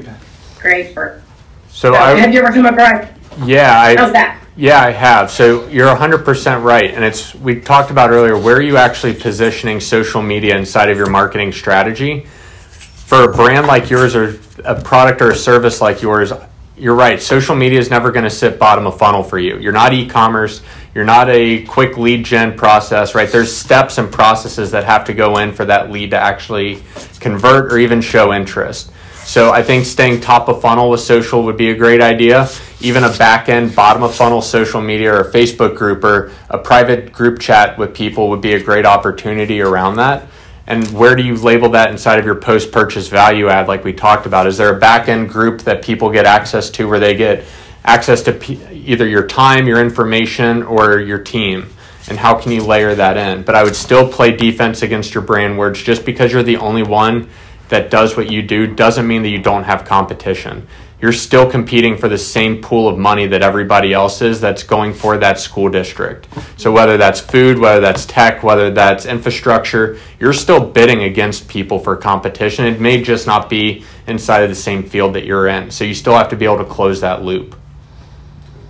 great 0.61 0.93
for. 0.93 1.23
So 1.69 1.93
So, 1.93 1.95
have 1.95 2.35
you 2.35 2.41
ever 2.41 2.53
come 2.53 2.67
across? 2.67 3.07
yeah, 3.47 3.81
I, 3.81 3.97
How's 3.97 4.13
that? 4.13 4.46
Yeah, 4.59 4.81
I 4.81 4.91
have. 4.91 5.31
So 5.31 5.69
you're 5.69 5.95
100% 5.95 6.63
right. 6.65 6.91
And 6.95 7.05
it's, 7.05 7.35
we 7.35 7.61
talked 7.61 7.91
about 7.91 8.11
earlier, 8.11 8.39
where 8.39 8.57
are 8.57 8.63
you 8.63 8.79
actually 8.79 9.13
positioning 9.13 9.81
social 9.81 10.23
media 10.23 10.57
inside 10.57 10.89
of 10.89 10.97
your 10.97 11.11
marketing 11.11 11.53
strategy? 11.53 12.27
For 12.65 13.31
a 13.31 13.33
brand 13.33 13.67
like 13.67 13.91
yours 13.91 14.17
or 14.17 14.41
a 14.65 14.81
product 14.81 15.21
or 15.21 15.31
a 15.31 15.37
service 15.37 15.83
like 15.83 16.01
yours, 16.01 16.33
you're 16.79 16.95
right. 16.95 17.21
Social 17.21 17.55
media 17.55 17.79
is 17.79 17.91
never 17.91 18.11
going 18.11 18.25
to 18.25 18.31
sit 18.31 18.59
bottom 18.59 18.87
of 18.87 18.99
funnel 18.99 19.23
for 19.23 19.39
you. 19.39 19.59
You're 19.59 19.73
not 19.73 19.93
e 19.93 20.09
commerce. 20.09 20.63
You're 20.95 21.05
not 21.05 21.29
a 21.29 21.63
quick 21.65 21.99
lead 21.99 22.25
gen 22.25 22.57
process, 22.57 23.15
right? 23.15 23.31
There's 23.31 23.55
steps 23.55 23.99
and 23.99 24.11
processes 24.11 24.71
that 24.71 24.85
have 24.85 25.05
to 25.05 25.13
go 25.13 25.37
in 25.37 25.53
for 25.53 25.67
that 25.67 25.91
lead 25.91 26.13
to 26.13 26.19
actually 26.19 26.83
convert 27.21 27.71
or 27.71 27.79
even 27.79 28.01
show 28.01 28.33
interest. 28.33 28.91
So 29.27 29.51
I 29.51 29.65
think 29.65 29.87
staying 29.87 30.21
top 30.21 30.49
of 30.49 30.63
funnel 30.63 30.89
with 30.89 31.01
social 31.01 31.43
would 31.43 31.57
be 31.57 31.71
a 31.71 31.75
great 31.75 32.01
idea. 32.01 32.49
Even 32.81 33.03
a 33.03 33.13
back 33.19 33.49
end, 33.49 33.75
bottom 33.75 34.05
of 34.05 34.15
funnel 34.15 34.41
social 34.41 34.81
media 34.81 35.13
or 35.13 35.25
Facebook 35.25 35.77
group 35.77 36.05
or 36.05 36.31
a 36.49 36.57
private 36.57 37.13
group 37.13 37.41
chat 37.41 37.77
with 37.77 37.93
people 37.93 38.31
would 38.31 38.41
be 38.41 38.55
a 38.55 38.63
great 38.63 38.87
opportunity 38.87 39.61
around 39.61 39.97
that. 39.97 40.29
And 40.69 40.87
where 40.93 41.17
do 41.17 41.25
you 41.25 41.35
label 41.35 41.71
that 41.71 41.91
inside 41.91 42.21
of 42.21 42.25
your 42.25 42.37
post 42.37 42.71
purchase 42.71 43.09
value 43.09 43.49
add, 43.49 43.67
like 43.67 43.83
we 43.83 43.93
talked 43.93 44.27
about? 44.27 44.47
Is 44.47 44.57
there 44.57 44.75
a 44.75 44.79
back 44.79 45.09
end 45.09 45.29
group 45.29 45.63
that 45.63 45.83
people 45.83 46.09
get 46.11 46.25
access 46.25 46.71
to 46.71 46.89
where 46.89 47.01
they 47.01 47.17
get 47.17 47.45
access 47.85 48.23
to 48.23 48.33
p- 48.33 48.65
either 48.73 49.09
your 49.09 49.27
time, 49.27 49.67
your 49.67 49.81
information, 49.81 50.63
or 50.63 51.01
your 51.01 51.19
team? 51.19 51.69
And 52.09 52.17
how 52.17 52.41
can 52.41 52.53
you 52.53 52.63
layer 52.63 52.95
that 52.95 53.17
in? 53.17 53.43
But 53.43 53.57
I 53.57 53.65
would 53.65 53.75
still 53.75 54.09
play 54.09 54.37
defense 54.37 54.83
against 54.83 55.15
your 55.15 55.25
brand 55.25 55.59
words 55.59 55.83
just 55.83 56.05
because 56.05 56.33
you're 56.33 56.45
the 56.45 56.59
only 56.59 56.85
one 56.85 57.29
that 57.69 57.91
does 57.91 58.17
what 58.17 58.31
you 58.31 58.43
do 58.43 58.67
doesn't 58.67 59.07
mean 59.07 59.23
that 59.23 59.31
you 59.31 59.43
don't 59.43 59.65
have 59.65 59.85
competition. 59.85 60.67
you're 61.01 61.13
still 61.13 61.49
competing 61.49 61.97
for 61.97 62.09
the 62.09 62.17
same 62.17 62.63
pool 62.63 62.89
of 62.89 62.97
money 62.97 63.27
that 63.27 63.43
everybody 63.43 63.93
else 63.93 64.23
is 64.23 64.41
that's 64.41 64.63
going 64.63 64.95
for 64.95 65.19
that 65.19 65.39
school 65.39 65.69
district. 65.69 66.27
So 66.57 66.73
whether 66.73 66.97
that's 66.97 67.21
food, 67.21 67.59
whether 67.59 67.81
that's 67.81 68.07
tech, 68.07 68.43
whether 68.43 68.71
that's 68.71 69.05
infrastructure, 69.05 69.99
you're 70.19 70.33
still 70.33 70.65
bidding 70.65 71.03
against 71.03 71.49
people 71.49 71.79
for 71.79 71.97
competition. 71.97 72.65
It 72.65 72.81
may 72.81 73.03
just 73.03 73.27
not 73.27 73.51
be 73.51 73.85
inside 74.07 74.43
of 74.43 74.49
the 74.49 74.55
same 74.55 74.83
field 74.83 75.15
that 75.15 75.25
you're 75.27 75.49
in. 75.49 75.71
So 75.71 75.85
you 75.85 75.93
still 75.93 76.15
have 76.15 76.31
to 76.31 76.37
be 76.37 76.47
able 76.47 76.59
to 76.59 76.65
close 76.65 77.03
that 77.03 77.23
loop. 77.23 77.57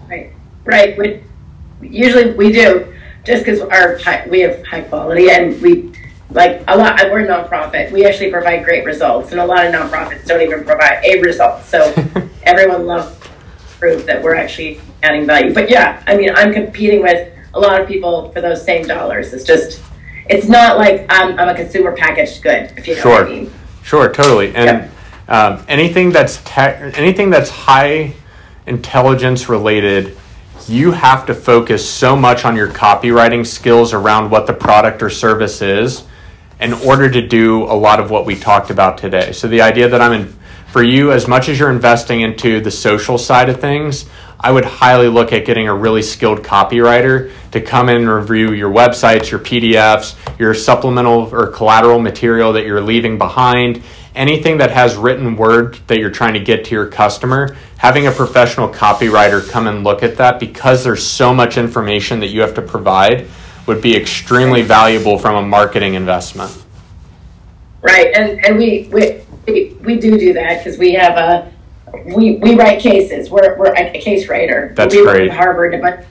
Right, 0.09 0.32
right. 0.64 0.99
We, 0.99 1.22
usually 1.80 2.32
we 2.32 2.51
do, 2.51 2.92
just 3.24 3.44
because 3.44 3.61
our 3.61 4.01
we 4.28 4.40
have 4.40 4.66
high 4.66 4.82
quality 4.82 5.30
and 5.30 5.61
we 5.62 5.92
like 6.31 6.62
a 6.68 6.77
lot. 6.77 7.01
We're 7.11 7.24
a 7.24 7.29
nonprofit. 7.29 7.93
We 7.93 8.05
actually 8.05 8.31
provide 8.31 8.64
great 8.64 8.85
results, 8.85 9.33
and 9.33 9.41
a 9.41 9.45
lot 9.45 9.64
of 9.66 9.72
nonprofits 9.72 10.27
don't 10.27 10.41
even 10.43 10.64
provide 10.64 11.01
a 11.05 11.20
result. 11.20 11.64
So 11.64 11.93
everyone 12.43 12.87
loves 12.87 13.16
proof 13.79 14.07
that 14.07 14.22
we're 14.22 14.35
actually 14.35 14.81
adding 15.03 15.27
value. 15.27 15.53
But 15.55 15.70
yeah, 15.70 16.03
I 16.07 16.16
mean, 16.16 16.31
I'm 16.35 16.53
competing 16.53 17.03
with 17.03 17.33
a 17.55 17.61
lot 17.61 17.81
of 17.81 17.87
people 17.87 18.31
for 18.33 18.41
those 18.41 18.64
same 18.64 18.87
dollars. 18.87 19.33
It's 19.33 19.45
just, 19.45 19.83
it's 20.29 20.49
not 20.49 20.79
like 20.79 21.07
I'm, 21.09 21.39
I'm 21.39 21.49
a 21.49 21.55
consumer 21.55 21.93
packaged 21.95 22.43
good. 22.43 22.72
If 22.77 22.89
you 22.89 22.97
know 22.97 23.03
Sure. 23.03 23.22
what 23.22 23.33
I 23.33 23.35
mean. 23.35 23.53
Sure, 23.83 24.12
totally. 24.12 24.55
And 24.57 24.91
um, 25.29 25.64
anything 25.68 26.11
that's 26.11 26.41
tech, 26.45 26.97
anything 26.99 27.31
that's 27.31 27.51
high 27.51 28.12
intelligence 28.66 29.49
related, 29.49 30.16
you 30.66 30.91
have 30.91 31.24
to 31.27 31.35
focus 31.35 31.89
so 31.89 32.16
much 32.16 32.45
on 32.45 32.57
your 32.57 32.68
copywriting 32.68 33.47
skills 33.47 33.93
around 33.93 34.31
what 34.31 34.47
the 34.47 34.53
product 34.53 35.03
or 35.03 35.11
service 35.11 35.62
is 35.62 36.03
in 36.61 36.72
order 36.72 37.11
to 37.11 37.26
do 37.26 37.64
a 37.64 37.74
lot 37.74 38.00
of 38.00 38.11
what 38.11 38.26
we 38.26 38.34
talked 38.36 38.70
about 38.70 38.98
today. 38.98 39.32
So 39.32 39.48
the 39.48 39.62
idea 39.62 39.88
that 39.88 40.00
I'm 40.00 40.12
in 40.12 40.36
for 40.76 40.82
you 40.82 41.12
as 41.12 41.26
much 41.26 41.48
as 41.48 41.59
you're 41.59 41.70
investing 41.70 42.20
into 42.20 42.61
the 42.61 42.70
social 42.70 43.16
side 43.18 43.48
of 43.48 43.61
things, 43.61 44.07
I 44.38 44.52
would 44.52 44.64
highly 44.64 45.09
look 45.09 45.32
at 45.32 45.46
getting 45.46 45.68
a 45.68 45.74
really 45.74 46.02
skilled 46.02 46.40
copywriter 46.40 47.32
to 47.52 47.61
come 47.61 47.88
in 47.88 47.96
and 47.96 48.11
review 48.11 48.52
your 48.52 48.70
websites, 48.70 49.30
your 49.30 49.40
PDFs, 49.40 50.14
your 50.38 50.52
supplemental 50.52 51.34
or 51.34 51.46
collateral 51.46 51.98
material 51.98 52.52
that 52.52 52.66
you're 52.66 52.82
leaving 52.82 53.16
behind, 53.16 53.82
anything 54.14 54.59
that 54.59 54.70
has 54.70 54.96
written 54.96 55.36
word 55.36 55.78
that 55.86 55.98
you're 55.98 56.11
trying 56.11 56.34
to 56.34 56.40
get 56.40 56.66
to 56.66 56.74
your 56.74 56.88
customer. 56.88 57.57
Having 57.78 58.09
a 58.09 58.12
professional 58.12 58.68
copywriter 58.68 59.48
come 59.48 59.66
and 59.66 59.84
look 59.84 60.02
at 60.02 60.16
that 60.16 60.38
because 60.38 60.84
there's 60.84 61.07
so 61.07 61.32
much 61.32 61.57
information 61.57 62.20
that 62.20 62.28
you 62.28 62.42
have 62.42 62.54
to 62.54 62.62
provide 62.62 63.28
would 63.67 63.81
be 63.81 63.97
extremely 63.97 64.62
valuable 64.62 65.19
from 65.19 65.35
a 65.37 65.43
marketing 65.47 65.95
investment. 65.95 66.64
Right, 67.83 68.14
and 68.17 68.45
and 68.45 68.59
we 68.59 68.89
we 68.93 69.77
we, 69.81 69.97
do 69.97 70.19
do 70.19 70.33
that 70.33 70.59
because 70.64 70.79
we 70.79 70.93
have 70.95 71.17
a 71.17 71.53
we 72.05 72.37
we 72.37 72.55
write 72.55 72.81
cases. 72.81 73.31
We're 73.31 73.57
we're 73.57 73.75
a 73.75 73.99
case 74.01 74.29
writer. 74.29 74.73
That's 74.75 74.95
we 74.95 75.03
great. 75.05 75.31
At 75.31 75.37
Harvard, 75.37 75.81
but 75.81 76.05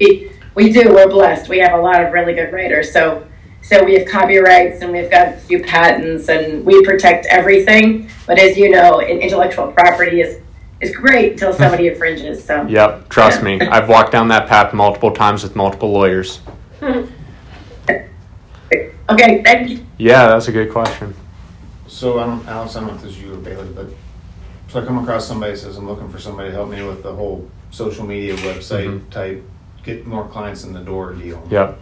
we 0.00 0.32
we 0.54 0.72
do. 0.72 0.92
We're 0.92 1.08
blessed. 1.08 1.48
We 1.48 1.58
have 1.58 1.78
a 1.78 1.82
lot 1.82 2.02
of 2.02 2.12
really 2.12 2.34
good 2.34 2.52
writers. 2.52 2.92
So 2.92 3.26
so 3.62 3.82
we 3.82 3.94
have 3.94 4.06
copyrights 4.06 4.82
and 4.82 4.92
we've 4.92 5.10
got 5.10 5.28
a 5.28 5.36
few 5.38 5.62
patents 5.62 6.28
and 6.28 6.64
we 6.66 6.84
protect 6.84 7.26
everything. 7.26 8.10
But 8.26 8.38
as 8.38 8.58
you 8.58 8.70
know, 8.70 9.00
intellectual 9.00 9.72
property 9.72 10.20
is 10.20 10.40
is 10.80 10.94
great 10.94 11.32
until 11.32 11.52
somebody 11.52 11.88
infringes. 11.92 12.44
So 12.44 12.66
Yep, 12.66 13.08
trust 13.08 13.38
Yeah. 13.38 13.56
me. 13.58 13.60
I've 13.60 13.88
walked 13.88 14.12
down 14.12 14.28
that 14.28 14.48
path 14.48 14.74
multiple 14.74 15.12
times 15.12 15.42
with 15.42 15.56
multiple 15.56 15.92
lawyers. 15.92 16.40
okay, 19.10 19.42
thank 19.42 19.70
you. 19.70 19.86
Yeah, 19.98 20.28
that's 20.28 20.48
a 20.48 20.52
good 20.52 20.70
question. 20.70 21.14
So 21.86 22.18
I 22.18 22.26
don't, 22.26 22.46
Alex, 22.46 22.76
I 22.76 22.80
don't 22.80 22.90
know 22.90 22.94
if 22.96 23.02
this 23.02 23.12
is 23.12 23.22
you 23.22 23.34
or 23.34 23.36
Bailey, 23.36 23.68
but 23.74 23.86
so 24.68 24.82
I 24.82 24.84
come 24.84 24.98
across 24.98 25.26
somebody 25.26 25.54
says 25.56 25.76
I'm 25.76 25.86
looking 25.86 26.08
for 26.08 26.18
somebody 26.18 26.50
to 26.50 26.54
help 26.54 26.68
me 26.68 26.82
with 26.82 27.02
the 27.02 27.12
whole 27.12 27.48
social 27.70 28.04
media 28.04 28.34
website 28.36 28.86
Mhm. 28.86 29.10
type, 29.10 29.42
get 29.82 30.06
more 30.06 30.26
clients 30.26 30.64
in 30.64 30.72
the 30.72 30.80
door 30.80 31.12
deal. 31.12 31.46
Yep. 31.50 31.78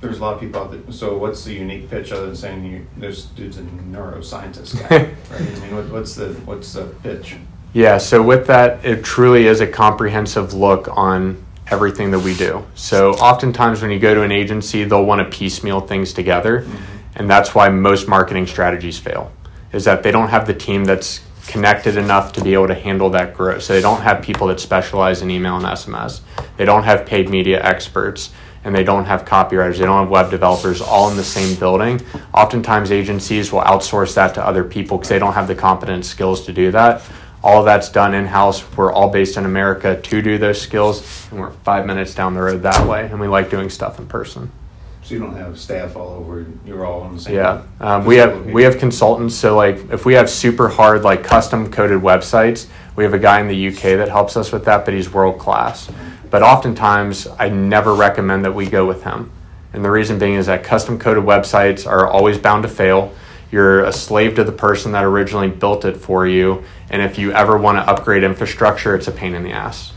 There's 0.00 0.18
a 0.18 0.20
lot 0.20 0.34
of 0.34 0.40
people 0.40 0.60
out 0.60 0.70
there. 0.70 0.80
So 0.92 1.16
what's 1.16 1.44
the 1.44 1.54
unique 1.54 1.90
pitch 1.90 2.12
other 2.12 2.26
than 2.26 2.36
saying 2.36 2.64
you, 2.64 2.86
this 2.96 3.24
dude's 3.24 3.58
a 3.58 3.62
neuroscientist 3.62 4.88
guy, 4.88 4.98
right? 5.30 5.40
I 5.40 5.60
mean, 5.60 5.74
what, 5.74 5.88
what's 5.88 6.14
the 6.14 6.28
what's 6.44 6.72
the 6.74 6.84
pitch? 7.02 7.36
Yeah, 7.72 7.98
so 7.98 8.22
with 8.22 8.46
that, 8.46 8.84
it 8.84 9.04
truly 9.04 9.46
is 9.46 9.60
a 9.60 9.66
comprehensive 9.66 10.54
look 10.54 10.88
on 10.96 11.42
everything 11.70 12.10
that 12.10 12.20
we 12.20 12.34
do. 12.34 12.64
So 12.74 13.12
oftentimes 13.14 13.82
when 13.82 13.90
you 13.90 13.98
go 13.98 14.14
to 14.14 14.22
an 14.22 14.32
agency, 14.32 14.84
they'll 14.84 15.04
want 15.04 15.20
to 15.20 15.36
piecemeal 15.36 15.80
things 15.80 16.12
together. 16.12 16.62
Mm-hmm. 16.62 16.96
And 17.16 17.28
that's 17.28 17.54
why 17.54 17.68
most 17.68 18.08
marketing 18.08 18.46
strategies 18.46 18.98
fail, 18.98 19.32
is 19.72 19.84
that 19.84 20.02
they 20.02 20.10
don't 20.10 20.28
have 20.28 20.46
the 20.46 20.54
team 20.54 20.84
that's 20.84 21.20
connected 21.48 21.96
enough 21.96 22.32
to 22.34 22.44
be 22.44 22.52
able 22.54 22.68
to 22.68 22.74
handle 22.74 23.10
that 23.10 23.34
growth. 23.34 23.62
So 23.62 23.72
they 23.72 23.80
don't 23.80 24.02
have 24.02 24.22
people 24.22 24.46
that 24.48 24.60
specialize 24.60 25.22
in 25.22 25.30
email 25.30 25.56
and 25.56 25.64
SMS. 25.64 26.20
They 26.56 26.64
don't 26.64 26.84
have 26.84 27.06
paid 27.06 27.28
media 27.28 27.62
experts 27.62 28.30
and 28.64 28.74
they 28.74 28.84
don't 28.84 29.06
have 29.06 29.24
copywriters. 29.24 29.78
They 29.78 29.86
don't 29.86 30.02
have 30.02 30.10
web 30.10 30.30
developers 30.30 30.80
all 30.80 31.10
in 31.10 31.16
the 31.16 31.24
same 31.24 31.58
building. 31.58 32.00
Oftentimes 32.34 32.92
agencies 32.92 33.50
will 33.50 33.62
outsource 33.62 34.14
that 34.14 34.34
to 34.34 34.46
other 34.46 34.62
people 34.62 34.98
because 34.98 35.08
they 35.08 35.18
don't 35.18 35.32
have 35.32 35.48
the 35.48 35.54
competent 35.54 36.04
skills 36.04 36.44
to 36.46 36.52
do 36.52 36.70
that. 36.72 37.02
All 37.42 37.60
of 37.60 37.64
that's 37.64 37.88
done 37.88 38.14
in 38.14 38.26
house. 38.26 38.64
We're 38.76 38.92
all 38.92 39.10
based 39.10 39.36
in 39.36 39.44
America 39.44 40.00
to 40.00 40.22
do 40.22 40.38
those 40.38 40.60
skills, 40.60 41.28
and 41.30 41.40
we're 41.40 41.50
five 41.50 41.86
minutes 41.86 42.14
down 42.14 42.34
the 42.34 42.42
road 42.42 42.62
that 42.62 42.86
way. 42.86 43.06
And 43.06 43.20
we 43.20 43.28
like 43.28 43.48
doing 43.48 43.70
stuff 43.70 43.98
in 43.98 44.06
person. 44.06 44.50
So 45.08 45.14
you 45.14 45.20
don't 45.20 45.36
have 45.36 45.58
staff 45.58 45.96
all 45.96 46.10
over. 46.10 46.44
You're 46.66 46.84
all 46.84 47.00
on 47.00 47.16
the 47.16 47.22
same. 47.22 47.36
Yeah, 47.36 47.62
um, 47.80 48.04
we 48.04 48.16
have 48.16 48.44
we 48.44 48.62
have 48.64 48.78
consultants. 48.78 49.34
So 49.34 49.56
like, 49.56 49.76
if 49.90 50.04
we 50.04 50.12
have 50.12 50.28
super 50.28 50.68
hard 50.68 51.02
like 51.02 51.24
custom 51.24 51.70
coded 51.70 52.02
websites, 52.02 52.66
we 52.94 53.04
have 53.04 53.14
a 53.14 53.18
guy 53.18 53.40
in 53.40 53.48
the 53.48 53.68
UK 53.68 53.96
that 53.96 54.10
helps 54.10 54.36
us 54.36 54.52
with 54.52 54.66
that, 54.66 54.84
but 54.84 54.92
he's 54.92 55.10
world 55.10 55.38
class. 55.38 55.90
But 56.28 56.42
oftentimes, 56.42 57.26
I 57.38 57.48
never 57.48 57.94
recommend 57.94 58.44
that 58.44 58.52
we 58.52 58.66
go 58.66 58.84
with 58.84 59.02
him, 59.02 59.30
and 59.72 59.82
the 59.82 59.90
reason 59.90 60.18
being 60.18 60.34
is 60.34 60.44
that 60.44 60.62
custom 60.62 60.98
coded 60.98 61.24
websites 61.24 61.86
are 61.86 62.06
always 62.06 62.36
bound 62.36 62.64
to 62.64 62.68
fail. 62.68 63.14
You're 63.50 63.84
a 63.84 63.92
slave 63.92 64.34
to 64.36 64.44
the 64.44 64.52
person 64.52 64.92
that 64.92 65.04
originally 65.04 65.48
built 65.48 65.84
it 65.84 65.96
for 65.96 66.26
you, 66.26 66.64
and 66.90 67.00
if 67.00 67.18
you 67.18 67.32
ever 67.32 67.56
want 67.56 67.78
to 67.78 67.82
upgrade 67.82 68.22
infrastructure, 68.22 68.94
it's 68.94 69.08
a 69.08 69.12
pain 69.12 69.34
in 69.34 69.42
the 69.42 69.52
ass. 69.52 69.92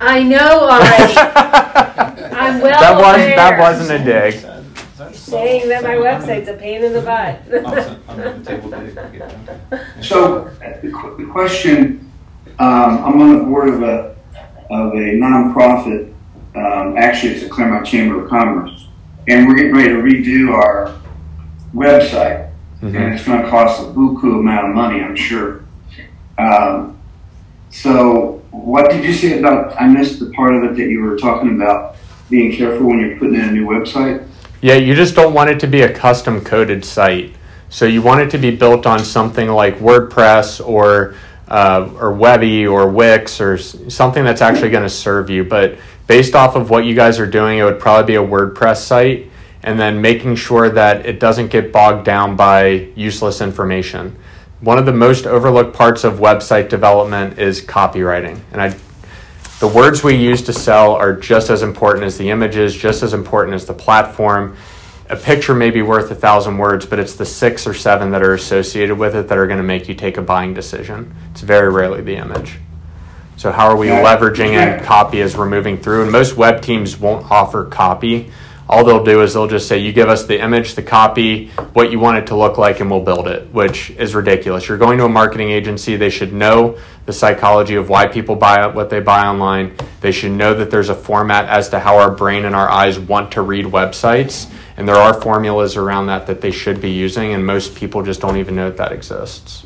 I 0.00 0.22
know 0.22 0.68
already. 0.68 1.14
I'm 2.38 2.60
well 2.60 2.80
that 2.80 2.94
was 2.94 3.16
aware. 3.16 3.36
that 3.36 3.58
wasn't 3.58 4.00
a 4.00 4.04
dig. 4.04 5.14
saying 5.14 5.68
that 5.68 5.82
my 5.82 5.94
website's 5.94 6.48
a 6.48 6.54
pain 6.54 6.84
in 6.84 6.92
the 6.92 7.00
butt. 7.00 7.40
on 8.08 8.16
the 8.18 8.44
table. 8.44 8.70
Did 8.70 8.96
it 8.96 9.12
get 9.12 9.46
done? 9.70 10.02
So, 10.02 10.44
the 10.82 11.14
the 11.18 11.26
question, 11.32 12.12
um, 12.58 13.04
I'm 13.04 13.20
on 13.20 13.38
the 13.38 13.44
board 13.44 13.70
of 13.70 13.82
a, 13.82 14.16
of 14.70 14.92
a 14.92 15.16
nonprofit, 15.16 16.12
um, 16.54 16.96
actually 16.96 17.32
it's 17.32 17.42
the 17.42 17.48
Clermont 17.48 17.86
Chamber 17.86 18.22
of 18.22 18.30
Commerce, 18.30 18.88
and 19.28 19.46
we're 19.46 19.56
getting 19.56 19.74
ready 19.74 19.88
to 19.88 19.96
redo 19.96 20.52
our 20.52 20.94
website, 21.74 22.50
and 22.80 22.96
it's 23.14 23.24
gonna 23.24 23.48
cost 23.48 23.82
a 23.82 23.86
buku 23.86 24.40
amount 24.40 24.68
of 24.68 24.74
money, 24.74 25.00
I'm 25.00 25.16
sure. 25.16 25.64
Um, 26.38 26.98
so, 27.70 28.42
what 28.50 28.90
did 28.90 29.04
you 29.04 29.12
say 29.12 29.38
about, 29.38 29.80
I 29.80 29.88
missed 29.88 30.20
the 30.20 30.30
part 30.30 30.54
of 30.54 30.64
it 30.64 30.76
that 30.76 30.88
you 30.88 31.00
were 31.00 31.16
talking 31.16 31.56
about, 31.56 31.96
being 32.30 32.54
careful 32.54 32.86
when 32.86 32.98
you're 32.98 33.18
putting 33.18 33.34
in 33.34 33.48
a 33.48 33.52
new 33.52 33.66
website? 33.66 34.26
Yeah, 34.60 34.74
you 34.74 34.94
just 34.94 35.14
don't 35.14 35.34
want 35.34 35.50
it 35.50 35.60
to 35.60 35.66
be 35.66 35.82
a 35.82 35.92
custom 35.92 36.40
coded 36.40 36.84
site. 36.84 37.34
So 37.70 37.84
you 37.84 38.02
want 38.02 38.22
it 38.22 38.30
to 38.30 38.38
be 38.38 38.54
built 38.54 38.86
on 38.86 39.04
something 39.04 39.48
like 39.48 39.78
WordPress 39.78 40.66
or 40.66 41.14
uh, 41.48 41.90
or 41.98 42.12
Weebly 42.12 42.70
or 42.70 42.90
Wix 42.90 43.40
or 43.40 43.56
something 43.56 44.24
that's 44.24 44.42
actually 44.42 44.70
going 44.70 44.82
to 44.82 44.90
serve 44.90 45.30
you. 45.30 45.44
But 45.44 45.78
based 46.06 46.34
off 46.34 46.56
of 46.56 46.70
what 46.70 46.84
you 46.84 46.94
guys 46.94 47.18
are 47.18 47.26
doing, 47.26 47.58
it 47.58 47.64
would 47.64 47.78
probably 47.78 48.06
be 48.06 48.16
a 48.16 48.26
WordPress 48.26 48.78
site, 48.78 49.27
and 49.62 49.78
then 49.78 50.00
making 50.00 50.36
sure 50.36 50.70
that 50.70 51.06
it 51.06 51.18
doesn't 51.20 51.48
get 51.48 51.72
bogged 51.72 52.04
down 52.04 52.36
by 52.36 52.88
useless 52.94 53.40
information. 53.40 54.16
One 54.60 54.78
of 54.78 54.86
the 54.86 54.92
most 54.92 55.26
overlooked 55.26 55.76
parts 55.76 56.04
of 56.04 56.14
website 56.14 56.68
development 56.68 57.38
is 57.38 57.60
copywriting, 57.60 58.40
and 58.52 58.60
I 58.60 58.76
the 59.60 59.66
words 59.66 60.04
we 60.04 60.14
use 60.14 60.42
to 60.42 60.52
sell 60.52 60.92
are 60.92 61.12
just 61.12 61.50
as 61.50 61.62
important 61.62 62.06
as 62.06 62.16
the 62.16 62.30
images, 62.30 62.76
just 62.76 63.02
as 63.02 63.12
important 63.12 63.56
as 63.56 63.66
the 63.66 63.74
platform. 63.74 64.56
A 65.10 65.16
picture 65.16 65.52
may 65.52 65.70
be 65.70 65.82
worth 65.82 66.12
a 66.12 66.14
thousand 66.14 66.58
words, 66.58 66.86
but 66.86 67.00
it's 67.00 67.16
the 67.16 67.26
six 67.26 67.66
or 67.66 67.74
seven 67.74 68.12
that 68.12 68.22
are 68.22 68.34
associated 68.34 68.96
with 68.96 69.16
it 69.16 69.26
that 69.26 69.36
are 69.36 69.48
going 69.48 69.58
to 69.58 69.64
make 69.64 69.88
you 69.88 69.96
take 69.96 70.16
a 70.16 70.22
buying 70.22 70.54
decision. 70.54 71.12
It's 71.32 71.40
very 71.40 71.72
rarely 71.72 72.02
the 72.02 72.14
image. 72.14 72.58
So, 73.36 73.50
how 73.50 73.66
are 73.66 73.76
we 73.76 73.88
leveraging 73.88 74.50
and 74.50 74.84
copy 74.84 75.20
as 75.22 75.36
we're 75.36 75.48
moving 75.48 75.76
through? 75.76 76.02
And 76.02 76.12
most 76.12 76.36
web 76.36 76.62
teams 76.62 76.96
won't 76.96 77.28
offer 77.28 77.64
copy. 77.64 78.30
All 78.68 78.84
they'll 78.84 79.04
do 79.04 79.22
is 79.22 79.32
they'll 79.32 79.48
just 79.48 79.66
say, 79.66 79.78
You 79.78 79.92
give 79.92 80.08
us 80.08 80.26
the 80.26 80.42
image, 80.42 80.74
the 80.74 80.82
copy, 80.82 81.48
what 81.72 81.90
you 81.90 81.98
want 81.98 82.18
it 82.18 82.26
to 82.26 82.36
look 82.36 82.58
like, 82.58 82.80
and 82.80 82.90
we'll 82.90 83.00
build 83.00 83.26
it, 83.26 83.50
which 83.52 83.90
is 83.90 84.14
ridiculous. 84.14 84.68
You're 84.68 84.76
going 84.76 84.98
to 84.98 85.06
a 85.06 85.08
marketing 85.08 85.50
agency, 85.50 85.96
they 85.96 86.10
should 86.10 86.32
know 86.34 86.78
the 87.06 87.12
psychology 87.12 87.76
of 87.76 87.88
why 87.88 88.06
people 88.06 88.36
buy 88.36 88.66
what 88.66 88.90
they 88.90 89.00
buy 89.00 89.26
online. 89.26 89.74
They 90.02 90.12
should 90.12 90.32
know 90.32 90.52
that 90.52 90.70
there's 90.70 90.90
a 90.90 90.94
format 90.94 91.48
as 91.48 91.70
to 91.70 91.80
how 91.80 91.96
our 91.96 92.10
brain 92.10 92.44
and 92.44 92.54
our 92.54 92.68
eyes 92.68 92.98
want 92.98 93.32
to 93.32 93.42
read 93.42 93.64
websites. 93.64 94.52
And 94.76 94.86
there 94.86 94.96
are 94.96 95.18
formulas 95.18 95.76
around 95.76 96.06
that 96.08 96.26
that 96.26 96.42
they 96.42 96.50
should 96.50 96.80
be 96.80 96.90
using, 96.90 97.32
and 97.32 97.44
most 97.44 97.74
people 97.74 98.02
just 98.02 98.20
don't 98.20 98.36
even 98.36 98.54
know 98.54 98.68
that 98.68 98.76
that 98.76 98.92
exists. 98.92 99.64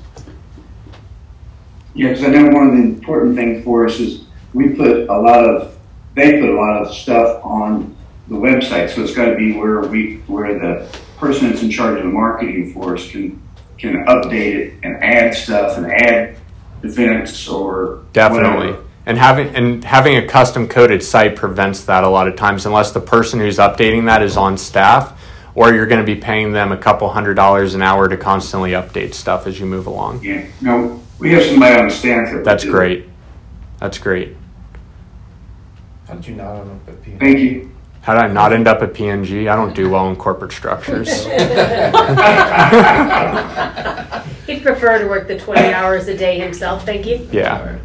Yeah, 1.95 2.11
because 2.11 2.25
I 2.25 2.29
know 2.29 2.49
one 2.51 2.69
of 2.69 2.77
the 2.77 2.83
important 2.83 3.35
things 3.35 3.65
for 3.65 3.87
us 3.87 3.99
is 3.99 4.25
we 4.55 4.71
put 4.71 5.09
a 5.09 5.19
lot 5.19 5.45
of, 5.45 5.77
they 6.15 6.41
put 6.41 6.49
a 6.49 6.55
lot 6.55 6.83
of 6.83 6.95
stuff 6.95 7.45
on 7.45 7.92
the 8.29 8.37
website, 8.37 8.91
so 8.91 9.03
it's 9.03 9.15
got 9.15 9.27
to 9.27 9.37
be 9.37 9.53
where 9.53 9.81
we, 9.81 10.17
where 10.27 10.59
the 10.59 10.99
person 11.19 11.51
that's 11.51 11.63
in 11.63 11.71
charge 11.71 11.99
of 11.99 12.05
the 12.05 12.11
marketing 12.11 12.73
for 12.73 12.95
us 12.95 13.11
can 13.11 13.41
can 13.79 14.05
update 14.07 14.55
it 14.55 14.75
and 14.85 15.03
add 15.03 15.35
stuff 15.35 15.77
and 15.77 15.87
add 15.87 16.37
events 16.85 17.49
or 17.49 18.05
Definitely. 18.13 18.69
whatever. 18.69 18.85
And 19.07 19.19
having 19.19 19.49
and 19.57 19.83
having 19.83 20.17
a 20.17 20.27
custom 20.27 20.69
coded 20.69 21.03
site 21.03 21.35
prevents 21.35 21.85
that 21.85 22.05
a 22.05 22.09
lot 22.09 22.29
of 22.29 22.37
times 22.37 22.67
unless 22.67 22.93
the 22.93 23.01
person 23.01 23.41
who's 23.41 23.59
updating 23.59 24.07
that 24.07 24.23
is 24.23 24.37
on 24.37 24.57
staff 24.57 25.21
or 25.57 25.75
you're 25.75 25.87
going 25.87 26.01
to 26.01 26.07
be 26.07 26.19
paying 26.19 26.53
them 26.53 26.71
a 26.71 26.77
couple 26.77 27.09
hundred 27.09 27.35
dollars 27.35 27.75
an 27.75 27.83
hour 27.83 28.09
to 28.09 28.17
constantly 28.17 28.71
update 28.71 29.15
stuff 29.15 29.47
as 29.47 29.59
you 29.59 29.67
move 29.67 29.87
along. 29.87 30.23
Yeah, 30.23 30.47
no, 30.61 31.03
we 31.19 31.33
have 31.33 31.45
somebody 31.45 31.75
on 31.75 31.89
the 31.89 31.95
staff 31.95 32.33
that. 32.33 32.45
That's 32.45 32.65
great. 32.65 33.09
That's 33.81 33.99
great. 33.99 34.37
How 36.07 36.15
did 36.15 36.27
you 36.29 36.37
not 36.37 36.61
end 36.61 36.81
up? 36.89 37.05
Thank 37.19 37.39
you. 37.41 37.72
How 38.03 38.15
did 38.15 38.23
I 38.25 38.29
not 38.33 38.53
end 38.53 38.67
up 38.67 38.83
at 38.83 38.95
P&G? 38.95 39.49
I 39.49 39.55
don't 39.55 39.75
do 39.77 39.89
well 39.89 40.11
in 40.11 40.17
corporate 40.17 40.51
structures. 40.51 41.09
He'd 44.47 44.63
prefer 44.65 44.99
to 44.99 45.07
work 45.07 45.29
the 45.29 45.39
20 45.39 45.73
hours 45.73 46.09
a 46.09 46.17
day 46.19 46.39
himself, 46.41 46.85
thank 46.85 47.07
you. 47.07 47.29
Yeah. 47.31 47.79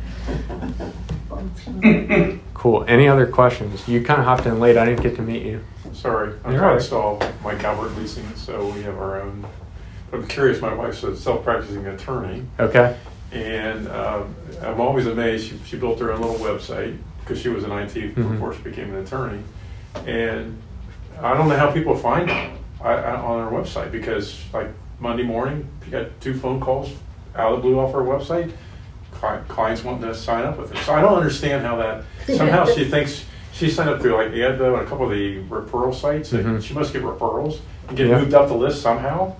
Cool. 2.56 2.84
Any 2.88 3.08
other 3.08 3.28
questions? 3.28 3.88
You 3.88 4.04
kind 4.04 4.20
of 4.20 4.26
hopped 4.26 4.48
in 4.48 4.60
late. 4.60 4.76
I 4.76 4.86
didn't 4.86 5.04
get 5.04 5.16
to 5.18 5.22
meet 5.22 5.44
you. 5.46 5.64
Sorry, 5.94 6.34
I'm 6.44 6.52
You're 6.52 6.62
trying 6.62 6.74
all 6.74 6.80
to 6.80 6.84
solve 6.84 7.44
Mike 7.44 7.64
Albert 7.64 7.90
leasing, 7.98 8.26
so 8.36 8.68
we 8.72 8.82
have 8.84 8.98
our 8.98 9.22
own. 9.22 9.46
But 10.10 10.22
I'm 10.22 10.28
curious, 10.28 10.60
my 10.62 10.74
wife's 10.74 11.04
a 11.04 11.16
self-practicing 11.16 11.86
attorney, 11.86 12.44
Okay. 12.60 12.96
and 13.32 13.88
um, 13.90 14.34
I'm 14.62 14.80
always 14.82 15.06
amazed, 15.06 15.48
she, 15.50 15.60
she 15.66 15.76
built 15.78 16.00
her 16.00 16.12
own 16.12 16.22
little 16.22 16.38
website, 16.38 16.98
because 17.20 17.40
she 17.42 17.50
was 17.50 17.64
an 17.64 17.72
IT 17.72 17.94
Mhm. 17.94 18.16
before 18.32 18.54
she 18.54 18.62
became 18.62 18.94
an 18.96 19.04
attorney. 19.04 19.42
And 20.06 20.62
I 21.22 21.34
don't 21.36 21.48
know 21.50 21.58
how 21.58 21.72
people 21.72 21.96
find 21.96 22.30
her 22.30 22.52
I, 22.82 22.94
I, 22.94 23.16
on 23.16 23.40
our 23.40 23.52
website, 23.52 23.92
because 23.92 24.40
like 24.54 24.68
Monday 25.00 25.24
morning, 25.24 25.68
you 25.86 25.92
got 25.92 26.08
two 26.22 26.34
phone 26.34 26.60
calls 26.60 26.92
out 27.36 27.52
of 27.54 27.58
the 27.58 27.62
blue 27.62 27.80
off 27.80 27.94
our 27.96 28.02
website, 28.04 28.52
clients 29.12 29.84
wanting 29.84 30.04
to 30.04 30.14
sign 30.16 30.46
up 30.46 30.58
with 30.58 30.72
her. 30.72 30.84
So 30.84 30.94
I 30.94 31.02
don't 31.02 31.16
understand 31.16 31.66
how 31.66 31.76
that, 31.78 32.04
somehow 32.38 32.66
she 32.66 32.86
thinks, 32.86 33.26
she 33.54 33.70
signed 33.70 33.90
up 33.90 34.02
through 34.02 34.14
like 34.16 34.32
Avvo 34.32 34.78
and 34.78 34.86
a 34.86 34.90
couple 34.90 35.06
of 35.06 35.12
the 35.12 35.40
referral 35.44 35.94
sites, 35.94 36.32
and 36.34 36.46
Mhm. 36.46 36.62
she 36.62 36.74
must 36.74 36.94
get 36.94 37.02
referrals 37.02 37.60
and 37.88 37.98
get 37.98 38.08
Yeah. 38.08 38.20
moved 38.20 38.34
up 38.36 38.48
the 38.48 38.54
list 38.56 38.82
somehow. 38.82 39.34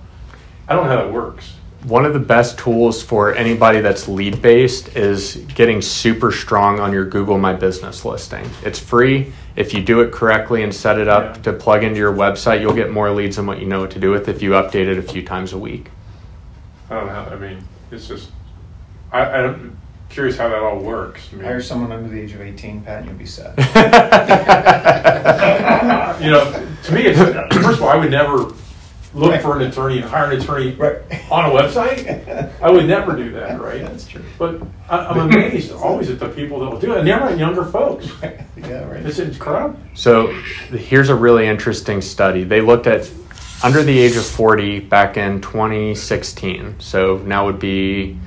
I 0.66 0.74
don't 0.74 0.84
know 0.86 0.90
how 0.90 1.04
that 1.04 1.12
works. 1.12 1.54
One 1.84 2.04
of 2.04 2.12
the 2.12 2.18
best 2.18 2.58
tools 2.58 3.02
for 3.02 3.34
anybody 3.34 3.80
that's 3.80 4.08
lead 4.08 4.42
based 4.42 4.96
is 4.96 5.36
getting 5.54 5.80
super 5.80 6.32
strong 6.32 6.80
on 6.80 6.92
your 6.92 7.04
Google 7.04 7.38
My 7.38 7.52
Business 7.52 8.04
listing. 8.04 8.44
It's 8.64 8.80
free. 8.80 9.32
If 9.54 9.72
you 9.72 9.82
do 9.82 10.00
it 10.00 10.10
correctly 10.10 10.64
and 10.64 10.74
set 10.74 10.98
it 10.98 11.06
up 11.06 11.36
Yeah. 11.36 11.42
to 11.42 11.52
plug 11.52 11.84
into 11.84 11.98
your 11.98 12.12
website, 12.12 12.60
you'll 12.60 12.74
get 12.74 12.90
more 12.90 13.10
leads 13.10 13.36
than 13.36 13.46
what 13.46 13.60
you 13.60 13.66
know 13.66 13.80
what 13.80 13.92
to 13.92 14.00
do 14.00 14.10
with 14.10 14.28
if 14.28 14.42
you 14.42 14.50
update 14.52 14.88
it 14.88 14.98
a 14.98 15.02
few 15.02 15.22
times 15.24 15.52
a 15.52 15.58
week. 15.58 15.88
I 16.90 16.94
don't 16.94 17.06
know 17.06 17.28
I 17.32 17.36
mean, 17.36 17.58
it's 17.92 18.08
just, 18.08 18.30
I, 19.12 19.20
I'm 19.24 19.78
curious 20.08 20.36
how 20.36 20.48
that 20.48 20.58
all 20.58 20.80
works. 20.80 21.28
I 21.32 21.36
mean- 21.36 21.44
Hire 21.44 21.62
someone 21.62 21.92
under 21.92 22.08
the 22.08 22.20
age 22.20 22.32
of 22.34 22.40
18, 22.40 22.80
Pat, 22.80 22.98
and 23.02 23.06
you'll 23.08 23.18
be 23.18 23.26
set. 23.26 23.56
you 26.20 26.30
know, 26.30 26.44
to 26.82 26.92
me, 26.92 27.02
it's 27.06 27.18
first 27.54 27.78
of 27.78 27.82
all, 27.82 27.88
I 27.90 27.96
would 27.96 28.10
never 28.10 28.52
look 29.14 29.40
for 29.40 29.56
an 29.56 29.62
attorney 29.62 29.98
and 29.98 30.04
hire 30.08 30.30
an 30.30 30.40
attorney 30.40 30.72
Right. 30.74 30.98
on 31.30 31.46
a 31.46 31.54
website. 31.54 32.52
I 32.62 32.70
would 32.70 32.86
never 32.86 33.16
do 33.16 33.30
that, 33.32 33.60
right? 33.60 33.82
That's 33.82 34.06
true. 34.06 34.22
But 34.38 34.60
I, 34.88 34.98
I'm 35.06 35.20
amazed 35.30 35.72
always 35.72 36.10
at 36.10 36.18
the 36.18 36.28
people 36.28 36.60
that 36.60 36.70
will 36.70 36.78
do 36.80 36.92
it, 36.92 36.98
and 36.98 37.06
they're 37.08 37.18
not 37.20 37.38
younger 37.38 37.64
folks. 37.64 38.08
Yeah, 38.58 38.84
right. 38.90 39.06
It's 39.06 39.20
incredible. 39.20 39.78
So 39.94 40.26
here's 40.72 41.08
a 41.10 41.14
really 41.14 41.46
interesting 41.46 42.02
study. 42.02 42.42
They 42.42 42.60
looked 42.60 42.86
at 42.88 43.08
under 43.62 43.82
the 43.84 43.96
age 43.98 44.16
of 44.16 44.26
40 44.26 44.80
back 44.80 45.16
in 45.16 45.40
2016. 45.40 46.74
So 46.80 47.18
now 47.18 47.46
would 47.46 47.60
be 47.60 48.18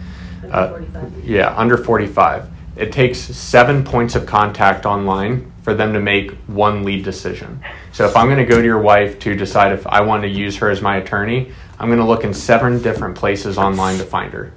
Uh, 0.50 0.70
45. 0.70 1.26
Yeah, 1.26 1.54
under 1.58 1.78
45. 1.78 2.48
It 2.78 2.92
takes 2.94 3.20
seven 3.20 3.84
points 3.84 4.16
of 4.16 4.26
contact 4.26 4.86
online 4.86 5.51
for 5.64 5.74
them 5.74 5.94
to 5.94 6.00
make 6.00 6.32
one 6.48 6.84
lead 6.84 7.04
decision. 7.04 7.64
So 7.92 8.06
if 8.06 8.16
I'm 8.16 8.28
going 8.28 8.40
to 8.40 8.46
go 8.46 8.60
to 8.60 8.66
your 8.66 8.80
wife 8.80 9.20
to 9.20 9.36
decide 9.36 9.72
if 9.72 9.86
I 9.86 10.02
want 10.02 10.24
to 10.24 10.30
use 10.30 10.58
her 10.58 10.70
as 10.70 10.82
my 10.82 10.98
attorney, 10.98 11.52
I'm 11.80 11.88
going 11.88 12.00
to 12.00 12.06
look 12.06 12.24
in 12.24 12.34
seven 12.34 12.82
different 12.82 13.16
places 13.16 13.58
online 13.58 13.98
to 13.98 14.04
find 14.04 14.34
her. 14.34 14.54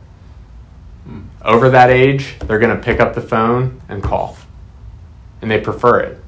Hmm. 1.05 1.23
Over 1.43 1.71
that 1.71 1.91
age, 1.91 2.37
they're 2.41 2.59
going 2.59 2.75
to 2.75 2.83
pick 2.83 3.01
up 3.01 3.15
the 3.15 3.21
phone 3.21 3.81
and 3.89 4.03
call. 4.03 4.37
And 5.43 5.51
they 5.51 5.61
prefer 5.61 6.01
it. 6.01 6.21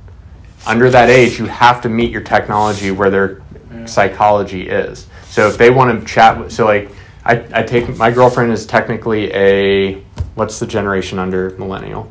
Under 0.67 0.91
that 0.91 1.09
age, 1.09 1.39
you 1.39 1.47
have 1.47 1.81
to 1.83 1.89
meet 1.89 2.11
your 2.11 2.23
technology 2.23 2.91
where 2.91 3.09
their 3.09 3.43
psychology 3.87 4.69
is. 4.69 5.07
So 5.29 5.49
if 5.49 5.59
they 5.59 5.71
want 5.71 6.01
to 6.01 6.07
chat, 6.07 6.39
with, 6.39 6.53
so 6.53 6.65
like 6.65 6.91
I, 7.25 7.45
I 7.53 7.63
take 7.63 7.95
my 7.97 8.11
girlfriend 8.11 8.53
is 8.53 8.67
technically 8.67 9.33
a 9.33 9.95
what's 10.35 10.59
the 10.59 10.67
generation 10.67 11.19
under 11.19 11.51
millennial? 11.51 12.11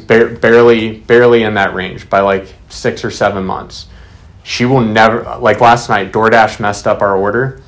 Barely 0.00 1.00
barely 1.00 1.42
in 1.42 1.54
that 1.54 1.74
range 1.74 2.08
by 2.08 2.20
like 2.20 2.54
six 2.68 3.04
or 3.04 3.10
seven 3.10 3.44
months. 3.44 3.86
She 4.42 4.64
will 4.64 4.80
never 4.80 5.38
like 5.38 5.60
last 5.60 5.88
night. 5.88 6.12
DoorDash 6.12 6.60
messed 6.60 6.86
up 6.86 7.02
our 7.02 7.16
order. 7.16 7.62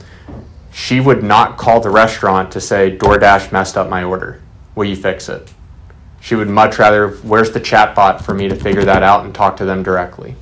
She 0.72 1.00
would 1.00 1.24
not 1.24 1.58
call 1.58 1.80
the 1.80 1.90
restaurant 1.90 2.52
to 2.52 2.60
say 2.60 2.96
DoorDash 2.96 3.50
messed 3.50 3.76
up 3.76 3.88
my 3.88 4.04
order. 4.04 4.40
Will 4.74 4.84
you 4.84 4.96
fix 4.96 5.28
it? 5.28 5.52
She 6.20 6.34
would 6.34 6.48
much 6.48 6.78
rather. 6.78 7.08
Where's 7.08 7.50
the 7.50 7.60
chat 7.60 7.94
bot 7.96 8.24
for 8.24 8.34
me 8.34 8.48
to 8.48 8.54
figure 8.54 8.84
that 8.84 9.02
out 9.02 9.24
and 9.24 9.34
talk 9.34 9.56
to 9.56 9.64
them 9.64 9.82
directly? 9.82 10.36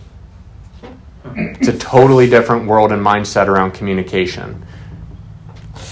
It's 1.35 1.68
a 1.68 1.79
totally 1.79 2.29
different 2.29 2.66
world 2.66 2.93
and 2.93 3.05
mindset 3.05 3.47
around 3.47 3.72
communication. 3.72 4.66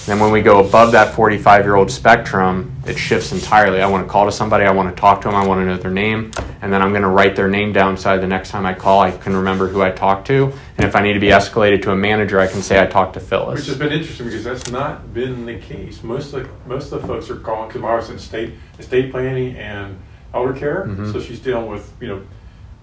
Then 0.07 0.21
when 0.21 0.31
we 0.31 0.43
go 0.43 0.61
above 0.61 0.93
that 0.93 1.15
45 1.15 1.65
year 1.65 1.77
old 1.77 1.91
spectrum, 1.91 2.77
it 2.87 2.99
shifts 2.99 3.33
entirely. 3.33 3.81
I 3.81 3.87
want 3.87 4.07
to 4.07 4.11
call 4.11 4.27
to 4.27 4.33
somebody, 4.33 4.65
I 4.65 4.71
want 4.71 4.95
to 4.95 5.01
talk 5.01 5.23
to 5.23 5.29
them, 5.29 5.35
I 5.35 5.47
want 5.47 5.61
to 5.63 5.65
know 5.65 5.79
their 5.79 5.91
name, 5.91 6.31
and 6.61 6.71
then 6.71 6.83
I'm 6.83 6.91
going 6.91 7.03
to 7.03 7.09
write 7.09 7.35
their 7.37 7.49
name 7.49 7.73
down 7.73 7.97
so 7.97 8.19
the 8.19 8.27
next 8.27 8.51
time 8.51 8.67
I 8.67 8.75
call, 8.75 9.01
I 9.01 9.11
can 9.13 9.35
remember 9.35 9.67
who 9.67 9.81
I 9.81 9.91
talked 9.91 10.27
to. 10.27 10.53
And 10.77 10.87
if 10.87 10.95
I 10.95 11.01
need 11.01 11.15
to 11.15 11.21
be 11.21 11.29
escalated 11.29 11.81
to 11.83 11.93
a 11.93 11.97
manager, 11.97 12.39
I 12.39 12.47
can 12.47 12.61
say 12.61 12.83
I 12.83 12.87
talked 12.87 13.15
to 13.15 13.21
Phyllis. 13.21 13.61
Which 13.61 13.67
has 13.69 13.79
been 13.79 13.93
interesting 13.93 14.27
because 14.27 14.45
that's 14.45 14.71
not 14.71 15.15
been 15.15 15.47
the 15.47 15.59
case. 15.59 16.03
Most 16.03 16.35
of 16.35 16.43
the, 16.43 16.69
most 16.69 16.93
of 16.93 17.01
the 17.01 17.09
folks 17.09 17.31
are 17.31 17.37
calling 17.37 17.69
because 17.69 17.81
was 17.81 18.11
in 18.11 18.19
state 18.19 18.53
estate 18.79 19.11
planning 19.11 19.57
and 19.57 19.99
elder 20.35 20.53
care, 20.53 20.85
Mhm. 20.87 21.13
so 21.13 21.21
she's 21.21 21.41
dealing 21.41 21.69
with 21.71 21.91
you 22.01 22.09
know 22.09 22.23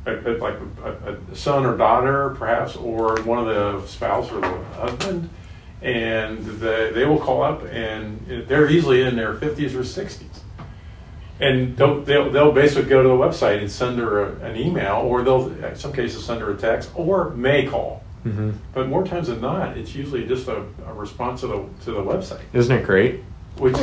a, 0.08 0.14
a, 0.14 0.32
like 0.38 0.56
a, 0.84 1.18
a 1.32 1.36
son 1.36 1.66
or 1.66 1.78
daughter 1.78 2.32
perhaps, 2.40 2.76
or 2.76 3.22
one 3.22 3.38
of 3.38 3.46
the 3.46 3.86
spouse 3.88 4.32
or 4.32 4.42
the 4.42 4.58
husband, 4.80 5.30
and 5.82 6.46
they, 6.46 6.92
they 6.92 7.06
will 7.06 7.20
call 7.20 7.42
up 7.42 7.64
and 7.66 8.46
they're 8.48 8.70
easily 8.70 9.02
in 9.02 9.16
their 9.16 9.34
fifties 9.36 9.76
or 9.76 9.84
sixties. 9.84 10.28
And 11.40 11.76
they'll, 11.76 12.02
they'll, 12.02 12.30
they'll 12.30 12.52
basically 12.52 12.88
go 12.88 13.02
to 13.02 13.10
the 13.10 13.16
website 13.16 13.60
and 13.62 13.72
send 13.72 13.98
her 13.98 14.26
a, 14.26 14.36
an 14.46 14.56
email, 14.56 14.98
or 14.98 15.24
they'll, 15.24 15.48
in 15.66 15.76
some 15.76 15.92
cases, 15.92 16.24
send 16.24 16.40
her 16.42 16.52
a 16.52 16.56
text, 16.56 16.92
or 16.94 17.32
may 17.32 17.66
call. 17.66 18.04
hmm 18.22 18.52
But 18.76 18.88
more 18.90 19.04
times 19.04 19.28
than 19.28 19.42
not, 19.42 19.76
it's 19.76 19.96
usually 19.96 20.28
just 20.28 20.48
a, 20.48 20.64
a 20.86 20.94
response 20.94 21.42
to 21.42 21.48
the 21.48 21.66
to 21.86 21.92
the 21.94 22.04
website. 22.04 22.42
Isn't 22.54 22.78
it 22.78 22.86
great? 22.86 23.24
Which 23.58 23.78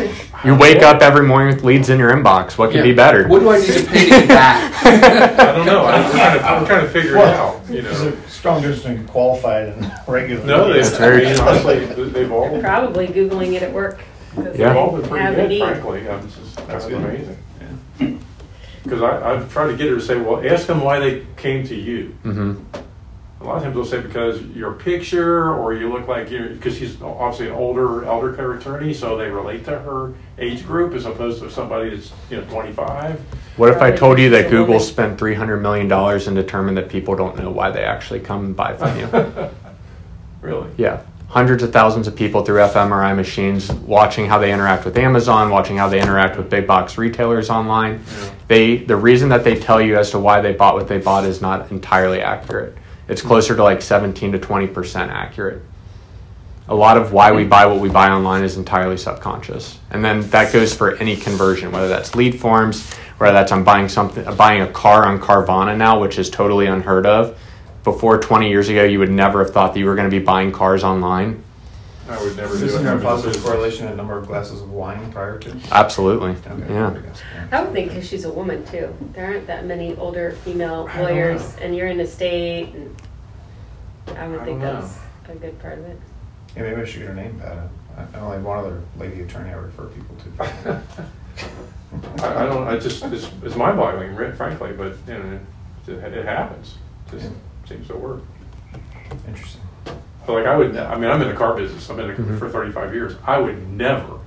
You 0.44 0.56
wake 0.56 0.82
up 0.82 1.02
every 1.02 1.24
morning 1.24 1.54
with 1.54 1.62
leads 1.64 1.88
in 1.88 1.98
your 2.00 2.10
inbox. 2.10 2.58
What 2.58 2.72
could 2.72 2.82
be 2.82 2.92
better? 2.94 3.28
What 3.28 3.40
do 3.40 3.50
I 3.50 3.58
need 3.58 3.66
to 3.66 3.84
pay 3.86 4.04
to 4.04 4.10
get 4.10 4.28
back? 4.28 4.74
I 5.38 5.52
don't 5.52 5.66
know. 5.66 5.84
I, 5.84 6.00
we're, 6.00 6.10
trying 6.10 6.38
to, 6.38 6.60
we're 6.62 6.66
trying 6.66 6.86
to 6.86 6.90
figure 6.90 7.16
it 7.16 7.24
out. 7.24 7.60
You 7.70 7.82
There's 7.82 8.02
know. 8.02 8.08
a 8.08 8.28
strong 8.28 8.60
difference 8.60 8.82
between 8.82 9.06
qualified 9.06 9.68
and 9.68 9.92
regular. 10.08 10.44
No, 10.44 10.72
they, 10.72 10.80
That's 10.80 10.94
I 10.94 10.98
very 10.98 11.24
mean, 11.26 11.36
true. 11.36 11.44
honestly, 11.46 11.84
they've 12.10 12.32
all 12.32 12.60
Probably 12.60 13.06
Googling 13.06 13.52
it 13.54 13.62
at 13.62 13.72
work. 13.72 14.00
'cause 14.34 14.58
Yeah. 14.58 14.68
they've 14.68 14.76
all 14.76 14.96
been 14.96 15.08
pretty 15.08 15.24
have 15.24 15.34
a 15.34 15.36
good, 15.42 15.48
need. 15.48 15.60
frankly. 15.60 16.08
I'm 16.08 16.22
just 16.28 16.56
That's 16.56 16.66
that's 16.68 16.86
good. 16.86 16.96
amazing. 17.04 17.38
Because 18.82 19.02
I 19.02 19.34
I've 19.34 19.52
tried 19.52 19.68
to 19.68 19.76
get 19.76 19.88
her 19.90 19.96
to 19.96 20.00
say, 20.00 20.18
well, 20.18 20.44
ask 20.48 20.66
them 20.66 20.80
why 20.82 20.98
they 20.98 21.24
came 21.36 21.64
to 21.68 21.74
you. 21.76 22.06
hmm 22.22 22.54
A 23.40 23.44
lot 23.44 23.58
of 23.58 23.62
times 23.62 23.74
they'll 23.76 23.84
say 23.84 24.00
because 24.00 24.42
your 24.46 24.72
picture 24.72 25.54
or 25.54 25.72
you 25.72 25.92
look 25.92 26.08
like 26.08 26.28
you 26.28 26.48
because 26.48 26.76
she's 26.76 27.00
obviously 27.00 27.46
an 27.46 27.52
older 27.52 28.04
elder 28.04 28.32
care 28.32 28.54
attorney, 28.54 28.92
so 28.92 29.16
they 29.16 29.30
relate 29.30 29.64
to 29.66 29.78
her 29.78 30.12
age 30.38 30.66
group 30.66 30.92
as 30.94 31.06
opposed 31.06 31.40
to 31.42 31.50
somebody 31.50 31.90
that's 31.90 32.12
you 32.30 32.38
know 32.38 32.44
25. 32.46 33.20
What 33.56 33.70
if 33.70 33.80
I 33.80 33.92
told 33.92 34.18
you 34.18 34.28
that 34.30 34.50
Google 34.50 34.80
spent 34.80 35.20
$300 35.20 35.60
million 35.60 35.90
and 35.90 36.36
determined 36.36 36.76
that 36.78 36.88
people 36.88 37.14
don't 37.14 37.36
know 37.36 37.50
why 37.50 37.70
they 37.70 37.84
actually 37.84 38.20
come 38.20 38.44
and 38.44 38.56
buy 38.56 38.74
from 38.74 38.98
you? 38.98 39.50
Really? 40.40 40.70
Yeah. 40.76 41.02
Hundreds 41.28 41.62
of 41.62 41.72
thousands 41.72 42.06
of 42.06 42.16
people 42.16 42.44
through 42.44 42.60
fMRI 42.60 43.14
machines 43.14 43.70
watching 43.72 44.26
how 44.26 44.38
they 44.38 44.52
interact 44.52 44.84
with 44.84 44.96
Amazon, 44.96 45.50
watching 45.50 45.76
how 45.76 45.88
they 45.88 46.00
interact 46.00 46.38
with 46.38 46.48
big 46.48 46.66
box 46.66 46.96
retailers 46.96 47.50
online. 47.50 47.94
Yeah. 47.94 48.30
They 48.46 48.76
the 48.76 48.96
reason 48.96 49.28
that 49.30 49.44
they 49.44 49.58
tell 49.58 49.80
you 49.80 49.98
as 49.98 50.10
to 50.12 50.18
why 50.18 50.40
they 50.40 50.52
bought 50.52 50.74
what 50.74 50.88
they 50.88 50.98
bought 50.98 51.24
is 51.24 51.42
not 51.42 51.70
entirely 51.70 52.20
accurate. 52.20 52.76
It's 53.08 53.22
closer 53.22 53.56
to 53.56 53.62
like 53.62 53.80
17 53.82 54.32
to 54.32 54.38
20% 54.38 55.08
accurate. 55.08 55.62
a 56.68 56.74
lot 56.74 56.98
of 56.98 57.12
why 57.14 57.32
we 57.32 57.44
buy 57.44 57.64
what 57.64 57.80
we 57.80 57.88
buy 57.88 58.10
online 58.10 58.44
is 58.44 58.58
entirely 58.58 58.98
subconscious. 58.98 59.78
And 59.90 60.04
then 60.04 60.20
that 60.30 60.52
goes 60.52 60.74
for 60.74 60.96
any 60.96 61.16
conversion, 61.16 61.72
whether 61.72 61.88
that's 61.88 62.14
lead 62.14 62.38
forms, 62.38 62.92
whether 63.16 63.32
that's 63.32 63.52
I'm 63.52 63.64
buying 63.64 63.88
something, 63.88 64.22
buying 64.36 64.60
a 64.60 64.70
car 64.70 65.06
on 65.06 65.18
Carvana 65.18 65.74
now, 65.76 65.98
which 65.98 66.18
is 66.18 66.28
totally 66.28 66.66
unheard 66.66 67.06
of. 67.06 67.38
Before 67.84 68.18
20 68.18 68.50
years 68.50 68.68
ago, 68.68 68.84
you 68.84 68.98
would 68.98 69.10
never 69.10 69.42
have 69.42 69.54
thought 69.54 69.72
that 69.72 69.80
you 69.80 69.86
were 69.86 69.94
going 69.94 70.10
to 70.10 70.14
be 70.14 70.22
buying 70.22 70.52
cars 70.52 70.84
online. 70.84 71.42
I 72.08 72.22
would 72.22 72.36
never 72.36 72.56
do 72.56 72.64
Isn't 72.64 72.80
it. 72.80 72.82
there 72.84 72.92
a 72.92 72.94
I 72.94 72.98
mean, 72.98 73.04
positive 73.04 73.32
it's- 73.36 73.44
correlation 73.44 73.86
in 73.88 73.96
number 73.96 74.16
of 74.16 74.26
glasses 74.26 74.62
of 74.62 74.70
wine 74.70 75.12
prior 75.12 75.38
to? 75.38 75.56
Absolutely. 75.70 76.30
Okay, 76.30 76.72
Yeah. 76.72 76.88
I 76.90 76.98
guess. 77.00 77.22
I 77.52 77.62
would 77.62 77.72
think 77.72 77.88
because 77.88 78.08
she's 78.08 78.24
a 78.24 78.32
woman 78.32 78.64
too. 78.66 78.94
There 79.12 79.26
aren't 79.26 79.46
that 79.46 79.66
many 79.66 79.94
older 79.96 80.32
female 80.44 80.88
I 80.90 80.96
don't 80.96 81.04
lawyers, 81.04 81.56
know. 81.56 81.62
and 81.64 81.76
you're 81.76 81.88
in 81.88 81.98
the 81.98 82.06
state, 82.06 82.72
and 82.74 82.96
I 84.18 84.26
would 84.28 84.40
I 84.40 84.44
think 84.44 84.60
don't 84.60 84.74
know. 84.74 84.80
that's 84.80 84.98
a 85.28 85.34
good 85.34 85.58
part 85.60 85.78
of 85.78 85.84
it. 85.84 85.98
Yeah, 86.56 86.62
maybe 86.62 86.80
I 86.80 86.84
should 86.84 87.00
get 87.00 87.08
her 87.08 87.14
name, 87.14 87.38
Pat. 87.38 87.58
I 87.96 88.16
I 88.16 88.20
only 88.20 88.36
have 88.36 88.44
one 88.44 88.58
other 88.58 88.80
lady 88.98 89.20
attorney 89.22 89.50
I 89.50 89.54
refer 89.54 89.84
people 89.86 90.16
to. 90.16 90.80
I, 92.22 92.42
I 92.44 92.46
don't, 92.46 92.66
I 92.68 92.78
just, 92.78 93.02
it's, 93.04 93.30
it's 93.42 93.56
mind 93.56 93.76
boggling, 93.78 94.14
frankly, 94.34 94.72
but, 94.72 94.94
you 95.06 95.14
know, 95.14 95.40
it, 95.86 95.92
it 96.12 96.24
happens. 96.26 96.76
Just 97.10 97.30
seems 97.66 97.86
to 97.88 97.96
work. 97.96 98.20
Interesting. 99.26 99.62
But 100.28 100.34
like 100.34 100.46
I 100.46 100.56
would, 100.58 100.76
I 100.76 100.94
mean, 100.98 101.10
I'm 101.10 101.22
in 101.22 101.28
the 101.28 101.34
car 101.34 101.54
business. 101.56 101.88
I've 101.88 101.96
been 101.96 102.10
in 102.10 102.16
it 102.16 102.18
Mhm. 102.18 102.38
for 102.38 102.50
35 102.50 102.92
years. 102.92 103.14
I 103.26 103.38
would 103.38 103.66
never 103.72 104.18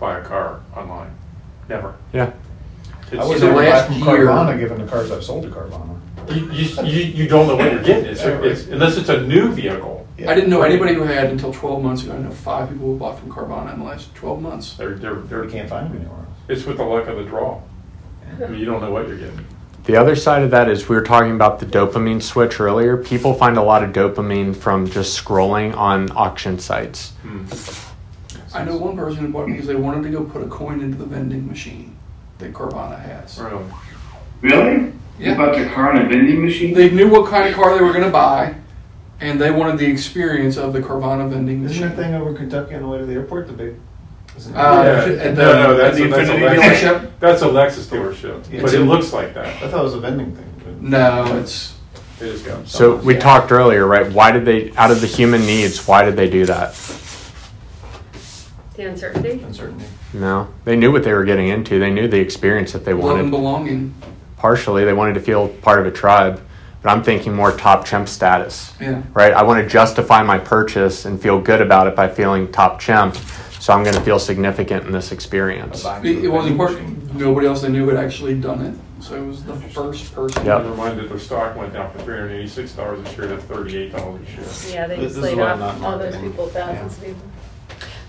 buy 0.00 0.18
a 0.18 0.22
car 0.24 0.58
online. 0.76 1.12
Never. 1.68 1.94
Yeah. 2.12 2.30
I 3.12 3.14
It's- 3.14 3.28
would 3.28 3.38
the 3.38 3.46
never 3.46 3.58
buy 3.58 3.68
last 3.70 3.86
from 3.86 3.94
year- 3.94 4.26
Carvana, 4.26 4.58
given 4.58 4.84
the 4.84 4.90
cars 4.90 5.12
I've 5.12 5.22
sold 5.22 5.44
to 5.44 5.48
Carvana. 5.50 5.94
you, 6.34 6.50
you, 6.50 6.84
you, 6.84 7.02
you 7.22 7.28
don't 7.28 7.46
know 7.46 7.54
what 7.54 7.70
you're 7.70 7.80
getting. 7.84 8.06
It's, 8.06 8.22
it's, 8.24 8.66
unless 8.66 8.96
it's 8.96 9.08
a 9.08 9.20
new 9.20 9.52
vehicle. 9.52 10.04
Yeah. 10.18 10.32
I 10.32 10.34
didn't 10.34 10.50
know 10.50 10.62
anybody 10.62 10.94
who 10.94 11.04
had 11.04 11.30
until 11.30 11.52
12 11.52 11.80
months 11.80 12.02
ago. 12.02 12.14
I 12.14 12.18
know 12.18 12.30
five 12.32 12.68
people 12.68 12.88
who 12.88 12.98
bought 12.98 13.20
from 13.20 13.30
Carvana 13.30 13.72
in 13.72 13.78
the 13.78 13.84
last 13.84 14.12
12 14.16 14.42
months. 14.42 14.74
They're, 14.74 14.94
they're, 14.96 15.14
they're, 15.14 15.44
You 15.44 15.50
can't 15.50 15.68
find 15.70 15.86
them 15.86 15.98
anywhere 15.98 16.18
else. 16.18 16.26
it's 16.48 16.64
with 16.66 16.78
the 16.78 16.82
luck 16.82 17.06
of 17.06 17.18
the 17.18 17.22
draw. 17.22 17.60
I 18.42 18.48
mean, 18.48 18.58
you 18.58 18.66
don't 18.66 18.80
know 18.80 18.90
what 18.90 19.06
you're 19.06 19.16
getting. 19.16 19.46
The 19.86 19.94
other 19.96 20.16
side 20.16 20.42
of 20.42 20.50
that 20.50 20.68
is 20.68 20.88
we 20.88 20.96
were 20.96 21.02
talking 21.02 21.30
about 21.30 21.60
the 21.60 21.66
dopamine 21.66 22.20
switch 22.20 22.58
earlier. 22.58 22.96
People 22.96 23.32
find 23.34 23.56
a 23.56 23.62
lot 23.62 23.84
of 23.84 23.92
dopamine 23.92 24.54
from 24.54 24.90
just 24.90 25.24
scrolling 25.24 25.76
on 25.76 26.10
auction 26.10 26.58
sites. 26.58 27.10
Hmm. 27.22 27.44
I 28.52 28.64
know 28.64 28.76
one 28.78 28.96
person 28.96 29.26
who 29.26 29.32
bought 29.32 29.44
it 29.48 29.52
because 29.52 29.68
they 29.68 29.76
wanted 29.76 30.02
to 30.02 30.08
go 30.10 30.24
put 30.24 30.42
a 30.42 30.48
coin 30.48 30.80
into 30.80 30.96
the 30.96 31.06
vending 31.06 31.46
machine 31.46 31.96
that 32.38 32.52
Carvana 32.52 33.00
has. 33.00 33.38
Really. 33.38 33.64
Really? 34.40 34.92
Yeah. 35.20 35.34
About 35.34 35.56
the 35.56 35.66
car 35.70 35.92
and 35.92 36.04
a 36.04 36.08
vending 36.08 36.44
machine? 36.44 36.74
They 36.74 36.90
knew 36.90 37.08
what 37.08 37.30
kind 37.30 37.48
of 37.48 37.54
car 37.54 37.76
they 37.76 37.82
were 37.82 37.92
going 37.92 38.04
to 38.04 38.10
buy, 38.10 38.56
and 39.20 39.40
they 39.40 39.52
wanted 39.52 39.78
the 39.78 39.86
experience 39.86 40.56
of 40.56 40.72
the 40.72 40.80
Carvana 40.80 41.28
vending 41.30 41.62
Isn't 41.62 41.80
machine. 41.80 41.96
that 41.96 41.96
thing 41.96 42.14
over 42.14 42.34
Kentucky 42.34 42.74
on 42.74 42.82
the 42.82 42.88
way 42.88 42.98
to 42.98 43.06
the 43.06 43.14
airport 43.14 43.46
the 43.46 43.52
big? 43.52 43.76
Isn't 44.36 44.54
it- 44.54 44.58
Uh, 44.58 44.82
Yeah. 44.84 44.90
at 45.24 45.34
the- 45.36 45.42
no, 45.42 45.52
no, 45.62 45.76
that's, 45.76 45.96
at 45.98 46.02
the 46.02 46.04
a, 46.04 46.08
that's, 46.10 46.28
a 46.30 46.32
Lexus, 46.32 46.92
dealership? 47.00 47.06
that's 47.20 47.42
a 47.42 47.46
Lexus 47.46 47.84
dealership. 47.86 48.42
Yeah. 48.52 48.62
But 48.62 48.74
it 48.74 48.80
looks 48.80 49.12
like 49.12 49.34
that. 49.34 49.46
I 49.62 49.68
thought 49.68 49.80
it 49.80 49.84
was 49.84 49.94
a 49.94 50.00
vending 50.00 50.32
thing. 50.34 50.44
but- 50.64 50.82
No, 50.82 51.36
it's 51.38 51.72
It 52.20 52.28
is 52.28 52.40
got 52.42 52.66
So 52.66 52.96
we 52.96 53.12
Yeah. 53.14 53.20
talked 53.20 53.52
earlier, 53.52 53.86
right? 53.86 54.10
Why 54.10 54.32
did 54.32 54.44
they, 54.46 54.72
out 54.78 54.90
of 54.90 55.00
the 55.02 55.06
human 55.06 55.42
needs, 55.46 55.86
why 55.86 56.02
did 56.04 56.16
they 56.16 56.30
do 56.30 56.46
that? 56.46 56.74
The 58.74 58.84
uncertainty. 58.84 59.42
Uncertainty. 59.46 59.84
No, 60.14 60.48
they 60.64 60.76
knew 60.76 60.92
what 60.92 61.02
they 61.04 61.12
were 61.12 61.24
getting 61.24 61.48
into. 61.48 61.78
They 61.78 61.90
knew 61.90 62.08
the 62.08 62.18
experience 62.20 62.72
that 62.72 62.84
they 62.84 62.92
love 62.92 63.18
and 63.18 63.30
wanted. 63.30 63.30
belonging. 63.30 63.94
Partially, 64.38 64.84
they 64.84 64.92
wanted 64.92 65.14
to 65.14 65.20
feel 65.20 65.48
part 65.48 65.78
of 65.78 65.86
a 65.86 65.90
tribe, 65.90 66.40
but 66.82 66.90
I'm 66.90 67.02
thinking 67.02 67.34
more 67.34 67.52
top 67.52 67.84
chimp 67.84 68.08
status, 68.08 68.72
Yeah. 68.80 69.02
right? 69.14 69.32
I 69.32 69.42
want 69.42 69.62
to 69.62 69.68
justify 69.68 70.22
my 70.22 70.38
purchase 70.38 71.04
and 71.04 71.20
feel 71.20 71.38
good 71.40 71.60
about 71.60 71.86
it 71.86 71.96
by 71.96 72.08
feeling 72.08 72.48
top 72.52 72.80
chimp. 72.80 73.16
So 73.66 73.72
I'm 73.72 73.82
going 73.82 73.96
to 73.96 74.00
feel 74.02 74.20
significant 74.20 74.86
in 74.86 74.92
this 74.92 75.10
experience. 75.10 75.84
It, 76.04 76.24
it 76.24 76.28
wasn't 76.28 76.56
vending 76.56 77.18
nobody 77.18 77.48
else 77.48 77.62
they 77.62 77.68
knew 77.68 77.88
had 77.88 77.96
actually 77.96 78.38
done 78.38 78.64
it. 78.64 79.02
So 79.02 79.20
it 79.20 79.26
was 79.26 79.42
the 79.42 79.56
first 79.56 80.14
person. 80.14 80.46
Yep. 80.46 80.60
I'm 80.60 80.70
reminded 80.70 81.10
their 81.10 81.18
stock 81.18 81.56
went 81.56 81.72
down 81.72 81.90
from 81.90 82.02
$386 82.02 83.04
a 83.04 83.12
share 83.12 83.26
to 83.26 83.38
$38 83.38 84.22
a 84.22 84.26
share. 84.62 84.72
Yeah, 84.72 84.86
they 84.86 84.94
This- 84.94 85.14
just 85.14 85.16
this 85.16 85.16
is 85.16 85.18
laid 85.18 85.38
why 85.38 85.50
off 85.50 85.52
I'm 85.54 85.58
not 85.58 85.82
all 85.82 85.98
those 85.98 86.12
marketing. 86.12 86.30
people, 86.30 86.46
thousands 86.46 86.96
of 86.96 87.04
people. 87.06 87.22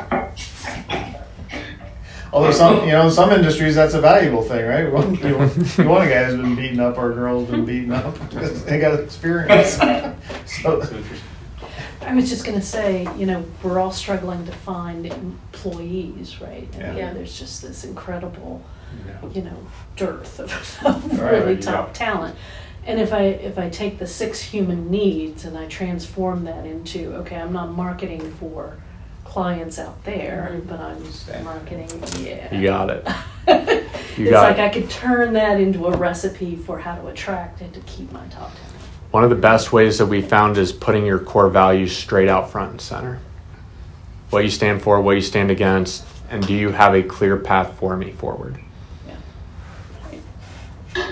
Although 2.37 2.51
some, 2.51 2.81
you 2.85 2.93
know, 2.93 3.07
in 3.07 3.11
some 3.13 3.33
industries 3.33 3.75
that's 3.77 3.95
a 3.95 4.01
valuable 4.01 4.43
thing, 4.43 4.67
right? 4.67 4.85
You 4.85 4.91
want, 4.93 5.21
you 5.25 5.39
want, 5.39 5.79
you 5.79 5.89
want 5.89 6.05
a 6.07 6.11
guy 6.11 6.25
who's 6.25 6.37
been 6.37 6.55
beaten 6.55 6.81
up 6.81 6.99
or 6.99 7.11
a 7.13 7.15
girl 7.15 7.41
who's 7.41 7.51
been 7.51 7.65
beaten 7.65 7.93
up 7.93 8.13
because 8.29 8.63
they 8.67 8.79
got 8.79 9.01
experience. 9.01 9.79
so, 10.45 10.83
I 12.03 12.15
was 12.15 12.29
just 12.29 12.45
going 12.45 12.59
to 12.61 12.65
say, 12.65 13.09
you 13.17 13.25
know, 13.25 13.43
we're 13.63 13.79
all 13.81 13.91
struggling 13.91 14.45
to 14.45 14.53
find 14.53 15.07
employees, 15.07 16.39
right? 16.43 16.69
And 16.75 16.83
Yeah. 16.83 16.97
yeah, 16.97 17.13
there's 17.15 17.39
just 17.39 17.63
this 17.63 17.85
incredible, 17.85 18.63
Yeah. 19.07 19.29
you 19.33 19.41
know, 19.43 19.57
dearth 19.97 20.39
of, 20.39 20.53
of 20.85 21.19
Right, 21.19 21.33
really 21.33 21.55
yeah. 21.55 21.61
top 21.61 21.95
talent. 21.95 22.37
And 22.85 23.01
if 23.01 23.13
I 23.15 23.23
if 23.23 23.59
I 23.59 23.69
take 23.71 23.99
the 23.99 24.07
six 24.07 24.41
human 24.41 24.91
needs 24.91 25.45
and 25.47 25.57
I 25.59 25.67
transform 25.67 26.45
that 26.45 26.67
into 26.67 27.15
okay, 27.17 27.37
I'm 27.37 27.53
not 27.53 27.71
marketing 27.73 28.31
for 28.39 28.77
clients 29.37 29.79
out 29.79 30.03
there, 30.05 30.51
Mhm. 30.55 30.67
but 30.67 30.81
I'm 30.81 31.05
Staff. 31.13 31.45
marketing. 31.45 31.91
Yeah, 32.21 32.55
You 32.55 32.67
got 32.69 32.89
it. 32.89 33.07
You 34.17 34.23
it's 34.25 34.31
got 34.31 34.49
like 34.49 34.57
it. 34.59 34.63
I 34.63 34.69
could 34.71 34.89
turn 34.89 35.35
that 35.35 35.61
into 35.61 35.89
a 35.89 35.95
recipe 35.95 36.57
for 36.57 36.79
how 36.79 36.95
to 36.95 37.07
attract 37.09 37.61
and 37.61 37.71
to 37.75 37.81
keep 37.81 38.11
my 38.13 38.21
top 38.31 38.51
talent. 38.55 38.81
One 39.11 39.25
of 39.25 39.29
the 39.29 39.37
best 39.37 39.75
ways 39.75 39.99
that 39.99 40.07
we 40.07 40.23
found 40.23 40.57
is 40.57 40.73
putting 40.73 41.05
your 41.05 41.19
core 41.19 41.51
values 41.51 41.95
straight 41.95 42.31
out 42.31 42.51
front 42.51 42.71
and 42.71 42.81
center. 42.81 43.19
What 44.31 44.43
you 44.43 44.49
stand 44.49 44.81
for, 44.81 45.03
what 45.03 45.17
you 45.17 45.21
stand 45.21 45.51
against, 45.51 46.03
and 46.31 46.47
do 46.47 46.55
you 46.55 46.71
have 46.71 46.95
a 46.95 47.03
clear 47.03 47.37
path 47.37 47.75
for 47.79 47.95
me 47.95 48.13
forward? 48.13 48.57
Yeah. 49.07 51.03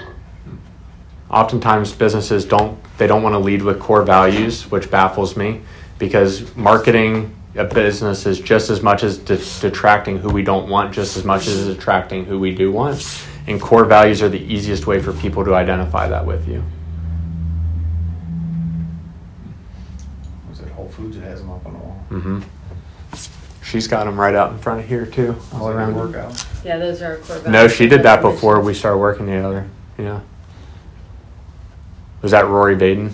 Oftentimes 1.31 1.93
businesses 1.93 2.47
don't 2.47 2.79
they 2.97 3.07
don't 3.07 3.23
want 3.23 3.35
to 3.35 3.39
lead 3.39 3.61
with 3.61 3.81
core 3.81 4.03
values, 4.03 4.71
which 4.71 4.91
baffles 4.91 5.37
me 5.37 5.61
because 5.99 6.57
marketing 6.57 7.34
a 7.57 7.65
business 7.65 8.27
is 8.27 8.41
just 8.41 8.71
as 8.71 8.83
much 8.83 9.03
as 9.05 9.19
de- 9.19 9.39
detracting 9.61 10.19
who 10.19 10.29
we 10.29 10.43
don't 10.43 10.69
want, 10.69 10.93
just 10.93 11.17
as 11.17 11.25
much 11.25 11.47
as 11.47 11.69
attracting 11.69 12.25
who 12.25 12.39
we 12.39 12.55
do 12.55 12.73
want. 12.73 13.27
And 13.47 13.61
core 13.61 13.85
values 13.85 14.23
are 14.23 14.29
the 14.29 14.41
easiest 14.41 14.87
way 14.87 15.01
for 15.01 15.13
people 15.13 15.45
to 15.45 15.55
identify 15.55 16.09
that 16.09 16.25
with 16.27 16.49
you. 16.49 16.65
was 20.49 20.61
it 20.61 20.69
Whole 20.71 20.89
Foods 20.89 21.17
that 21.17 21.25
has 21.25 21.41
them 21.41 21.51
up 21.51 21.65
on 21.67 21.73
the 21.73 21.79
wall? 21.79 22.05
Mm 22.11 22.23
hmm 22.23 22.41
She's 23.63 23.89
got 23.89 24.05
them 24.05 24.21
right 24.21 24.35
out 24.35 24.53
in 24.53 24.59
front 24.59 24.81
of 24.81 24.87
here 24.87 25.07
too, 25.07 25.35
all 25.55 25.69
Does 25.69 25.77
around. 25.77 25.97
Workout. 25.97 26.47
Yeah, 26.65 26.77
those 26.79 27.03
are 27.03 27.13
our 27.13 27.17
core 27.17 27.39
values. 27.39 27.47
No, 27.49 27.67
she 27.67 27.89
did 27.89 28.03
that 28.03 28.21
before 28.21 28.61
we 28.61 28.75
started 28.75 28.99
working 28.99 29.27
together. 29.27 29.67
Yeah. 29.99 30.21
Was 32.23 32.31
that 32.31 32.47
Rory 32.47 32.77
Vaden? 32.77 33.11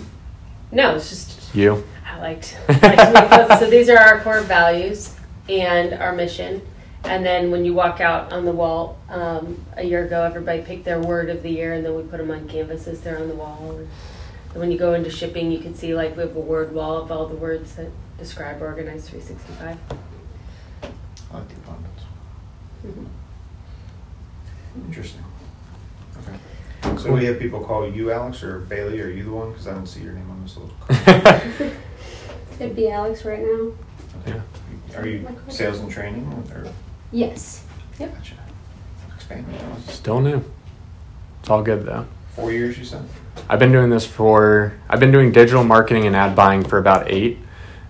No, 0.71 0.95
it's 0.95 1.09
just 1.09 1.55
You? 1.55 1.83
I 2.21 2.23
liked, 2.23 2.57
I 2.69 2.73
liked 2.73 2.99
to 2.99 3.13
make 3.13 3.49
those. 3.49 3.59
So 3.59 3.69
these 3.69 3.89
are 3.89 3.97
our 3.97 4.21
core 4.21 4.41
values 4.41 5.15
and 5.49 5.93
our 5.93 6.13
mission. 6.13 6.61
And 7.03 7.25
then 7.25 7.49
when 7.49 7.65
you 7.65 7.73
walk 7.73 7.99
out 7.99 8.31
on 8.31 8.45
the 8.45 8.51
wall, 8.51 8.99
um, 9.09 9.65
a 9.75 9.83
year 9.83 10.05
ago, 10.05 10.21
everybody 10.23 10.61
picked 10.61 10.85
their 10.85 10.99
word 10.99 11.29
of 11.29 11.41
the 11.41 11.49
year, 11.49 11.73
and 11.73 11.83
then 11.83 11.95
we 11.95 12.03
put 12.03 12.17
them 12.17 12.29
on 12.29 12.47
canvases 12.47 13.01
there 13.01 13.17
on 13.17 13.27
the 13.27 13.33
wall. 13.33 13.79
And 14.51 14.59
when 14.59 14.71
you 14.71 14.77
go 14.77 14.93
into 14.93 15.09
shipping, 15.09 15.51
you 15.51 15.59
can 15.59 15.73
see 15.73 15.95
like 15.95 16.15
we 16.15 16.21
have 16.21 16.35
a 16.35 16.39
word 16.39 16.73
wall 16.73 16.97
of 16.97 17.11
all 17.11 17.25
the 17.25 17.35
words 17.35 17.75
that 17.75 17.89
describe 18.19 18.61
Organized 18.61 19.09
365. 19.09 19.77
I 20.83 21.35
like 21.35 21.47
the 21.49 21.55
abundance. 21.55 22.01
Mhm. 22.85 23.07
Interesting. 24.85 25.23
Okay. 26.19 26.97
So 27.01 27.11
we 27.13 27.25
have 27.25 27.39
people 27.39 27.63
call 27.63 27.89
you 27.89 28.11
Alex 28.11 28.43
or 28.43 28.59
Bailey, 28.59 29.01
or 29.01 29.09
you 29.09 29.23
the 29.23 29.31
one? 29.31 29.49
Because 29.49 29.67
I 29.67 29.73
don't 29.73 29.87
see 29.87 30.01
your 30.01 30.13
name 30.13 30.29
on 30.29 30.43
this 30.43 30.55
little 30.55 30.71
card. 30.79 31.71
It'd 32.61 32.75
be 32.75 32.91
Alex 32.91 33.25
right 33.25 33.39
now. 33.39 33.71
Okay. 34.21 34.39
Are 34.95 35.07
you 35.07 35.27
sales 35.47 35.79
and 35.79 35.89
training 35.89 36.31
or? 36.53 36.67
Yes. 37.11 37.65
Yep. 37.97 38.13
Gotcha. 38.13 38.35
Expand. 39.15 39.45
Still 39.87 40.21
new. 40.21 40.43
It's 41.39 41.49
all 41.49 41.63
good 41.63 41.87
though. 41.87 42.05
Four 42.35 42.51
years, 42.51 42.77
you 42.77 42.85
said? 42.85 43.03
I've 43.49 43.57
been 43.57 43.71
doing 43.71 43.89
this 43.89 44.05
for, 44.05 44.73
I've 44.87 44.99
been 44.99 45.11
doing 45.11 45.31
digital 45.31 45.63
marketing 45.63 46.05
and 46.05 46.15
ad 46.15 46.35
buying 46.35 46.63
for 46.63 46.77
about 46.77 47.09
eight. 47.09 47.39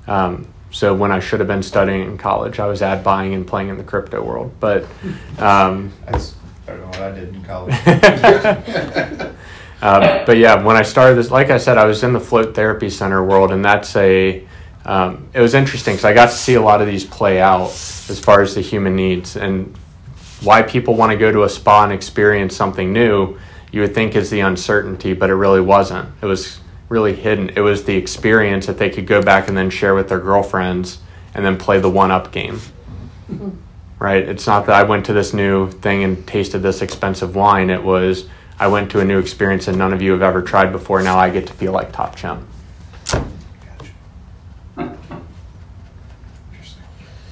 Um, 0.08 0.48
so 0.72 0.96
when 0.96 1.12
I 1.12 1.20
should 1.20 1.42
have 1.42 1.50
been 1.50 1.64
studying 1.64 2.04
in 2.04 2.18
college, 2.18 2.58
I 2.62 2.68
was 2.68 2.82
ad 2.82 3.04
buying 3.04 3.34
and 3.34 3.46
playing 3.46 3.68
in 3.68 3.78
the 3.78 3.84
crypto 3.84 4.24
world. 4.24 4.54
But 4.62 4.86
um, 5.38 5.92
That's 6.06 6.36
better 6.66 6.80
than 6.80 6.88
what 6.88 7.02
I 7.02 7.12
did 7.12 7.36
in 7.36 7.44
college. 7.44 7.76
uh, 9.82 10.26
but 10.26 10.38
yeah, 10.38 10.64
when 10.64 10.78
I 10.78 10.82
started 10.84 11.16
this, 11.16 11.30
like 11.30 11.50
I 11.50 11.58
said, 11.58 11.78
I 11.78 11.84
was 11.84 12.04
in 12.04 12.14
the 12.14 12.22
float 12.22 12.56
therapy 12.56 12.90
center 12.90 13.22
world, 13.22 13.52
and 13.52 13.66
that's 13.66 13.94
a 13.98 14.48
um, 14.86 15.30
it 15.34 15.42
was 15.42 15.54
interesting 15.54 15.94
because 15.94 16.06
I 16.06 16.14
got 16.14 16.30
to 16.30 16.36
see 16.36 16.56
a 16.56 16.62
lot 16.62 16.82
of 16.82 16.88
these 16.88 17.06
play 17.06 17.40
out 17.40 17.70
as 17.70 18.20
far 18.20 18.42
as 18.42 18.56
the 18.56 18.62
human 18.62 18.96
needs 18.96 19.38
and 19.38 19.76
why 20.42 20.64
people 20.64 20.96
want 20.96 21.12
to 21.12 21.18
go 21.18 21.32
to 21.32 21.44
a 21.44 21.50
spa 21.50 21.84
and 21.84 21.94
experience 21.94 22.56
something 22.56 22.92
new. 22.92 23.38
You 23.72 23.82
would 23.82 23.94
think 23.94 24.16
is 24.16 24.30
the 24.30 24.40
uncertainty, 24.42 25.14
but 25.14 25.30
it 25.30 25.36
really 25.36 25.62
wasn't. 25.62 26.10
It 26.22 26.26
was 26.26 26.60
really 26.90 27.16
hidden. 27.16 27.52
It 27.56 27.62
was 27.62 27.84
the 27.84 27.96
experience 27.96 28.66
that 28.66 28.78
they 28.78 28.90
could 28.90 29.08
go 29.08 29.22
back 29.22 29.48
and 29.48 29.56
then 29.56 29.70
share 29.70 29.96
with 29.96 30.10
their 30.10 30.20
girlfriends 30.20 31.00
and 31.34 31.46
then 31.46 31.58
play 31.58 31.80
the 31.80 31.90
one 31.90 32.12
up 32.12 32.32
game. 32.32 32.60
Right? 34.00 34.28
It's 34.28 34.48
not 34.48 34.66
that 34.66 34.76
I 34.76 34.84
went 34.84 35.06
to 35.06 35.14
this 35.14 35.34
new 35.34 35.70
thing 35.70 36.04
and 36.04 36.28
tasted 36.28 36.60
this 36.60 36.82
expensive 36.82 37.36
wine. 37.36 37.70
It 37.70 37.84
was 37.84 38.28
I 38.60 38.68
went 38.68 38.92
to 38.92 39.00
a 39.00 39.06
new 39.06 39.20
experience 39.20 39.68
that 39.68 39.76
none 39.76 39.94
of 39.94 40.02
you 40.02 40.12
have 40.12 40.22
ever 40.22 40.42
tried 40.42 40.72
before. 40.72 41.02
Now 41.02 41.18
I 41.18 41.30
get 41.30 41.48
to 41.48 41.54
feel 41.54 41.72
like 41.72 41.92
Top 41.94 42.16
Chimp. 42.16 42.42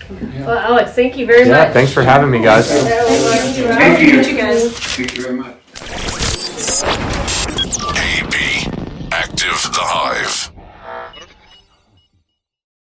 Well, 0.09 0.57
Alex, 0.57 0.93
thank 0.93 1.17
you 1.17 1.25
very 1.25 1.41
much. 1.41 1.49
Yeah, 1.49 1.71
thanks 1.71 1.93
for 1.93 2.01
having 2.01 2.31
me, 2.31 2.41
guys. 2.41 2.67
Thank 2.69 3.99
you. 4.01 4.21
you 4.21 4.37
guys. 4.37 4.71
Thank 4.73 5.15
you 5.15 5.23
very 5.23 5.35
much. 5.35 5.55
AB, 7.95 8.67
active 9.11 9.61
the 9.71 9.81
hive. 9.81 10.48